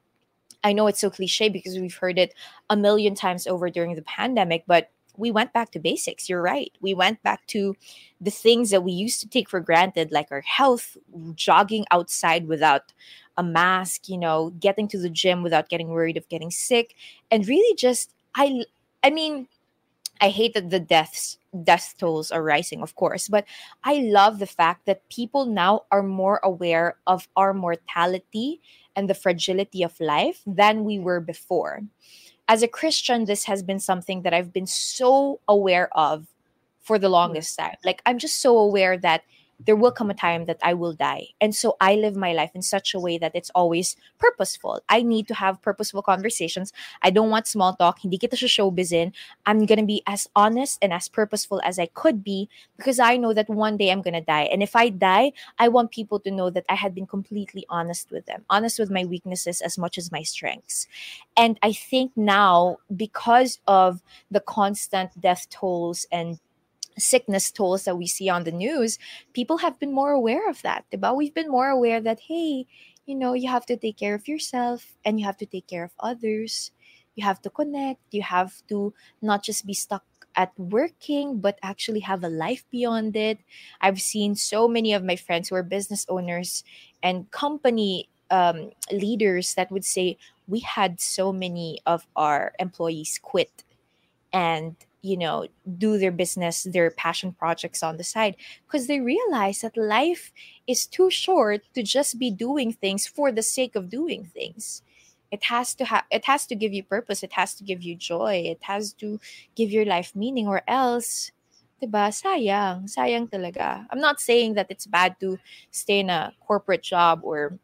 I 0.63 0.73
know 0.73 0.87
it's 0.87 1.01
so 1.01 1.11
cliche 1.11 1.49
because 1.49 1.79
we've 1.79 1.97
heard 1.97 2.19
it 2.19 2.35
a 2.71 2.77
million 2.77 3.15
times 3.15 3.47
over 3.47 3.69
during 3.71 3.97
the 3.97 4.03
pandemic, 4.03 4.65
but 4.67 4.91
we 5.17 5.31
went 5.31 5.53
back 5.53 5.71
to 5.73 5.79
basics. 5.79 6.29
You're 6.29 6.43
right. 6.43 6.73
We 6.81 6.95
went 6.95 7.23
back 7.23 7.47
to 7.49 7.77
the 8.21 8.31
things 8.31 8.71
that 8.71 8.83
we 8.83 8.93
used 8.93 9.21
to 9.21 9.29
take 9.29 9.49
for 9.49 9.61
granted, 9.61 10.11
like 10.11 10.29
our 10.31 10.41
health, 10.41 10.97
jogging 11.35 11.85
outside 11.91 12.49
without 12.49 12.93
a 13.37 13.43
mask, 13.43 14.09
you 14.09 14.19
know, 14.19 14.51
getting 14.61 14.89
to 14.89 14.99
the 14.99 15.11
gym 15.11 15.43
without 15.43 15.69
getting 15.69 15.89
worried 15.89 16.17
of 16.17 16.29
getting 16.29 16.51
sick, 16.51 16.95
and 17.31 17.47
really 17.49 17.75
just 17.77 18.15
I 18.37 18.65
I 19.03 19.11
mean, 19.11 19.49
I 20.21 20.31
hate 20.31 20.55
that 20.55 20.71
the 20.71 20.81
deaths 20.81 21.39
death 21.63 21.95
tolls 21.99 22.31
are 22.33 22.43
rising, 22.43 22.83
of 22.83 22.97
course, 22.97 23.29
but 23.29 23.45
I 23.85 23.97
love 23.97 24.39
the 24.39 24.47
fact 24.47 24.87
that 24.87 25.09
people 25.09 25.47
now 25.47 25.85
are 25.93 26.03
more 26.03 26.41
aware 26.43 26.97
of 27.07 27.29
our 27.37 27.55
mortality 27.55 28.61
and 28.97 29.09
the 29.09 29.15
fragility 29.15 29.83
of 29.83 29.99
life 30.01 30.41
than 30.47 30.85
we 30.85 30.99
were 30.99 31.21
before. 31.21 31.83
As 32.49 32.63
a 32.63 32.69
Christian, 32.69 33.25
this 33.25 33.45
has 33.45 33.63
been 33.63 33.81
something 33.81 34.23
that 34.23 34.35
I've 34.35 34.53
been 34.53 34.67
so 34.67 35.41
aware 35.49 35.89
of 35.97 36.27
for 36.81 36.99
the 36.99 37.09
longest 37.09 37.59
time. 37.59 37.77
Like, 37.85 38.03
I'm 38.05 38.19
just 38.19 38.41
so 38.41 38.59
aware 38.59 38.99
that 38.99 39.23
there 39.67 39.77
will 39.77 39.93
come 39.93 40.11
a 40.11 40.15
time 40.15 40.47
that 40.47 40.59
I 40.63 40.75
will 40.75 40.93
die. 40.93 41.29
And 41.41 41.55
so 41.55 41.77
I 41.81 41.95
live 41.95 42.17
my 42.17 42.33
life 42.33 42.51
in 42.55 42.63
such 42.63 42.95
a 42.95 43.01
way 43.01 43.19
that 43.19 43.33
it's 43.35 43.51
always 43.55 43.97
purposeful. 44.19 44.83
I 44.89 45.03
need 45.03 45.29
to 45.29 45.35
have 45.35 45.63
purposeful 45.63 46.03
conversations. 46.03 46.73
I 47.03 47.11
don't 47.11 47.31
want 47.31 47.47
small 47.47 47.75
talk. 47.75 48.01
Hindi 48.01 48.19
kita 48.19 48.37
siya 48.37 48.49
showbizin. 48.49 49.13
I'm 49.47 49.67
going 49.67 49.81
to 49.81 49.87
be 49.87 50.03
as 50.07 50.29
honest 50.37 50.79
and 50.83 50.93
as 50.93 51.09
purposeful 51.09 51.61
as 51.65 51.79
I 51.79 51.87
could 51.87 52.23
be 52.25 52.49
because 52.77 52.99
I 52.99 53.17
know 53.17 53.33
that 53.33 53.49
one 53.49 53.77
day 53.77 53.91
I'm 53.91 54.03
going 54.03 54.15
to 54.15 54.21
die. 54.21 54.49
And 54.53 54.63
if 54.63 54.77
I 54.77 54.89
die, 54.89 55.33
I 55.59 55.69
want 55.69 55.91
people 55.91 56.21
to 56.21 56.31
know 56.31 56.51
that 56.51 56.65
I 56.69 56.75
had 56.75 56.95
been 56.95 57.07
completely 57.07 57.65
honest 57.69 58.11
with 58.11 58.27
them, 58.27 58.45
honest 58.51 58.79
with 58.79 58.91
my 58.91 59.05
weaknesses 59.05 59.61
as 59.61 59.79
much 59.79 59.99
as 59.99 60.13
my 60.13 60.23
strengths. 60.23 60.87
And 61.37 61.59
I 61.63 61.73
think 61.73 62.13
now, 62.17 62.79
because 62.95 63.59
of 63.67 64.03
the 64.31 64.41
constant 64.41 65.19
death 65.21 65.49
tolls 65.51 66.07
and 66.13 66.39
sickness 66.99 67.51
tolls 67.51 67.85
that 67.85 67.99
we 67.99 68.07
see 68.07 68.29
on 68.29 68.45
the 68.45 68.53
news, 68.53 68.99
people 69.33 69.59
have 69.59 69.79
been 69.79 69.93
more 69.93 70.13
aware 70.13 70.49
of 70.49 70.63
that. 70.63 70.85
But 70.99 71.17
we've 71.17 71.35
been 71.35 71.51
more 71.51 71.69
aware 71.69 72.01
that 72.01 72.21
hey, 72.21 72.67
you 73.07 73.15
know, 73.15 73.35
you 73.35 73.49
have 73.49 73.67
to 73.67 73.77
take 73.77 73.99
care 73.99 74.15
of 74.15 74.29
yourself 74.29 74.97
and 75.05 75.19
you 75.19 75.27
have 75.27 75.37
to 75.39 75.47
take 75.47 75.67
care 75.67 75.85
of 75.85 75.93
others. 76.01 76.71
You 77.15 77.25
have 77.25 77.41
to 77.43 77.51
connect, 77.51 78.01
you 78.11 78.23
have 78.23 78.55
to 78.69 78.93
not 79.23 79.43
just 79.43 79.67
be 79.67 79.75
stuck 79.75 80.05
at 80.37 80.51
working 80.59 81.39
but 81.39 81.59
actually 81.63 82.01
have 82.01 82.25
a 82.25 82.29
life 82.29 82.65
beyond 82.71 83.17
it. 83.17 83.39
I've 83.81 84.01
seen 84.01 84.35
so 84.35 84.67
many 84.67 84.93
of 84.93 85.05
my 85.05 85.17
friends 85.17 85.49
who 85.49 85.55
are 85.55 85.63
business 85.63 86.05
owners 86.09 86.65
and 87.03 87.31
company 87.31 88.09
um, 88.31 88.71
leaders 88.91 89.55
that 89.55 89.71
would 89.71 89.85
say 89.85 90.17
we 90.49 90.61
had 90.61 91.01
so 91.01 91.33
many 91.33 91.81
of 91.87 92.07
our 92.17 92.53
employees 92.59 93.21
quit 93.23 93.63
and 94.33 94.75
you 95.05 95.17
know 95.17 95.47
do 95.79 95.99
their 95.99 96.11
business 96.11 96.65
their 96.65 96.91
passion 96.91 97.33
projects 97.33 97.83
on 97.83 97.99
the 97.99 98.05
side 98.05 98.37
because 98.67 98.87
they 98.87 99.01
realize 99.01 99.61
that 99.61 99.77
life 99.77 100.33
is 100.67 100.87
too 100.87 101.11
short 101.11 101.63
to 101.75 101.83
just 101.83 102.19
be 102.19 102.31
doing 102.31 102.73
things 102.73 103.07
for 103.07 103.31
the 103.31 103.43
sake 103.43 103.77
of 103.77 103.91
doing 103.91 104.25
things. 104.25 104.83
It 105.31 105.45
has 105.45 105.75
to 105.77 105.85
have 105.85 106.05
it 106.11 106.25
has 106.25 106.47
to 106.47 106.55
give 106.55 106.73
you 106.73 106.83
purpose 106.83 107.23
it 107.23 107.33
has 107.35 107.55
to 107.57 107.65
give 107.65 107.83
you 107.83 107.97
joy 107.97 108.47
it 108.47 108.63
has 108.63 108.93
to 108.95 109.21
give 109.57 109.71
your 109.71 109.85
life 109.85 110.15
meaning 110.15 110.47
or 110.47 110.63
else 110.67 111.33
diba 111.83 112.09
sayang 112.09 112.87
sayang 112.89 113.29
talaga. 113.29 113.85
I'm 113.91 114.01
not 114.01 114.21
saying 114.21 114.55
that 114.55 114.71
it's 114.71 114.87
bad 114.87 115.19
to 115.21 115.39
stay 115.71 116.01
in 116.01 116.09
a 116.09 116.33
corporate 116.41 116.83
job 116.83 117.21
or 117.23 117.59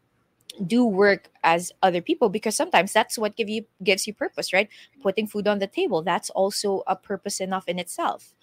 do 0.67 0.85
work 0.85 1.29
as 1.43 1.71
other 1.81 2.01
people 2.01 2.29
because 2.29 2.55
sometimes 2.55 2.93
that's 2.93 3.17
what 3.17 3.35
give 3.35 3.49
you 3.49 3.65
gives 3.83 4.07
you 4.07 4.13
purpose 4.13 4.53
right? 4.53 4.69
Putting 5.01 5.27
food 5.27 5.47
on 5.47 5.59
the 5.59 5.67
table 5.67 6.01
that's 6.01 6.29
also 6.31 6.83
a 6.87 6.95
purpose 6.95 7.39
enough 7.39 7.67
in 7.67 7.79
itself. 7.79 8.33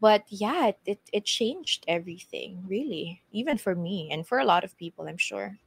But 0.00 0.24
yeah 0.28 0.68
it, 0.68 0.78
it, 0.86 1.00
it 1.12 1.24
changed 1.24 1.84
everything 1.88 2.64
really 2.66 3.22
even 3.32 3.58
for 3.58 3.74
me 3.74 4.08
and 4.10 4.26
for 4.26 4.38
a 4.38 4.44
lot 4.44 4.64
of 4.64 4.76
people 4.76 5.06
i'm 5.08 5.18
sure. 5.18 5.58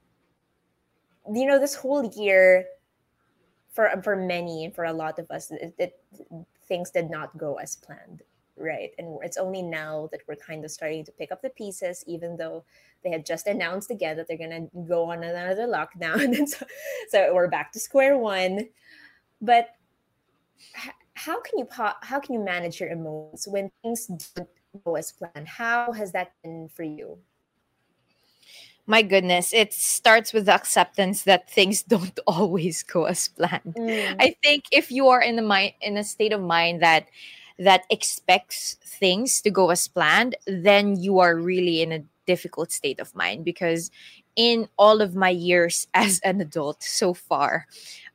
You 1.31 1.45
know 1.45 1.59
this 1.59 1.75
whole 1.75 2.05
year 2.17 2.65
for 3.69 3.89
for 4.03 4.15
many 4.15 4.65
and 4.65 4.73
for 4.73 4.85
a 4.85 4.93
lot 4.93 5.19
of 5.19 5.29
us 5.31 5.51
it, 5.51 5.73
it, 5.77 5.99
things 6.67 6.91
did 6.91 7.09
not 7.09 7.37
go 7.37 7.55
as 7.55 7.75
planned 7.75 8.23
right 8.57 8.91
and 8.97 9.17
it's 9.23 9.37
only 9.37 9.61
now 9.61 10.07
that 10.11 10.21
we're 10.27 10.35
kind 10.35 10.63
of 10.65 10.71
starting 10.71 11.03
to 11.05 11.11
pick 11.11 11.31
up 11.31 11.41
the 11.41 11.49
pieces 11.49 12.03
even 12.05 12.35
though 12.37 12.63
they 13.03 13.09
had 13.09 13.25
just 13.25 13.47
announced 13.47 13.91
again 13.91 14.17
that 14.17 14.27
they're 14.27 14.37
going 14.37 14.49
to 14.49 14.69
go 14.87 15.11
on 15.11 15.23
another 15.23 15.67
lockdown 15.67 16.23
and 16.37 16.47
so, 16.47 16.65
so 17.09 17.33
we're 17.33 17.47
back 17.47 17.71
to 17.71 17.79
square 17.79 18.17
one. 18.17 18.67
But 19.41 19.69
how 21.13 21.41
can 21.41 21.59
you 21.59 21.67
how 21.71 22.19
can 22.19 22.33
you 22.33 22.39
manage 22.39 22.79
your 22.79 22.89
emotions 22.89 23.47
when 23.47 23.71
things 23.81 24.07
don't 24.07 24.49
go 24.83 24.95
as 24.95 25.11
planned? 25.11 25.47
How 25.47 25.91
has 25.91 26.11
that 26.11 26.33
been 26.43 26.69
for 26.69 26.83
you? 26.83 27.17
My 28.85 29.01
goodness 29.01 29.53
it 29.53 29.73
starts 29.73 30.33
with 30.33 30.45
the 30.45 30.53
acceptance 30.53 31.23
that 31.23 31.49
things 31.49 31.81
don't 31.93 32.19
always 32.27 32.83
go 32.83 33.05
as 33.05 33.27
planned. 33.29 33.75
Mm. 33.77 34.15
i 34.19 34.35
think 34.43 34.65
if 34.71 34.91
you 34.91 35.07
are 35.07 35.21
in 35.21 35.35
the 35.35 35.41
mind 35.41 35.73
in 35.81 35.97
a 35.97 36.03
state 36.03 36.33
of 36.33 36.41
mind 36.41 36.81
that 36.81 37.07
that 37.62 37.84
expects 37.89 38.78
things 38.84 39.41
to 39.41 39.49
go 39.49 39.70
as 39.70 39.88
planned 39.88 40.36
then 40.45 40.99
you 40.99 41.20
are 41.20 41.36
really 41.36 41.82
in 41.82 41.91
a 41.91 42.03
difficult 42.26 42.72
state 42.72 42.99
of 42.99 43.16
mind 43.16 43.43
because 43.43 43.91
in 44.36 44.68
all 44.78 45.01
of 45.01 45.16
my 45.16 45.30
years 45.30 45.88
as 45.93 46.20
an 46.24 46.41
adult 46.41 46.84
so 46.84 47.14
far, 47.14 47.68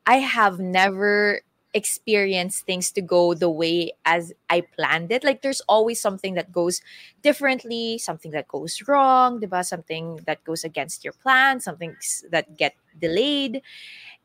I 0.05 0.17
have 0.17 0.59
never 0.59 1.41
experienced 1.73 2.65
things 2.65 2.91
to 2.91 3.01
go 3.01 3.35
the 3.35 3.49
way 3.49 3.91
as 4.05 4.33
I 4.49 4.61
planned 4.61 5.11
it. 5.11 5.23
Like 5.23 5.41
there's 5.41 5.61
always 5.67 6.01
something 6.01 6.33
that 6.33 6.51
goes 6.51 6.81
differently, 7.21 7.99
something 7.99 8.31
that 8.31 8.47
goes 8.47 8.81
wrong, 8.87 9.39
diba? 9.39 9.63
something 9.63 10.19
that 10.25 10.43
goes 10.43 10.63
against 10.63 11.03
your 11.03 11.13
plan, 11.13 11.59
something 11.59 11.95
that 12.31 12.57
get 12.57 12.73
delayed. 12.97 13.61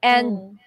And 0.03 0.29
mm. 0.39 0.59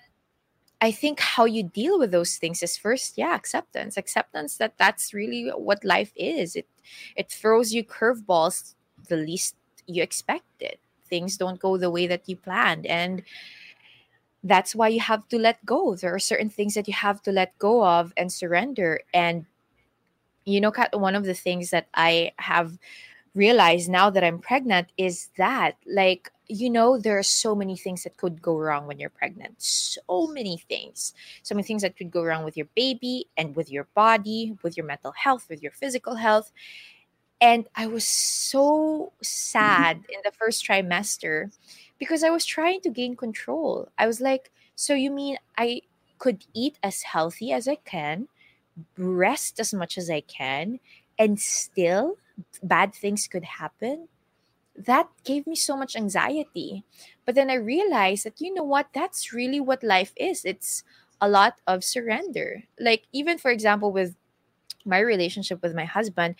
I 0.82 0.92
think 0.92 1.20
how 1.20 1.46
you 1.46 1.64
deal 1.64 1.98
with 1.98 2.12
those 2.12 2.38
things 2.38 2.62
is 2.62 2.78
first, 2.78 3.18
yeah, 3.18 3.36
acceptance. 3.36 3.98
Acceptance 3.98 4.58
that 4.58 4.78
that's 4.78 5.14
really 5.14 5.50
what 5.50 5.84
life 5.84 6.12
is. 6.16 6.56
It 6.56 6.68
it 7.16 7.32
throws 7.32 7.74
you 7.74 7.84
curveballs 7.84 8.76
the 9.08 9.18
least 9.18 9.56
you 9.88 10.04
expected. 10.04 10.78
Things 11.06 11.38
don't 11.38 11.60
go 11.60 11.78
the 11.78 11.90
way 11.90 12.08
that 12.08 12.28
you 12.28 12.36
planned. 12.36 12.86
And 12.86 13.24
that's 14.44 14.76
why 14.76 14.90
you 14.90 15.00
have 15.00 15.28
to 15.30 15.40
let 15.40 15.66
go. 15.66 15.96
There 15.96 16.14
are 16.14 16.20
certain 16.20 16.50
things 16.50 16.76
that 16.76 16.88
you 16.88 16.94
have 16.94 17.22
to 17.24 17.32
let 17.32 17.58
go 17.58 17.84
of 17.86 18.14
and 18.18 18.32
surrender. 18.32 19.02
And, 19.14 19.46
you 20.46 20.62
know, 20.62 20.72
Kat, 20.72 21.00
one 21.00 21.16
of 21.16 21.26
the 21.26 21.34
things 21.34 21.72
that 21.72 21.88
I 21.94 22.32
have 22.38 22.78
realized 23.34 23.90
now 23.90 24.10
that 24.10 24.24
I'm 24.24 24.40
pregnant 24.40 24.90
is 24.98 25.30
that, 25.38 25.78
like, 25.86 26.32
you 26.48 26.70
know, 26.70 26.98
there 26.98 27.18
are 27.18 27.24
so 27.24 27.56
many 27.56 27.76
things 27.76 28.04
that 28.04 28.18
could 28.18 28.42
go 28.42 28.58
wrong 28.58 28.88
when 28.88 29.00
you're 29.00 29.10
pregnant. 29.10 29.62
So 29.62 30.28
many 30.28 30.58
things. 30.58 31.14
So 31.44 31.56
many 31.56 31.66
things 31.66 31.82
that 31.82 31.98
could 31.98 32.12
go 32.12 32.24
wrong 32.24 32.44
with 32.44 32.58
your 32.58 32.68
baby 32.76 33.28
and 33.38 33.56
with 33.56 33.72
your 33.72 33.88
body, 33.96 34.58
with 34.62 34.78
your 34.78 34.86
mental 34.86 35.12
health, 35.12 35.48
with 35.50 35.62
your 35.64 35.72
physical 35.72 36.16
health. 36.16 36.52
And 37.42 37.68
I 37.76 37.88
was 37.88 38.06
so 38.06 39.14
mm-hmm. 39.16 39.24
sad 39.24 39.98
in 40.10 40.20
the 40.24 40.32
first 40.32 40.66
trimester 40.66 41.52
because 42.00 42.24
I 42.24 42.30
was 42.30 42.46
trying 42.46 42.82
to 42.82 42.90
gain 42.90 43.16
control. 43.16 43.90
I 43.98 44.08
was 44.08 44.22
like, 44.22 44.52
so 44.76 44.94
you 44.94 45.12
mean 45.12 45.38
I 45.58 45.82
could 46.18 46.46
eat 46.54 46.78
as 46.84 47.04
healthy 47.04 47.52
as 47.52 47.68
I 47.68 47.76
can, 47.76 48.28
rest 48.98 49.60
as 49.60 49.74
much 49.74 49.98
as 49.98 50.10
I 50.10 50.22
can, 50.22 50.80
and 51.18 51.40
still 51.40 52.18
bad 52.64 52.94
things 52.94 53.28
could 53.28 53.44
happen? 53.44 54.08
That 54.78 55.08
gave 55.24 55.48
me 55.48 55.56
so 55.56 55.78
much 55.78 55.96
anxiety. 55.96 56.84
But 57.26 57.36
then 57.36 57.50
I 57.50 57.56
realized 57.56 58.26
that, 58.26 58.42
you 58.42 58.54
know 58.54 58.64
what, 58.64 58.88
that's 58.94 59.34
really 59.34 59.60
what 59.60 59.84
life 59.84 60.14
is. 60.18 60.44
It's 60.46 60.84
a 61.22 61.30
lot 61.30 61.60
of 61.66 61.84
surrender. 61.84 62.64
Like, 62.80 63.04
even 63.12 63.38
for 63.38 63.52
example, 63.52 63.92
with 63.92 64.16
my 64.86 65.00
relationship 65.00 65.62
with 65.62 65.76
my 65.76 65.86
husband, 65.86 66.36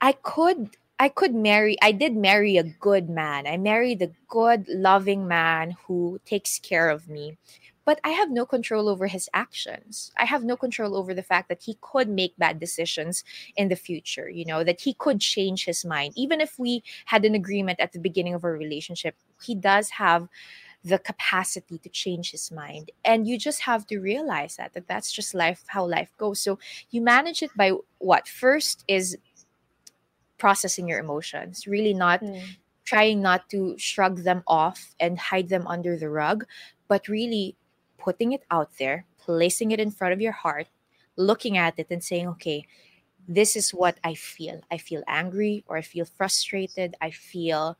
I 0.00 0.12
could 0.12 0.76
I 0.98 1.08
could 1.08 1.34
marry 1.34 1.76
I 1.82 1.92
did 1.92 2.16
marry 2.16 2.56
a 2.56 2.62
good 2.64 3.08
man. 3.10 3.46
I 3.46 3.56
married 3.56 4.02
a 4.02 4.12
good 4.28 4.68
loving 4.68 5.26
man 5.28 5.76
who 5.86 6.20
takes 6.26 6.58
care 6.58 6.88
of 6.90 7.08
me. 7.08 7.38
But 7.84 8.00
I 8.04 8.10
have 8.10 8.30
no 8.30 8.46
control 8.46 8.88
over 8.88 9.06
his 9.06 9.28
actions. 9.32 10.12
I 10.18 10.24
have 10.24 10.44
no 10.44 10.56
control 10.56 10.96
over 10.96 11.14
the 11.14 11.22
fact 11.22 11.48
that 11.48 11.62
he 11.62 11.78
could 11.80 12.08
make 12.08 12.36
bad 12.36 12.60
decisions 12.60 13.24
in 13.56 13.68
the 13.68 13.76
future, 13.76 14.28
you 14.28 14.44
know, 14.44 14.62
that 14.64 14.80
he 14.80 14.94
could 14.94 15.20
change 15.20 15.64
his 15.64 15.84
mind. 15.84 16.12
Even 16.16 16.40
if 16.40 16.58
we 16.58 16.82
had 17.06 17.24
an 17.24 17.34
agreement 17.34 17.80
at 17.80 17.92
the 17.92 17.98
beginning 17.98 18.34
of 18.34 18.44
our 18.44 18.52
relationship, 18.52 19.16
he 19.42 19.54
does 19.54 19.90
have 19.90 20.28
the 20.82 20.98
capacity 20.98 21.76
to 21.76 21.90
change 21.90 22.30
his 22.30 22.50
mind 22.50 22.90
and 23.04 23.28
you 23.28 23.36
just 23.36 23.60
have 23.60 23.86
to 23.86 23.98
realize 23.98 24.56
that 24.56 24.72
that 24.72 24.88
that's 24.88 25.12
just 25.12 25.34
life 25.34 25.62
how 25.66 25.84
life 25.84 26.10
goes 26.16 26.40
so 26.40 26.58
you 26.88 27.02
manage 27.02 27.42
it 27.42 27.50
by 27.54 27.70
what 27.98 28.26
first 28.26 28.82
is 28.88 29.18
processing 30.40 30.88
your 30.88 30.98
emotions, 30.98 31.68
really 31.68 31.94
not 31.94 32.20
mm. 32.20 32.42
trying 32.84 33.22
not 33.22 33.48
to 33.50 33.78
shrug 33.78 34.24
them 34.24 34.42
off 34.48 34.96
and 34.98 35.20
hide 35.20 35.48
them 35.48 35.66
under 35.68 35.96
the 35.96 36.08
rug, 36.08 36.44
but 36.88 37.06
really 37.06 37.54
putting 38.00 38.32
it 38.32 38.42
out 38.50 38.70
there, 38.78 39.04
placing 39.18 39.70
it 39.70 39.80
in 39.80 39.90
front 39.90 40.12
of 40.12 40.20
your 40.20 40.32
heart, 40.32 40.66
looking 41.16 41.56
at 41.56 41.78
it 41.78 41.88
and 41.90 42.02
saying, 42.02 42.26
okay, 42.28 42.66
this 43.28 43.54
is 43.54 43.70
what 43.70 43.98
I 44.02 44.14
feel. 44.14 44.60
I 44.70 44.78
feel 44.78 45.02
angry 45.06 45.64
or 45.68 45.76
I 45.76 45.82
feel 45.82 46.04
frustrated. 46.04 46.96
I 47.00 47.10
feel 47.10 47.76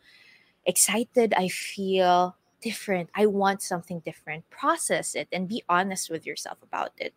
excited. 0.66 1.34
I 1.34 1.48
feel 1.48 2.36
different. 2.60 3.10
I 3.16 3.26
want 3.26 3.62
something 3.62 4.00
different. 4.00 4.48
Process 4.50 5.14
it 5.14 5.28
and 5.32 5.48
be 5.48 5.64
honest 5.68 6.10
with 6.10 6.26
yourself 6.26 6.58
about 6.62 6.92
it. 6.98 7.14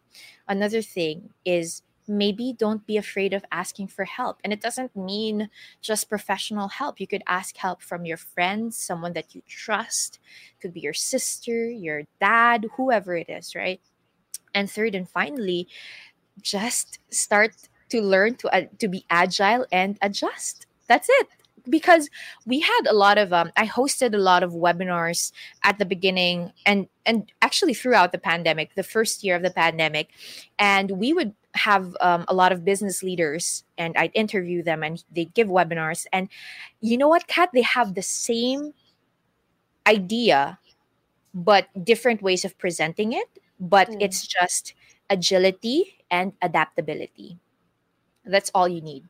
Another 0.48 0.82
thing 0.82 1.30
is 1.46 1.84
maybe 2.08 2.54
don't 2.58 2.86
be 2.86 2.98
afraid 2.98 3.34
of 3.34 3.46
asking 3.52 3.88
for 3.88 4.06
help. 4.06 4.40
And 4.44 4.52
it 4.52 4.62
doesn't 4.62 4.96
mean 4.96 5.50
just 5.82 6.10
professional 6.10 6.68
help. 6.68 7.00
You 7.00 7.08
could 7.08 7.24
ask 7.28 7.58
help 7.58 7.82
from 7.82 8.06
your 8.06 8.18
friends, 8.18 8.78
someone 8.78 9.14
that 9.14 9.36
you 9.36 9.42
trust, 9.48 10.20
it 10.52 10.62
could 10.62 10.74
be 10.74 10.82
your 10.82 10.94
sister, 10.94 11.70
your 11.70 12.04
dad, 12.20 12.68
whoever 12.78 13.16
it 13.16 13.30
is, 13.30 13.56
right? 13.56 13.82
And 14.54 14.70
third 14.70 14.96
and 14.96 15.10
finally, 15.10 15.68
just 16.42 17.00
start 17.10 17.56
to 17.90 18.02
learn 18.02 18.36
to 18.36 18.48
uh, 18.56 18.66
to 18.80 18.88
be 18.88 19.06
agile 19.10 19.66
and 19.72 19.98
adjust. 20.02 20.68
That's 20.88 21.08
it 21.10 21.28
because 21.70 22.10
we 22.46 22.60
had 22.60 22.82
a 22.90 22.94
lot 22.94 23.18
of 23.18 23.32
um, 23.32 23.52
i 23.56 23.66
hosted 23.66 24.14
a 24.14 24.18
lot 24.18 24.44
of 24.44 24.52
webinars 24.52 25.32
at 25.64 25.80
the 25.80 25.86
beginning 25.86 26.52
and 26.66 26.88
and 27.06 27.32
actually 27.42 27.74
throughout 27.74 28.12
the 28.12 28.18
pandemic 28.18 28.76
the 28.76 28.84
first 28.84 29.24
year 29.24 29.36
of 29.36 29.44
the 29.44 29.52
pandemic 29.52 30.10
and 30.60 30.92
we 30.92 31.14
would 31.14 31.34
have 31.56 31.96
um, 32.02 32.26
a 32.28 32.34
lot 32.34 32.52
of 32.52 32.66
business 32.66 33.04
leaders 33.04 33.64
and 33.78 33.96
I'd 33.98 34.12
interview 34.14 34.64
them 34.64 34.84
and 34.84 35.04
they 35.14 35.26
give 35.26 35.48
webinars. 35.48 36.06
And 36.12 36.30
you 36.82 36.98
know 36.98 37.08
what, 37.08 37.28
Kat? 37.28 37.50
They 37.54 37.62
have 37.62 37.96
the 37.96 38.02
same 38.02 38.74
idea, 39.88 40.60
but 41.34 41.68
different 41.84 42.22
ways 42.22 42.44
of 42.46 42.58
presenting 42.58 43.14
it. 43.14 43.30
But 43.60 43.90
mm. 43.90 43.98
it's 44.00 44.26
just 44.26 44.74
agility 45.10 45.98
and 46.10 46.34
adaptability. 46.42 47.40
That's 48.26 48.52
all 48.56 48.68
you 48.68 48.82
need. 48.82 49.06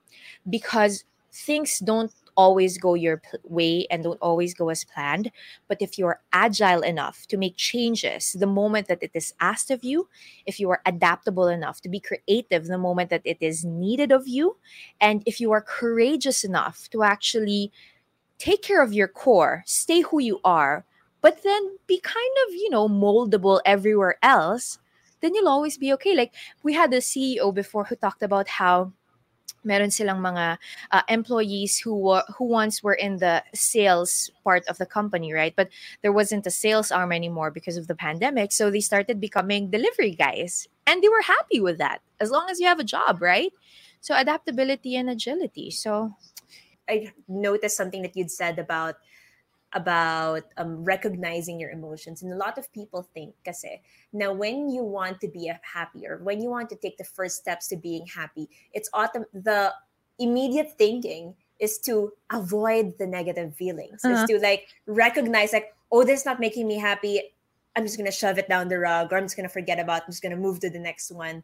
Because 0.50 1.06
things 1.32 1.80
don't 1.80 2.12
always 2.36 2.78
go 2.78 2.94
your 2.94 3.22
way 3.44 3.88
and 3.90 4.04
don't 4.04 4.20
always 4.22 4.54
go 4.54 4.70
as 4.70 4.84
planned. 4.84 5.32
But 5.68 5.82
if 5.82 5.98
you're 5.98 6.22
agile 6.32 6.82
enough 6.82 7.28
to 7.28 7.38
make 7.38 7.56
changes 7.56 8.34
the 8.34 8.48
moment 8.48 8.88
that 8.88 9.02
it 9.02 9.12
is 9.14 9.34
asked 9.40 9.72
of 9.72 9.84
you, 9.84 10.08
if 10.46 10.60
you 10.60 10.70
are 10.70 10.82
adaptable 10.86 11.48
enough 11.48 11.82
to 11.82 11.90
be 11.90 12.00
creative 12.00 12.68
the 12.68 12.78
moment 12.78 13.10
that 13.10 13.22
it 13.26 13.38
is 13.40 13.64
needed 13.66 14.12
of 14.12 14.28
you, 14.28 14.58
and 15.02 15.24
if 15.26 15.40
you 15.40 15.52
are 15.52 15.62
courageous 15.62 16.44
enough 16.44 16.90
to 16.92 17.04
actually 17.04 17.72
take 18.38 18.62
care 18.62 18.82
of 18.82 18.94
your 18.94 19.08
core, 19.08 19.64
stay 19.66 20.02
who 20.02 20.20
you 20.20 20.40
are, 20.44 20.86
but 21.22 21.42
then 21.44 21.78
be 21.88 22.00
kind 22.00 22.36
of, 22.48 22.54
you 22.54 22.70
know, 22.70 22.90
moldable 22.90 23.62
everywhere 23.66 24.18
else, 24.22 24.80
then 25.22 25.34
you'll 25.34 25.48
always 25.48 25.78
be 25.78 25.94
okay. 25.94 26.16
Like 26.16 26.34
we 26.64 26.74
had 26.74 26.94
a 26.94 26.98
CEO 26.98 27.54
before 27.54 27.86
who 27.86 27.96
talked 27.96 28.24
about 28.24 28.48
how 28.50 28.92
meron 29.64 29.92
silang 29.92 30.20
mga 30.20 30.58
uh, 30.92 31.02
employees 31.10 31.80
who 31.80 32.20
who 32.38 32.46
once 32.46 32.84
were 32.84 32.94
in 32.94 33.18
the 33.18 33.44
sales 33.54 34.32
part 34.44 34.64
of 34.68 34.78
the 34.78 34.86
company, 34.86 35.34
right? 35.34 35.56
But 35.56 35.70
there 36.02 36.12
wasn't 36.14 36.48
a 36.48 36.52
sales 36.52 36.92
arm 36.92 37.12
anymore 37.12 37.52
because 37.52 37.78
of 37.78 37.88
the 37.88 37.96
pandemic, 37.96 38.52
so 38.52 38.70
they 38.70 38.82
started 38.82 39.20
becoming 39.20 39.70
delivery 39.70 40.16
guys, 40.16 40.68
and 40.86 41.02
they 41.02 41.10
were 41.10 41.24
happy 41.24 41.60
with 41.60 41.78
that 41.78 42.02
as 42.20 42.32
long 42.32 42.48
as 42.50 42.60
you 42.60 42.68
have 42.68 42.80
a 42.80 42.88
job, 42.88 43.22
right? 43.22 43.52
So 44.00 44.16
adaptability 44.16 44.96
and 44.96 45.10
agility. 45.10 45.72
So 45.72 46.16
I 46.90 47.12
noticed 47.28 47.78
something 47.78 48.02
that 48.02 48.16
you'd 48.16 48.32
said 48.32 48.60
about 48.60 48.96
about 49.74 50.44
um, 50.58 50.84
recognizing 50.84 51.60
your 51.60 51.72
emotions. 51.72 52.22
And 52.22 52.32
a 52.32 52.36
lot 52.36 52.58
of 52.58 52.72
people 52.74 53.08
think, 53.14 53.36
kasi, 53.44 53.82
now 54.12 54.34
when 54.34 54.70
you 54.70 54.84
want 54.84 55.20
to 55.22 55.28
be 55.28 55.52
happier, 55.62 56.20
when 56.24 56.42
you 56.42 56.50
want 56.50 56.70
to 56.70 56.76
take 56.76 56.98
the 56.98 57.04
first 57.04 57.38
steps 57.38 57.68
to 57.70 57.76
being 57.76 58.06
happy, 58.06 58.50
it's 58.74 58.90
autumn. 58.94 59.26
The 59.34 59.74
immediate 60.20 60.78
thinking 60.78 61.36
is 61.60 61.80
to 61.80 62.12
avoid 62.32 62.98
the 62.98 63.08
negative 63.08 63.56
feelings. 63.56 64.04
Uh-huh. 64.04 64.14
Is 64.14 64.30
to 64.30 64.40
like 64.40 64.68
recognize, 64.86 65.54
like, 65.54 65.74
oh, 65.92 66.04
this 66.04 66.22
is 66.22 66.26
not 66.26 66.40
making 66.40 66.68
me 66.68 66.78
happy. 66.78 67.22
I'm 67.76 67.84
just 67.84 67.98
gonna 67.98 68.12
shove 68.12 68.38
it 68.38 68.48
down 68.48 68.68
the 68.68 68.78
rug, 68.78 69.12
or 69.12 69.18
I'm 69.18 69.26
just 69.26 69.36
gonna 69.36 69.50
forget 69.50 69.80
about. 69.80 69.98
It. 69.98 70.04
I'm 70.06 70.12
just 70.12 70.22
gonna 70.22 70.38
move 70.38 70.60
to 70.60 70.70
the 70.70 70.80
next 70.80 71.12
one 71.12 71.44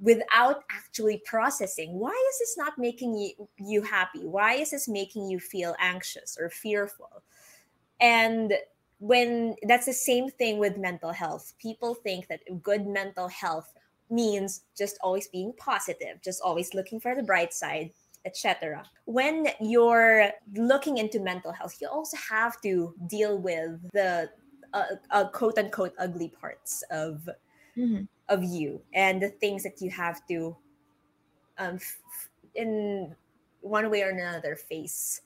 without 0.00 0.64
actually 0.70 1.22
processing 1.24 1.98
why 1.98 2.10
is 2.10 2.38
this 2.38 2.56
not 2.58 2.76
making 2.78 3.16
you, 3.16 3.48
you 3.58 3.82
happy 3.82 4.24
why 4.24 4.54
is 4.54 4.70
this 4.70 4.88
making 4.88 5.28
you 5.28 5.38
feel 5.38 5.74
anxious 5.78 6.36
or 6.40 6.50
fearful 6.50 7.22
and 8.00 8.52
when 8.98 9.54
that's 9.64 9.86
the 9.86 9.92
same 9.92 10.30
thing 10.30 10.58
with 10.58 10.78
mental 10.78 11.12
health. 11.12 11.52
People 11.58 11.94
think 11.94 12.28
that 12.28 12.40
good 12.62 12.86
mental 12.86 13.28
health 13.28 13.74
means 14.10 14.62
just 14.76 14.98
always 15.02 15.28
being 15.28 15.52
positive 15.56 16.20
just 16.22 16.40
always 16.42 16.74
looking 16.74 17.00
for 17.00 17.14
the 17.14 17.22
bright 17.22 17.52
side 17.52 17.90
etc 18.24 18.82
when 19.04 19.46
you're 19.60 20.30
looking 20.56 20.98
into 20.98 21.20
mental 21.20 21.52
health 21.52 21.76
you 21.80 21.88
also 21.88 22.16
have 22.16 22.60
to 22.60 22.94
deal 23.06 23.38
with 23.38 23.80
the 23.92 24.28
uh, 24.72 24.84
uh, 25.10 25.28
quote 25.28 25.58
unquote 25.58 25.94
ugly 25.98 26.28
parts 26.28 26.82
of 26.90 27.28
mm-hmm. 27.76 28.04
of 28.28 28.42
you 28.44 28.80
and 28.94 29.22
the 29.22 29.28
things 29.28 29.62
that 29.62 29.80
you 29.80 29.90
have 29.90 30.26
to 30.26 30.56
um 31.58 31.76
f- 31.76 32.28
in 32.54 33.14
one 33.60 33.90
way 33.90 34.02
or 34.02 34.10
another 34.10 34.54
face 34.56 35.22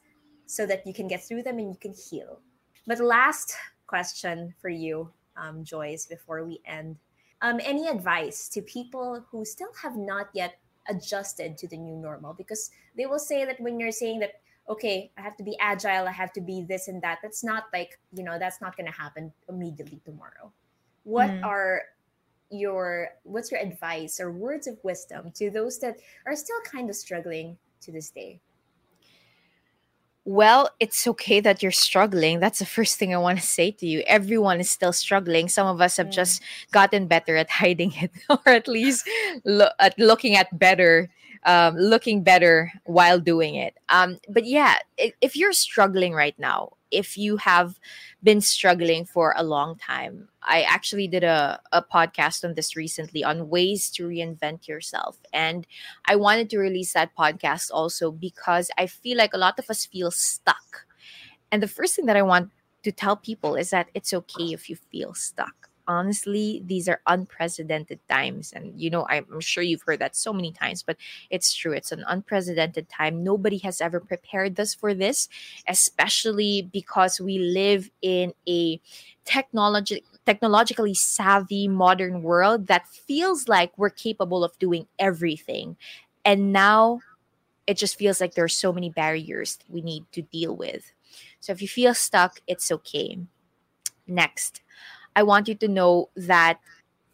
so 0.47 0.65
that 0.65 0.87
you 0.87 0.95
can 0.95 1.09
get 1.09 1.23
through 1.23 1.43
them 1.43 1.59
and 1.59 1.69
you 1.69 1.79
can 1.81 1.93
heal 1.93 2.41
but 2.89 3.01
last 3.01 3.55
question 3.87 4.55
for 4.59 4.71
you, 4.71 5.11
um, 5.37 5.63
Joyce, 5.63 6.07
before 6.07 6.45
we 6.45 6.59
end. 6.65 6.97
Um, 7.43 7.61
any 7.63 7.87
advice 7.87 8.49
to 8.49 8.63
people 8.63 9.23
who 9.31 9.45
still 9.45 9.73
have 9.81 9.97
not 9.97 10.29
yet 10.33 10.59
adjusted 10.89 11.59
to 11.59 11.69
the 11.69 11.77
new 11.77 11.97
normal? 11.97 12.33
Because 12.33 12.71
they 12.97 13.05
will 13.05 13.19
say 13.19 13.45
that 13.45 13.61
when 13.61 13.79
you're 13.79 13.93
saying 13.93 14.21
that, 14.21 14.41
okay, 14.71 15.13
I 15.19 15.21
have 15.21 15.37
to 15.37 15.45
be 15.45 15.55
agile, 15.61 16.09
I 16.09 16.13
have 16.13 16.33
to 16.33 16.41
be 16.41 16.63
this 16.63 16.89
and 16.89 17.01
that, 17.03 17.19
that's 17.23 17.45
not 17.45 17.65
like, 17.75 17.99
you 18.13 18.25
know, 18.25 18.39
that's 18.39 18.63
not 18.63 18.75
going 18.75 18.91
to 18.91 18.99
happen 18.99 19.33
immediately 19.51 20.01
tomorrow. 20.05 20.51
What 21.05 21.29
mm. 21.29 21.45
are 21.45 21.83
your 22.51 23.11
what's 23.25 23.53
your 23.53 23.61
advice 23.61 24.19
or 24.19 24.33
words 24.33 24.67
of 24.67 24.79
wisdom 24.83 25.31
to 25.33 25.51
those 25.51 25.79
that 25.81 25.99
are 26.25 26.35
still 26.35 26.57
kind 26.65 26.89
of 26.89 26.97
struggling 26.97 27.59
to 27.83 27.93
this 27.93 28.09
day 28.09 28.41
well, 30.29 30.69
it's 30.79 31.07
okay 31.07 31.41
that 31.41 31.63
you're 31.63 31.73
struggling. 31.73 32.39
That's 32.39 32.59
the 32.59 32.67
first 32.67 32.99
thing 32.99 33.15
I 33.15 33.17
want 33.17 33.41
to 33.41 33.47
say 33.47 33.71
to 33.71 33.87
you. 33.87 34.03
Everyone 34.07 34.61
is 34.61 34.71
still 34.71 34.93
struggling. 34.93 35.49
Some 35.49 35.67
of 35.67 35.81
us 35.81 35.97
have 35.97 36.09
mm. 36.09 36.13
just 36.13 36.43
gotten 36.71 37.07
better 37.07 37.35
at 37.37 37.49
hiding 37.49 37.95
it, 37.95 38.11
or 38.29 38.41
at 38.45 38.69
least 38.69 39.09
lo- 39.47 39.73
at 39.81 39.99
looking 39.99 40.37
at 40.37 40.59
better, 40.59 41.09
um, 41.45 41.77
looking 41.77 42.23
better 42.23 42.71
while 42.85 43.19
doing 43.19 43.55
it. 43.55 43.79
Um, 43.89 44.19
but 44.29 44.45
yeah, 44.45 44.75
if 44.99 45.35
you're 45.35 45.55
struggling 45.55 46.13
right 46.13 46.39
now, 46.39 46.73
if 46.91 47.17
you 47.17 47.39
have 47.39 47.81
been 48.23 48.43
struggling 48.43 49.07
for 49.07 49.33
a 49.35 49.43
long 49.43 49.77
time, 49.77 50.29
I 50.49 50.63
actually 50.63 51.07
did 51.07 51.25
a, 51.25 51.61
a 51.73 51.83
podcast 51.83 52.45
on 52.45 52.55
this 52.55 52.75
recently 52.75 53.23
on 53.23 53.49
ways 53.49 53.91
to 53.93 54.09
reinvent 54.09 54.67
yourself. 54.67 55.19
And 55.33 55.67
I 56.07 56.17
wanted 56.17 56.51
to 56.51 56.59
release 56.59 56.95
that 56.95 57.15
podcast 57.17 57.71
also 57.73 58.11
because 58.11 58.71
I 58.79 58.87
feel 58.87 59.19
like 59.19 59.35
a 59.35 59.39
lot 59.39 59.59
of 59.59 59.69
us 59.71 59.87
feel 59.87 60.11
stuck. 60.11 60.87
And 61.53 61.63
the 61.63 61.69
first 61.69 61.95
thing 61.95 62.07
that 62.07 62.17
I 62.17 62.23
want 62.23 62.51
to 62.83 62.93
tell 62.93 63.17
people 63.17 63.55
is 63.55 63.71
that 63.71 63.89
it's 63.95 64.15
okay 64.15 64.53
if 64.53 64.71
you 64.71 64.77
feel 64.77 65.15
stuck 65.15 65.69
honestly, 65.89 66.63
these 66.67 66.87
are 66.87 67.01
unprecedented 67.07 67.99
times. 68.09 68.53
And, 68.53 68.79
you 68.79 68.91
know, 68.91 69.07
I'm 69.09 69.41
sure 69.41 69.63
you've 69.63 69.83
heard 69.83 70.01
that 70.01 70.15
so 70.15 70.33
many 70.33 70.53
times, 70.53 70.83
but 70.83 70.99
it's 71.31 71.55
true. 71.55 71.73
It's 71.73 71.91
an 71.91 72.05
unprecedented 72.07 72.89
time. 72.91 73.25
Nobody 73.25 73.57
has 73.59 73.81
ever 73.81 73.99
prepared 73.99 74.61
us 74.61 74.75
for 74.75 74.93
this, 74.95 75.29
especially 75.67 76.69
because 76.71 77.21
we 77.21 77.39
live 77.39 77.91
in 78.03 78.35
a 78.47 78.81
technology 79.25 80.05
technologically 80.29 80.93
savvy 80.93 81.67
modern 81.67 82.23
world 82.23 82.67
that 82.67 82.87
feels 82.87 83.49
like 83.49 83.73
we're 83.79 83.89
capable 83.89 84.45
of 84.45 84.59
doing 84.59 84.87
everything. 84.99 85.75
And 86.23 86.53
now 86.53 87.01
it 87.67 87.79
just 87.79 87.97
feels 87.97 88.21
like 88.21 88.35
there 88.35 88.45
are 88.45 88.61
so 88.65 88.71
many 88.71 88.91
barriers 88.91 89.59
we 89.71 89.81
need 89.81 90.05
to 90.13 90.21
deal 90.21 90.55
with. 90.55 90.93
So 91.41 91.53
if 91.53 91.63
you 91.63 91.69
feel 91.69 91.95
stuck 91.95 92.43
it's 92.47 92.71
okay. 92.71 93.17
Next 94.07 94.61
I 95.17 95.23
want 95.23 95.49
you 95.49 95.55
to 95.55 95.67
know 95.67 96.11
that 96.15 96.61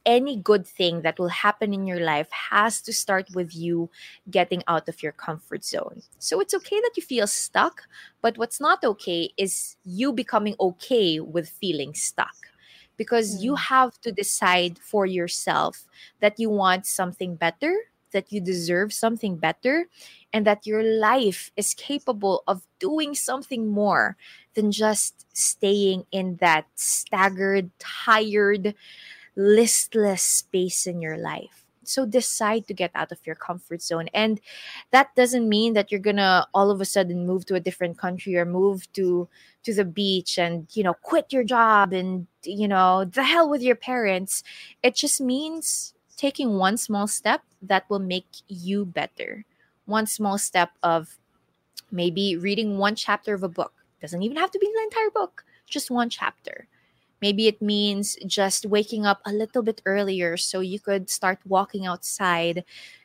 any 0.04 0.36
good 0.36 0.66
thing 0.66 1.02
that 1.02 1.16
will 1.20 1.28
happen 1.28 1.72
in 1.72 1.86
your 1.86 2.00
life 2.00 2.30
has 2.50 2.82
to 2.82 2.92
start 2.92 3.28
with 3.32 3.54
you 3.54 3.90
getting 4.28 4.64
out 4.66 4.88
of 4.88 5.04
your 5.04 5.12
comfort 5.12 5.64
zone. 5.64 6.02
So 6.18 6.40
it's 6.40 6.52
okay 6.52 6.80
that 6.80 6.96
you 6.96 7.02
feel 7.02 7.28
stuck, 7.28 7.82
but 8.20 8.36
what's 8.38 8.60
not 8.60 8.82
okay 8.82 9.30
is 9.38 9.76
you 9.84 10.12
becoming 10.12 10.56
okay 10.58 11.20
with 11.20 11.48
feeling 11.48 11.94
stuck 11.94 12.34
because 12.96 13.36
mm. 13.36 13.42
you 13.42 13.54
have 13.56 14.00
to 14.00 14.12
decide 14.12 14.78
for 14.78 15.06
yourself 15.06 15.86
that 16.20 16.38
you 16.38 16.50
want 16.50 16.86
something 16.86 17.36
better, 17.36 17.74
that 18.12 18.32
you 18.32 18.40
deserve 18.40 18.92
something 18.92 19.36
better, 19.36 19.86
and 20.32 20.46
that 20.46 20.66
your 20.66 20.82
life 20.82 21.50
is 21.56 21.74
capable 21.74 22.42
of 22.46 22.66
doing 22.78 23.14
something 23.14 23.68
more 23.68 24.16
than 24.54 24.70
just 24.70 25.26
staying 25.36 26.04
in 26.12 26.36
that 26.36 26.66
staggered, 26.74 27.70
tired, 27.78 28.74
listless 29.36 30.22
space 30.22 30.86
in 30.86 31.00
your 31.00 31.16
life. 31.16 31.63
So 31.88 32.06
decide 32.06 32.66
to 32.68 32.74
get 32.74 32.90
out 32.94 33.12
of 33.12 33.18
your 33.26 33.36
comfort 33.36 33.82
zone. 33.82 34.08
And 34.14 34.40
that 34.90 35.14
doesn't 35.14 35.48
mean 35.48 35.74
that 35.74 35.90
you're 35.90 36.00
gonna 36.00 36.46
all 36.54 36.70
of 36.70 36.80
a 36.80 36.84
sudden 36.84 37.26
move 37.26 37.46
to 37.46 37.54
a 37.54 37.60
different 37.60 37.98
country 37.98 38.36
or 38.36 38.44
move 38.44 38.90
to 38.94 39.28
to 39.64 39.74
the 39.74 39.84
beach 39.84 40.38
and 40.38 40.66
you 40.72 40.82
know 40.82 40.94
quit 40.94 41.32
your 41.32 41.44
job 41.44 41.92
and 41.92 42.26
you 42.44 42.68
know 42.68 43.04
the 43.04 43.22
hell 43.22 43.48
with 43.48 43.62
your 43.62 43.76
parents. 43.76 44.42
It 44.82 44.94
just 44.94 45.20
means 45.20 45.94
taking 46.16 46.58
one 46.58 46.76
small 46.76 47.06
step 47.06 47.42
that 47.62 47.88
will 47.90 47.98
make 47.98 48.26
you 48.48 48.84
better. 48.84 49.44
One 49.86 50.06
small 50.06 50.38
step 50.38 50.70
of 50.82 51.18
maybe 51.90 52.36
reading 52.36 52.78
one 52.78 52.94
chapter 52.94 53.34
of 53.34 53.42
a 53.42 53.48
book 53.48 53.72
doesn't 54.00 54.22
even 54.22 54.36
have 54.36 54.50
to 54.50 54.58
be 54.58 54.66
the 54.66 54.82
entire 54.82 55.10
book, 55.10 55.44
just 55.66 55.90
one 55.90 56.10
chapter. 56.10 56.68
Maybe 57.24 57.48
it 57.48 57.62
means 57.62 58.18
just 58.26 58.66
waking 58.66 59.06
up 59.06 59.20
a 59.24 59.32
little 59.32 59.62
bit 59.62 59.80
earlier 59.86 60.36
so 60.36 60.60
you 60.60 60.78
could 60.78 61.08
start 61.08 61.38
walking 61.46 61.86
outside 61.86 62.64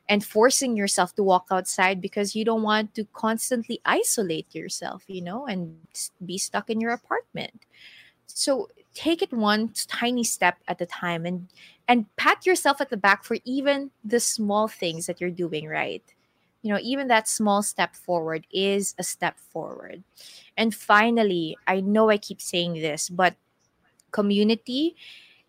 and 0.09 0.26
forcing 0.26 0.76
yourself 0.76 1.15
to 1.15 1.24
walk 1.24 1.47
outside 1.51 2.01
because 2.01 2.36
you 2.36 2.43
don't 2.43 2.63
want 2.63 2.93
to 2.95 3.05
constantly 3.13 3.80
isolate 3.86 4.53
yourself, 4.53 5.03
you 5.07 5.22
know, 5.22 5.47
and 5.47 5.78
be 6.26 6.38
stuck 6.38 6.70
in 6.70 6.82
your 6.82 6.91
apartment. 6.91 7.63
So 8.26 8.67
take 8.93 9.22
it 9.22 9.32
one 9.32 9.72
tiny 9.88 10.26
step 10.26 10.57
at 10.67 10.82
a 10.82 10.86
time 10.86 11.26
and 11.26 11.47
and 11.88 12.05
pat 12.17 12.45
yourself 12.45 12.82
at 12.82 12.89
the 12.89 12.97
back 12.97 13.24
for 13.24 13.38
even 13.45 13.89
the 14.03 14.20
small 14.20 14.67
things 14.67 15.05
that 15.07 15.22
you're 15.22 15.32
doing 15.32 15.65
right 15.67 16.03
you 16.61 16.74
know, 16.74 16.80
even 16.82 17.07
that 17.07 17.28
small 17.28 17.63
step 17.63 17.95
forward 17.95 18.45
is 18.51 18.93
a 18.99 19.03
step 19.03 19.39
forward. 19.39 20.03
And 20.57 20.76
finally, 20.76 21.57
I 21.67 21.80
know 21.80 22.09
I 22.09 22.17
keep 22.17 22.41
saying 22.41 22.74
this, 22.74 23.07
but 23.07 23.36
community 24.12 24.95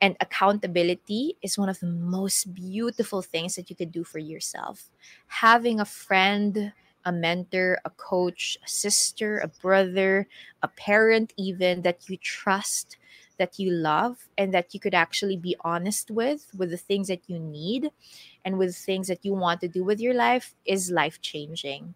And 0.01 0.17
accountability 0.21 1.37
is 1.43 1.59
one 1.59 1.69
of 1.69 1.81
the 1.81 1.87
most 1.87 2.55
beautiful 2.55 3.23
things 3.23 3.55
that 3.57 3.71
you 3.71 3.77
could 3.77 3.93
do 3.93 4.05
for 4.05 4.19
yourself. 4.19 4.91
Having 5.29 5.81
a 5.81 5.85
friend, 5.85 6.73
a 7.05 7.13
mentor, 7.13 7.79
a 7.85 7.91
coach, 7.91 8.59
a 8.65 8.69
sister, 8.69 9.39
a 9.39 9.49
brother, 9.49 10.27
a 10.63 10.69
parent, 10.69 11.33
even 11.37 11.83
that 11.83 12.09
you 12.09 12.17
trust, 12.17 12.97
that 13.39 13.59
you 13.59 13.71
love, 13.71 14.29
and 14.37 14.53
that 14.55 14.75
you 14.75 14.81
could 14.81 14.95
actually 14.95 15.37
be 15.37 15.57
honest 15.63 16.11
with, 16.11 16.51
with 16.57 16.71
the 16.71 16.77
things 16.77 17.09
that 17.09 17.23
you 17.29 17.39
need 17.39 17.91
and 18.45 18.59
with 18.59 18.77
things 18.77 19.09
that 19.09 19.25
you 19.25 19.35
want 19.35 19.61
to 19.61 19.69
do 19.69 19.85
with 19.85 20.01
your 20.01 20.15
life 20.15 20.55
is 20.65 20.91
life 20.91 21.21
changing. 21.21 21.95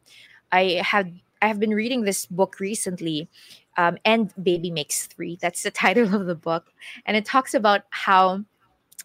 I 0.52 0.82
have 0.84 1.08
I 1.42 1.48
have 1.48 1.60
been 1.60 1.74
reading 1.74 2.02
this 2.02 2.24
book 2.26 2.58
recently, 2.58 3.28
um, 3.76 3.98
and 4.04 4.32
Baby 4.42 4.70
Makes 4.70 5.06
Three. 5.06 5.38
That's 5.40 5.62
the 5.62 5.70
title 5.84 6.14
of 6.14 6.26
the 6.26 6.34
book, 6.34 6.72
and 7.06 7.16
it 7.16 7.24
talks 7.24 7.54
about 7.54 7.82
how 7.90 8.44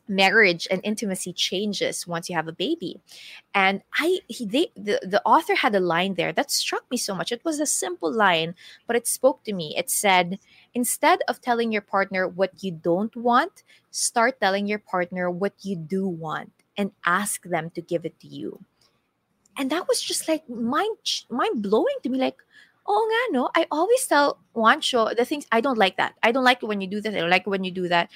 marriage 0.09 0.67
and 0.72 0.82
intimacy 0.84 1.32
changes 1.32 2.07
once 2.07 2.28
you 2.28 2.36
have 2.36 2.47
a 2.47 2.51
baby. 2.51 2.99
And 3.53 3.82
i 3.93 4.20
he, 4.28 4.45
they, 4.45 4.72
the, 4.76 4.99
the 5.03 5.22
author 5.24 5.53
had 5.53 5.76
a 5.76 5.80
line 5.80 6.15
there 6.15 6.34
that 6.34 6.49
struck 6.49 6.84
me 6.89 6.97
so 6.97 7.13
much. 7.13 7.32
It 7.32 7.45
was 7.45 7.59
a 7.59 7.65
simple 7.67 8.11
line 8.11 8.55
but 8.88 8.95
it 8.95 9.07
spoke 9.07 9.43
to 9.43 9.53
me. 9.53 9.76
It 9.78 9.89
said 9.89 10.39
instead 10.74 11.20
of 11.28 11.39
telling 11.39 11.72
your 11.72 11.84
partner 11.84 12.28
what 12.28 12.63
you 12.63 12.72
don't 12.72 13.15
want 13.15 13.63
start 13.91 14.39
telling 14.39 14.67
your 14.67 14.80
partner 14.80 15.30
what 15.30 15.53
you 15.61 15.76
do 15.76 16.07
want 16.07 16.51
and 16.78 16.91
ask 17.05 17.43
them 17.43 17.70
to 17.72 17.82
give 17.82 18.05
it 18.05 18.20
to 18.20 18.28
you. 18.28 18.59
And 19.57 19.70
that 19.72 19.88
was 19.88 20.01
just 20.01 20.28
like 20.28 20.47
mind 20.49 20.97
mind 21.30 21.61
blowing 21.61 21.95
to 22.03 22.09
me. 22.09 22.17
Like 22.17 22.38
oh 22.88 23.08
nga 23.10 23.38
no? 23.38 23.50
I 23.56 23.68
always 23.72 24.06
tell 24.08 24.40
Juancho 24.56 25.16
the 25.16 25.26
things 25.26 25.46
i 25.52 25.62
don't 25.62 25.78
like 25.78 25.98
that. 25.98 26.16
I 26.24 26.32
don't 26.32 26.44
like 26.44 26.62
when 26.62 26.82
you 26.82 26.88
do 26.88 27.02
this. 27.02 27.16
I 27.16 27.20
don't 27.20 27.30
like 27.30 27.48
when 27.48 27.64
you 27.64 27.72
do 27.72 27.88
that. 27.88 28.10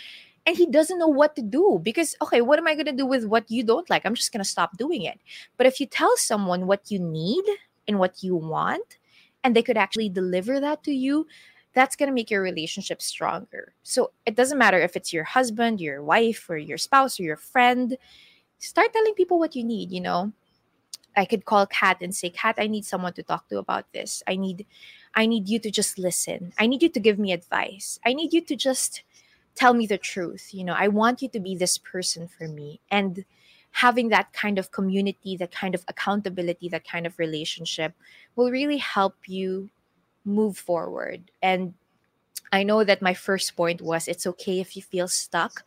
And 0.46 0.58
he 0.58 0.66
doesn't 0.66 1.00
know 1.00 1.08
what 1.08 1.36
to 1.38 1.42
do 1.42 1.80
because 1.82 2.16
okay 2.22 2.42
what 2.42 2.60
am 2.60 2.68
i 2.68 2.76
to 2.76 2.92
do 2.92 3.06
with 3.06 3.26
what 3.26 3.50
you 3.50 3.64
don't 3.64 3.90
like? 3.90 4.06
I'm 4.06 4.16
just 4.16 4.32
to 4.34 4.44
stop 4.44 4.78
doing 4.78 5.04
it. 5.04 5.20
But 5.58 5.68
if 5.68 5.80
you 5.80 5.86
tell 5.86 6.16
someone 6.18 6.68
what 6.68 6.92
you 6.92 7.00
need 7.00 7.46
and 7.88 8.00
what 8.00 8.24
you 8.24 8.36
want 8.36 8.98
and 9.44 9.56
they 9.56 9.64
could 9.64 9.78
actually 9.78 10.10
deliver 10.10 10.60
that 10.60 10.84
to 10.84 10.92
you 10.92 11.28
that's 11.74 11.96
going 11.96 12.08
to 12.08 12.14
make 12.14 12.30
your 12.30 12.44
relationship 12.44 13.02
stronger. 13.02 13.74
So 13.82 14.12
it 14.28 14.36
doesn't 14.36 14.60
matter 14.60 14.80
if 14.80 14.96
it's 14.96 15.12
your 15.12 15.24
husband 15.24 15.82
your 15.82 16.04
wife 16.04 16.50
or 16.50 16.58
your 16.58 16.78
spouse 16.78 17.20
or 17.20 17.24
your 17.24 17.38
friend 17.38 17.98
start 18.60 18.94
telling 18.94 19.14
people 19.14 19.40
what 19.40 19.56
you 19.56 19.64
need 19.64 19.92
you 19.92 20.00
know 20.00 20.32
i 21.16 21.26
could 21.26 21.46
call 21.46 21.66
kat 21.66 21.98
and 22.02 22.16
say 22.16 22.30
kat 22.30 22.56
i 22.58 22.68
need 22.68 22.86
someone 22.86 23.14
to 23.14 23.24
talk 23.24 23.48
to 23.50 23.58
about 23.58 23.92
this. 23.94 24.24
I 24.28 24.36
need 24.36 24.66
i 25.16 25.26
need 25.26 25.50
you 25.50 25.60
to 25.60 25.72
just 25.72 25.98
listen. 25.98 26.54
I 26.58 26.68
need 26.68 26.82
you 26.82 26.90
to 26.90 27.00
give 27.00 27.20
me 27.20 27.32
advice. 27.32 28.00
I 28.06 28.14
need 28.14 28.34
you 28.34 28.42
to 28.42 28.56
just 28.56 29.04
tell 29.56 29.74
me 29.74 29.86
the 29.86 29.98
truth 29.98 30.54
you 30.54 30.64
know? 30.64 30.74
I 30.74 30.88
want 30.88 31.22
you 31.22 31.30
to 31.30 31.40
be 31.40 31.56
this 31.56 31.78
person 31.78 32.28
for 32.28 32.48
me. 32.48 32.82
And 32.90 33.26
having 33.72 34.10
that 34.10 34.34
kind 34.34 34.60
of 34.60 34.72
community 34.72 35.36
that 35.38 35.52
kind 35.52 35.74
of 35.76 35.84
accountability 35.88 36.70
that 36.70 36.88
kind 36.88 37.08
of 37.08 37.18
relationship 37.18 37.94
will 38.36 38.52
really 38.52 38.78
help 38.78 39.16
you 39.28 39.70
move 40.26 40.58
forward. 40.58 41.32
And 41.42 41.74
i 42.54 42.64
know 42.64 42.84
that 42.84 43.02
my 43.02 43.14
first 43.14 43.56
point 43.56 43.82
was 43.82 44.08
it's 44.08 44.28
okay 44.28 44.60
if 44.60 44.76
you 44.76 44.82
feel 44.82 45.08
stuck 45.08 45.66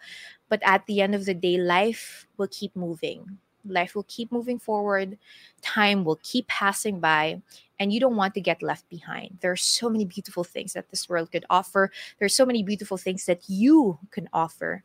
but 0.49 0.63
at 0.63 0.87
the 0.87 1.01
end 1.01 1.15
of 1.15 1.25
the 1.25 1.35
day 1.35 1.59
life 1.59 2.27
will 2.37 2.49
keep 2.49 2.75
moving 2.77 3.39
life 3.71 3.95
will 3.95 4.07
keep 4.09 4.31
moving 4.33 4.59
forward 4.59 5.19
time 5.63 6.05
will 6.05 6.19
keep 6.23 6.47
passing 6.47 7.01
by 7.01 7.41
and 7.79 7.93
you 7.93 8.01
don't 8.01 8.17
want 8.17 8.35
to 8.35 8.41
get 8.41 8.63
left 8.63 8.89
behind. 8.89 9.39
There 9.41 9.53
are 9.53 9.57
so 9.57 9.91
many 9.91 10.05
beautiful 10.05 10.45
things 10.45 10.73
that 10.73 10.89
this 10.91 11.09
world 11.09 11.31
could 11.33 11.45
offer. 11.51 11.91
There 12.19 12.27
are 12.27 12.31
so 12.31 12.47
many 12.47 12.63
beautiful 12.63 12.97
things 12.97 13.27
that 13.27 13.43
you 13.49 13.99
can 14.11 14.29
offer. 14.33 14.83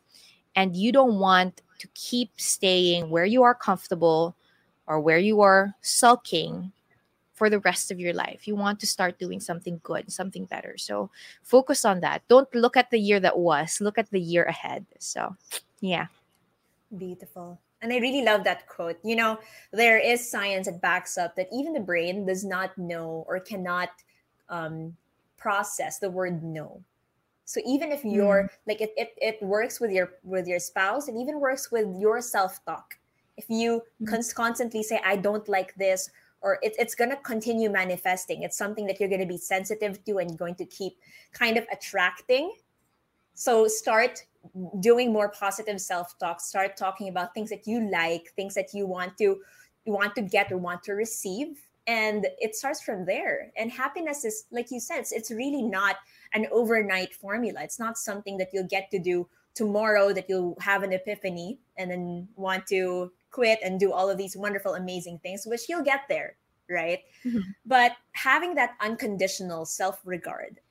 And 0.55 0.75
you 0.75 0.91
don't 0.91 1.19
want 1.19 1.61
to 1.79 1.87
keep 1.93 2.31
staying 2.35 3.09
where 3.09 3.25
you 3.25 3.43
are 3.43 3.55
comfortable 3.55 4.35
or 4.87 4.99
where 4.99 5.17
you 5.17 5.39
are 5.41 5.73
sulking 5.81 6.73
for 7.33 7.49
the 7.49 7.59
rest 7.59 7.91
of 7.91 7.99
your 7.99 8.13
life. 8.13 8.47
You 8.47 8.55
want 8.55 8.79
to 8.81 8.87
start 8.87 9.17
doing 9.17 9.39
something 9.39 9.79
good, 9.83 10.11
something 10.11 10.45
better. 10.45 10.77
So 10.77 11.09
focus 11.43 11.85
on 11.85 12.01
that. 12.01 12.21
Don't 12.27 12.53
look 12.53 12.75
at 12.75 12.91
the 12.91 12.99
year 12.99 13.19
that 13.21 13.37
was, 13.37 13.79
look 13.79 13.97
at 13.97 14.11
the 14.11 14.19
year 14.19 14.43
ahead. 14.43 14.85
So, 14.99 15.35
yeah. 15.79 16.07
Beautiful. 16.95 17.59
And 17.81 17.91
I 17.91 17.97
really 17.97 18.23
love 18.23 18.43
that 18.43 18.67
quote. 18.67 18.97
You 19.03 19.15
know, 19.15 19.39
there 19.71 19.97
is 19.97 20.29
science 20.29 20.67
that 20.67 20.81
backs 20.81 21.17
up 21.17 21.35
that 21.35 21.47
even 21.51 21.73
the 21.73 21.79
brain 21.79 22.25
does 22.25 22.45
not 22.45 22.77
know 22.77 23.25
or 23.27 23.39
cannot 23.39 23.89
um, 24.49 24.95
process 25.37 25.97
the 25.97 26.09
word 26.09 26.43
no. 26.43 26.83
So 27.45 27.59
even 27.65 27.91
if 27.91 28.05
you're 28.05 28.43
mm. 28.43 28.49
like 28.67 28.81
it, 28.81 28.93
it, 28.95 29.13
it 29.17 29.41
works 29.41 29.79
with 29.79 29.91
your 29.91 30.13
with 30.23 30.47
your 30.47 30.59
spouse, 30.59 31.07
it 31.07 31.15
even 31.15 31.39
works 31.39 31.71
with 31.71 31.87
your 31.99 32.21
self 32.21 32.63
talk. 32.65 32.97
If 33.35 33.45
you 33.49 33.81
mm. 34.01 34.35
constantly 34.35 34.83
say 34.83 35.01
I 35.03 35.15
don't 35.15 35.47
like 35.49 35.73
this, 35.75 36.09
or 36.41 36.59
it, 36.61 36.75
it's 36.77 36.95
going 36.95 37.09
to 37.09 37.17
continue 37.17 37.69
manifesting. 37.69 38.43
It's 38.43 38.57
something 38.57 38.85
that 38.87 38.99
you're 38.99 39.09
going 39.09 39.21
to 39.21 39.27
be 39.27 39.37
sensitive 39.37 40.03
to 40.05 40.17
and 40.19 40.37
going 40.37 40.55
to 40.55 40.65
keep 40.65 40.93
kind 41.33 41.57
of 41.57 41.65
attracting. 41.71 42.53
So 43.33 43.67
start 43.67 44.23
doing 44.79 45.13
more 45.13 45.29
positive 45.29 45.79
self-talk 45.79 46.41
start 46.41 46.75
talking 46.75 47.07
about 47.09 47.33
things 47.33 47.49
that 47.49 47.67
you 47.67 47.91
like 47.91 48.31
things 48.35 48.55
that 48.55 48.73
you 48.73 48.87
want 48.87 49.17
to 49.17 49.39
you 49.85 49.93
want 49.93 50.15
to 50.15 50.21
get 50.21 50.51
or 50.51 50.57
want 50.57 50.83
to 50.83 50.93
receive. 50.93 51.61
And 51.87 52.27
it 52.37 52.55
starts 52.55 52.81
from 52.81 53.05
there. 53.05 53.51
And 53.57 53.71
happiness 53.71 54.23
is 54.23 54.45
like 54.51 54.71
you 54.71 54.79
said 54.79 54.99
it's, 54.99 55.11
it's 55.11 55.31
really 55.31 55.63
not 55.63 55.97
an 56.33 56.47
overnight 56.51 57.13
formula. 57.13 57.59
It's 57.63 57.79
not 57.79 57.97
something 57.97 58.37
that 58.37 58.49
you'll 58.53 58.67
get 58.67 58.91
to 58.91 58.99
do 58.99 59.27
tomorrow 59.53 60.13
that 60.13 60.29
you'll 60.29 60.55
have 60.61 60.83
an 60.83 60.93
epiphany 60.93 61.59
and 61.77 61.91
then 61.91 62.27
want 62.35 62.67
to 62.67 63.11
quit 63.31 63.59
and 63.63 63.79
do 63.79 63.91
all 63.91 64.09
of 64.09 64.17
these 64.17 64.37
wonderful 64.37 64.75
amazing 64.75 65.19
things 65.19 65.45
which 65.45 65.67
you'll 65.67 65.83
get 65.83 66.01
there 66.07 66.35
right? 66.69 66.99
Mm-hmm. 67.25 67.39
but 67.65 67.97
having 68.13 68.55
that 68.55 68.75
unconditional 68.79 69.65
self-regard 69.65 70.61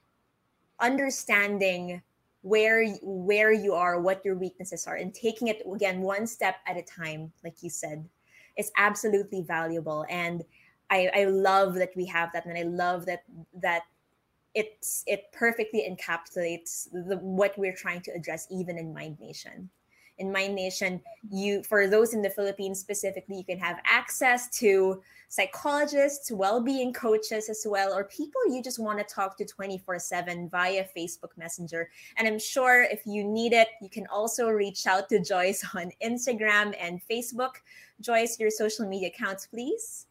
understanding 0.78 2.00
where 2.43 2.86
where 3.03 3.53
you 3.53 3.74
are 3.74 4.01
what 4.01 4.24
your 4.24 4.34
weaknesses 4.34 4.86
are 4.86 4.97
and 4.97 5.14
taking 5.14 5.49
it 5.49 5.62
again 5.74 6.01
one 6.01 6.26
step 6.26 6.57
at 6.66 6.76
a 6.76 6.82
time 6.82 7.30
like 7.45 7.62
you 7.62 7.68
said 7.70 8.09
is 8.57 8.70
absolutely 8.76 9.43
valuable. 9.43 10.05
And 10.09 10.45
i 10.91 11.11
i 11.14 11.24
love 11.24 11.74
that 11.74 11.91
we 11.97 12.05
have 12.05 12.32
that 12.32 12.47
and 12.47 12.59
i 12.59 12.62
love 12.62 13.07
that 13.07 13.22
that 13.55 13.82
it's 14.55 15.05
it 15.07 15.24
perfectly 15.32 15.86
encapsulates 15.88 16.91
the 16.91 17.16
what 17.18 17.57
we're 17.57 17.74
trying 17.74 18.01
to 18.03 18.11
address 18.12 18.47
even 18.51 18.78
in 18.78 18.93
Mind 18.93 19.18
Nation. 19.20 19.70
In 20.18 20.32
Mind 20.32 20.55
Nation, 20.55 21.01
you 21.30 21.62
for 21.62 21.86
those 21.86 22.14
in 22.14 22.22
the 22.22 22.30
Philippines 22.30 22.80
specifically, 22.80 23.36
you 23.36 23.45
can 23.45 23.59
have 23.59 23.78
access 23.84 24.49
to 24.59 25.01
psychologists, 25.30 26.32
well-being 26.32 26.92
coaches 26.92 27.48
as 27.48 27.64
well, 27.64 27.94
or 27.94 28.04
people 28.04 28.40
you 28.48 28.60
just 28.62 28.80
want 28.80 28.98
to 28.98 29.04
talk 29.04 29.38
to 29.38 29.44
24/7 29.44 30.50
via 30.50 30.84
Facebook 30.94 31.30
Messenger. 31.36 31.88
And 32.16 32.26
I'm 32.26 32.38
sure 32.38 32.82
if 32.82 33.06
you 33.06 33.22
need 33.24 33.52
it, 33.52 33.68
you 33.80 33.88
can 33.88 34.06
also 34.08 34.48
reach 34.48 34.86
out 34.88 35.08
to 35.08 35.20
Joyce 35.20 35.64
on 35.74 35.92
Instagram 36.02 36.74
and 36.80 37.00
Facebook. 37.08 37.62
Joyce, 38.00 38.40
your 38.40 38.50
social 38.50 38.86
media 38.88 39.08
accounts, 39.08 39.46
please. 39.46 40.06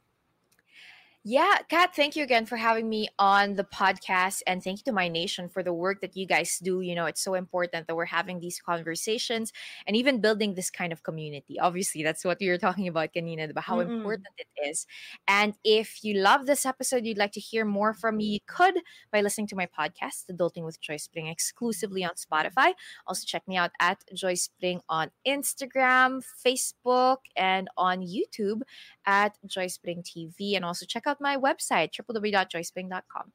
Yeah, 1.26 1.58
Kat, 1.68 1.94
thank 1.94 2.16
you 2.16 2.24
again 2.24 2.46
for 2.46 2.56
having 2.56 2.88
me 2.88 3.10
on 3.20 3.56
the 3.56 3.66
podcast. 3.66 4.42
And 4.48 4.64
thank 4.64 4.80
you 4.80 4.84
to 4.86 4.94
Mind 4.94 5.12
Nation 5.12 5.50
for 5.50 5.62
the 5.62 5.74
work 5.74 6.00
that 6.00 6.16
you 6.16 6.26
guys 6.26 6.58
do. 6.64 6.80
You 6.80 6.96
know, 6.96 7.08
it's 7.08 7.22
so 7.22 7.34
important 7.34 7.88
that 7.88 7.96
we're 7.96 8.06
having 8.06 8.40
these 8.40 8.62
conversations 8.62 9.52
and 9.86 9.98
even 9.98 10.22
building 10.22 10.54
this 10.54 10.70
kind 10.70 10.94
of 10.94 11.04
community. 11.04 11.60
Obviously, 11.60 12.04
that's 12.04 12.24
what 12.24 12.38
were 12.42 12.58
talking 12.58 12.88
about, 12.88 13.14
Kanina, 13.14 13.50
about 13.50 13.66
how 13.66 13.80
mm 13.80 13.90
important 14.00 14.28
it 14.38 14.48
is. 14.66 14.88
And 15.28 15.56
if 15.66 16.06
you 16.06 16.14
love 16.22 16.46
this 16.46 16.66
episode, 16.66 17.06
you'd 17.06 17.18
like 17.18 17.34
to 17.34 17.42
hear 17.42 17.66
more 17.66 17.94
from 17.94 18.16
me, 18.16 18.26
you 18.26 18.40
could 18.48 18.76
by 19.12 19.20
listening 19.20 19.48
to 19.48 19.58
my 19.58 19.68
podcast, 19.68 20.24
Adulting 20.32 20.64
with 20.64 20.80
Joyce 20.80 21.08
Pring, 21.08 21.28
exclusively 21.28 22.06
on 22.06 22.12
Spotify. 22.12 22.74
Also, 23.08 23.26
check 23.26 23.46
me 23.46 23.58
out 23.58 23.72
at 23.82 24.04
Joyce 24.14 24.50
Pring 24.60 24.80
on 24.88 25.12
Instagram, 25.28 26.24
Facebook, 26.46 27.18
and 27.36 27.68
on 27.76 28.02
YouTube 28.02 28.62
at 29.06 29.38
Joyce 29.46 29.78
Pring 29.78 30.02
TV. 30.04 30.56
And 30.56 30.64
also 30.64 30.86
check 30.86 31.08
out 31.08 31.09
my 31.20 31.38
website, 31.38 31.92
www.joycepring.com. 31.94 33.32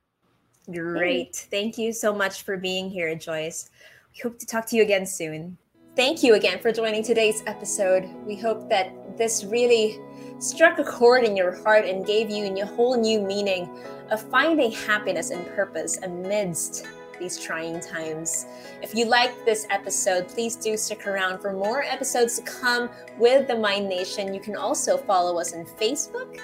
Great. 0.72 1.46
Thank 1.50 1.76
you 1.76 1.92
so 1.92 2.14
much 2.14 2.42
for 2.42 2.56
being 2.56 2.88
here, 2.88 3.14
Joyce. 3.14 3.70
We 4.14 4.20
hope 4.22 4.38
to 4.38 4.46
talk 4.46 4.66
to 4.66 4.76
you 4.76 4.82
again 4.82 5.06
soon. 5.06 5.58
Thank 5.96 6.22
you 6.22 6.34
again 6.34 6.58
for 6.58 6.72
joining 6.72 7.02
today's 7.02 7.42
episode. 7.46 8.08
We 8.26 8.36
hope 8.36 8.68
that 8.68 9.16
this 9.16 9.44
really 9.44 10.00
struck 10.38 10.78
a 10.78 10.84
chord 10.84 11.22
in 11.24 11.36
your 11.36 11.54
heart 11.62 11.84
and 11.84 12.04
gave 12.04 12.30
you 12.30 12.46
a 12.46 12.66
whole 12.66 12.96
new 12.96 13.20
meaning 13.20 13.70
of 14.10 14.22
finding 14.30 14.72
happiness 14.72 15.30
and 15.30 15.46
purpose 15.48 15.98
amidst 16.02 16.86
these 17.18 17.38
trying 17.38 17.80
times. 17.80 18.46
If 18.82 18.94
you 18.94 19.06
liked 19.06 19.44
this 19.44 19.66
episode, 19.70 20.28
please 20.28 20.56
do 20.56 20.76
stick 20.76 21.06
around 21.06 21.40
for 21.40 21.52
more 21.52 21.82
episodes 21.82 22.38
to 22.38 22.42
come 22.42 22.90
with 23.18 23.46
the 23.46 23.56
Mind 23.56 23.88
Nation. 23.88 24.34
You 24.34 24.40
can 24.40 24.56
also 24.56 24.96
follow 24.96 25.38
us 25.38 25.54
on 25.54 25.64
Facebook, 25.64 26.40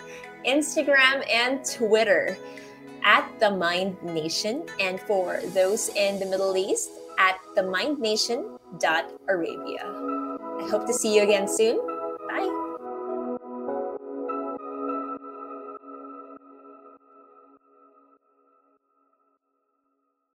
Instagram, 0.47 1.25
and 1.31 1.65
Twitter 1.65 2.37
at 3.03 3.29
the 3.41 3.51
Mind 3.51 4.03
Nation. 4.03 4.67
And 4.79 5.01
for 5.01 5.41
those 5.55 5.89
in 5.91 6.19
the 6.19 6.27
Middle 6.27 6.57
East, 6.57 6.91
at 7.19 7.39
themindnation.arabia. 7.57 9.85
I 9.85 10.69
hope 10.71 10.87
to 10.87 10.93
see 10.93 11.17
you 11.17 11.23
again 11.23 11.49
soon. 11.49 11.90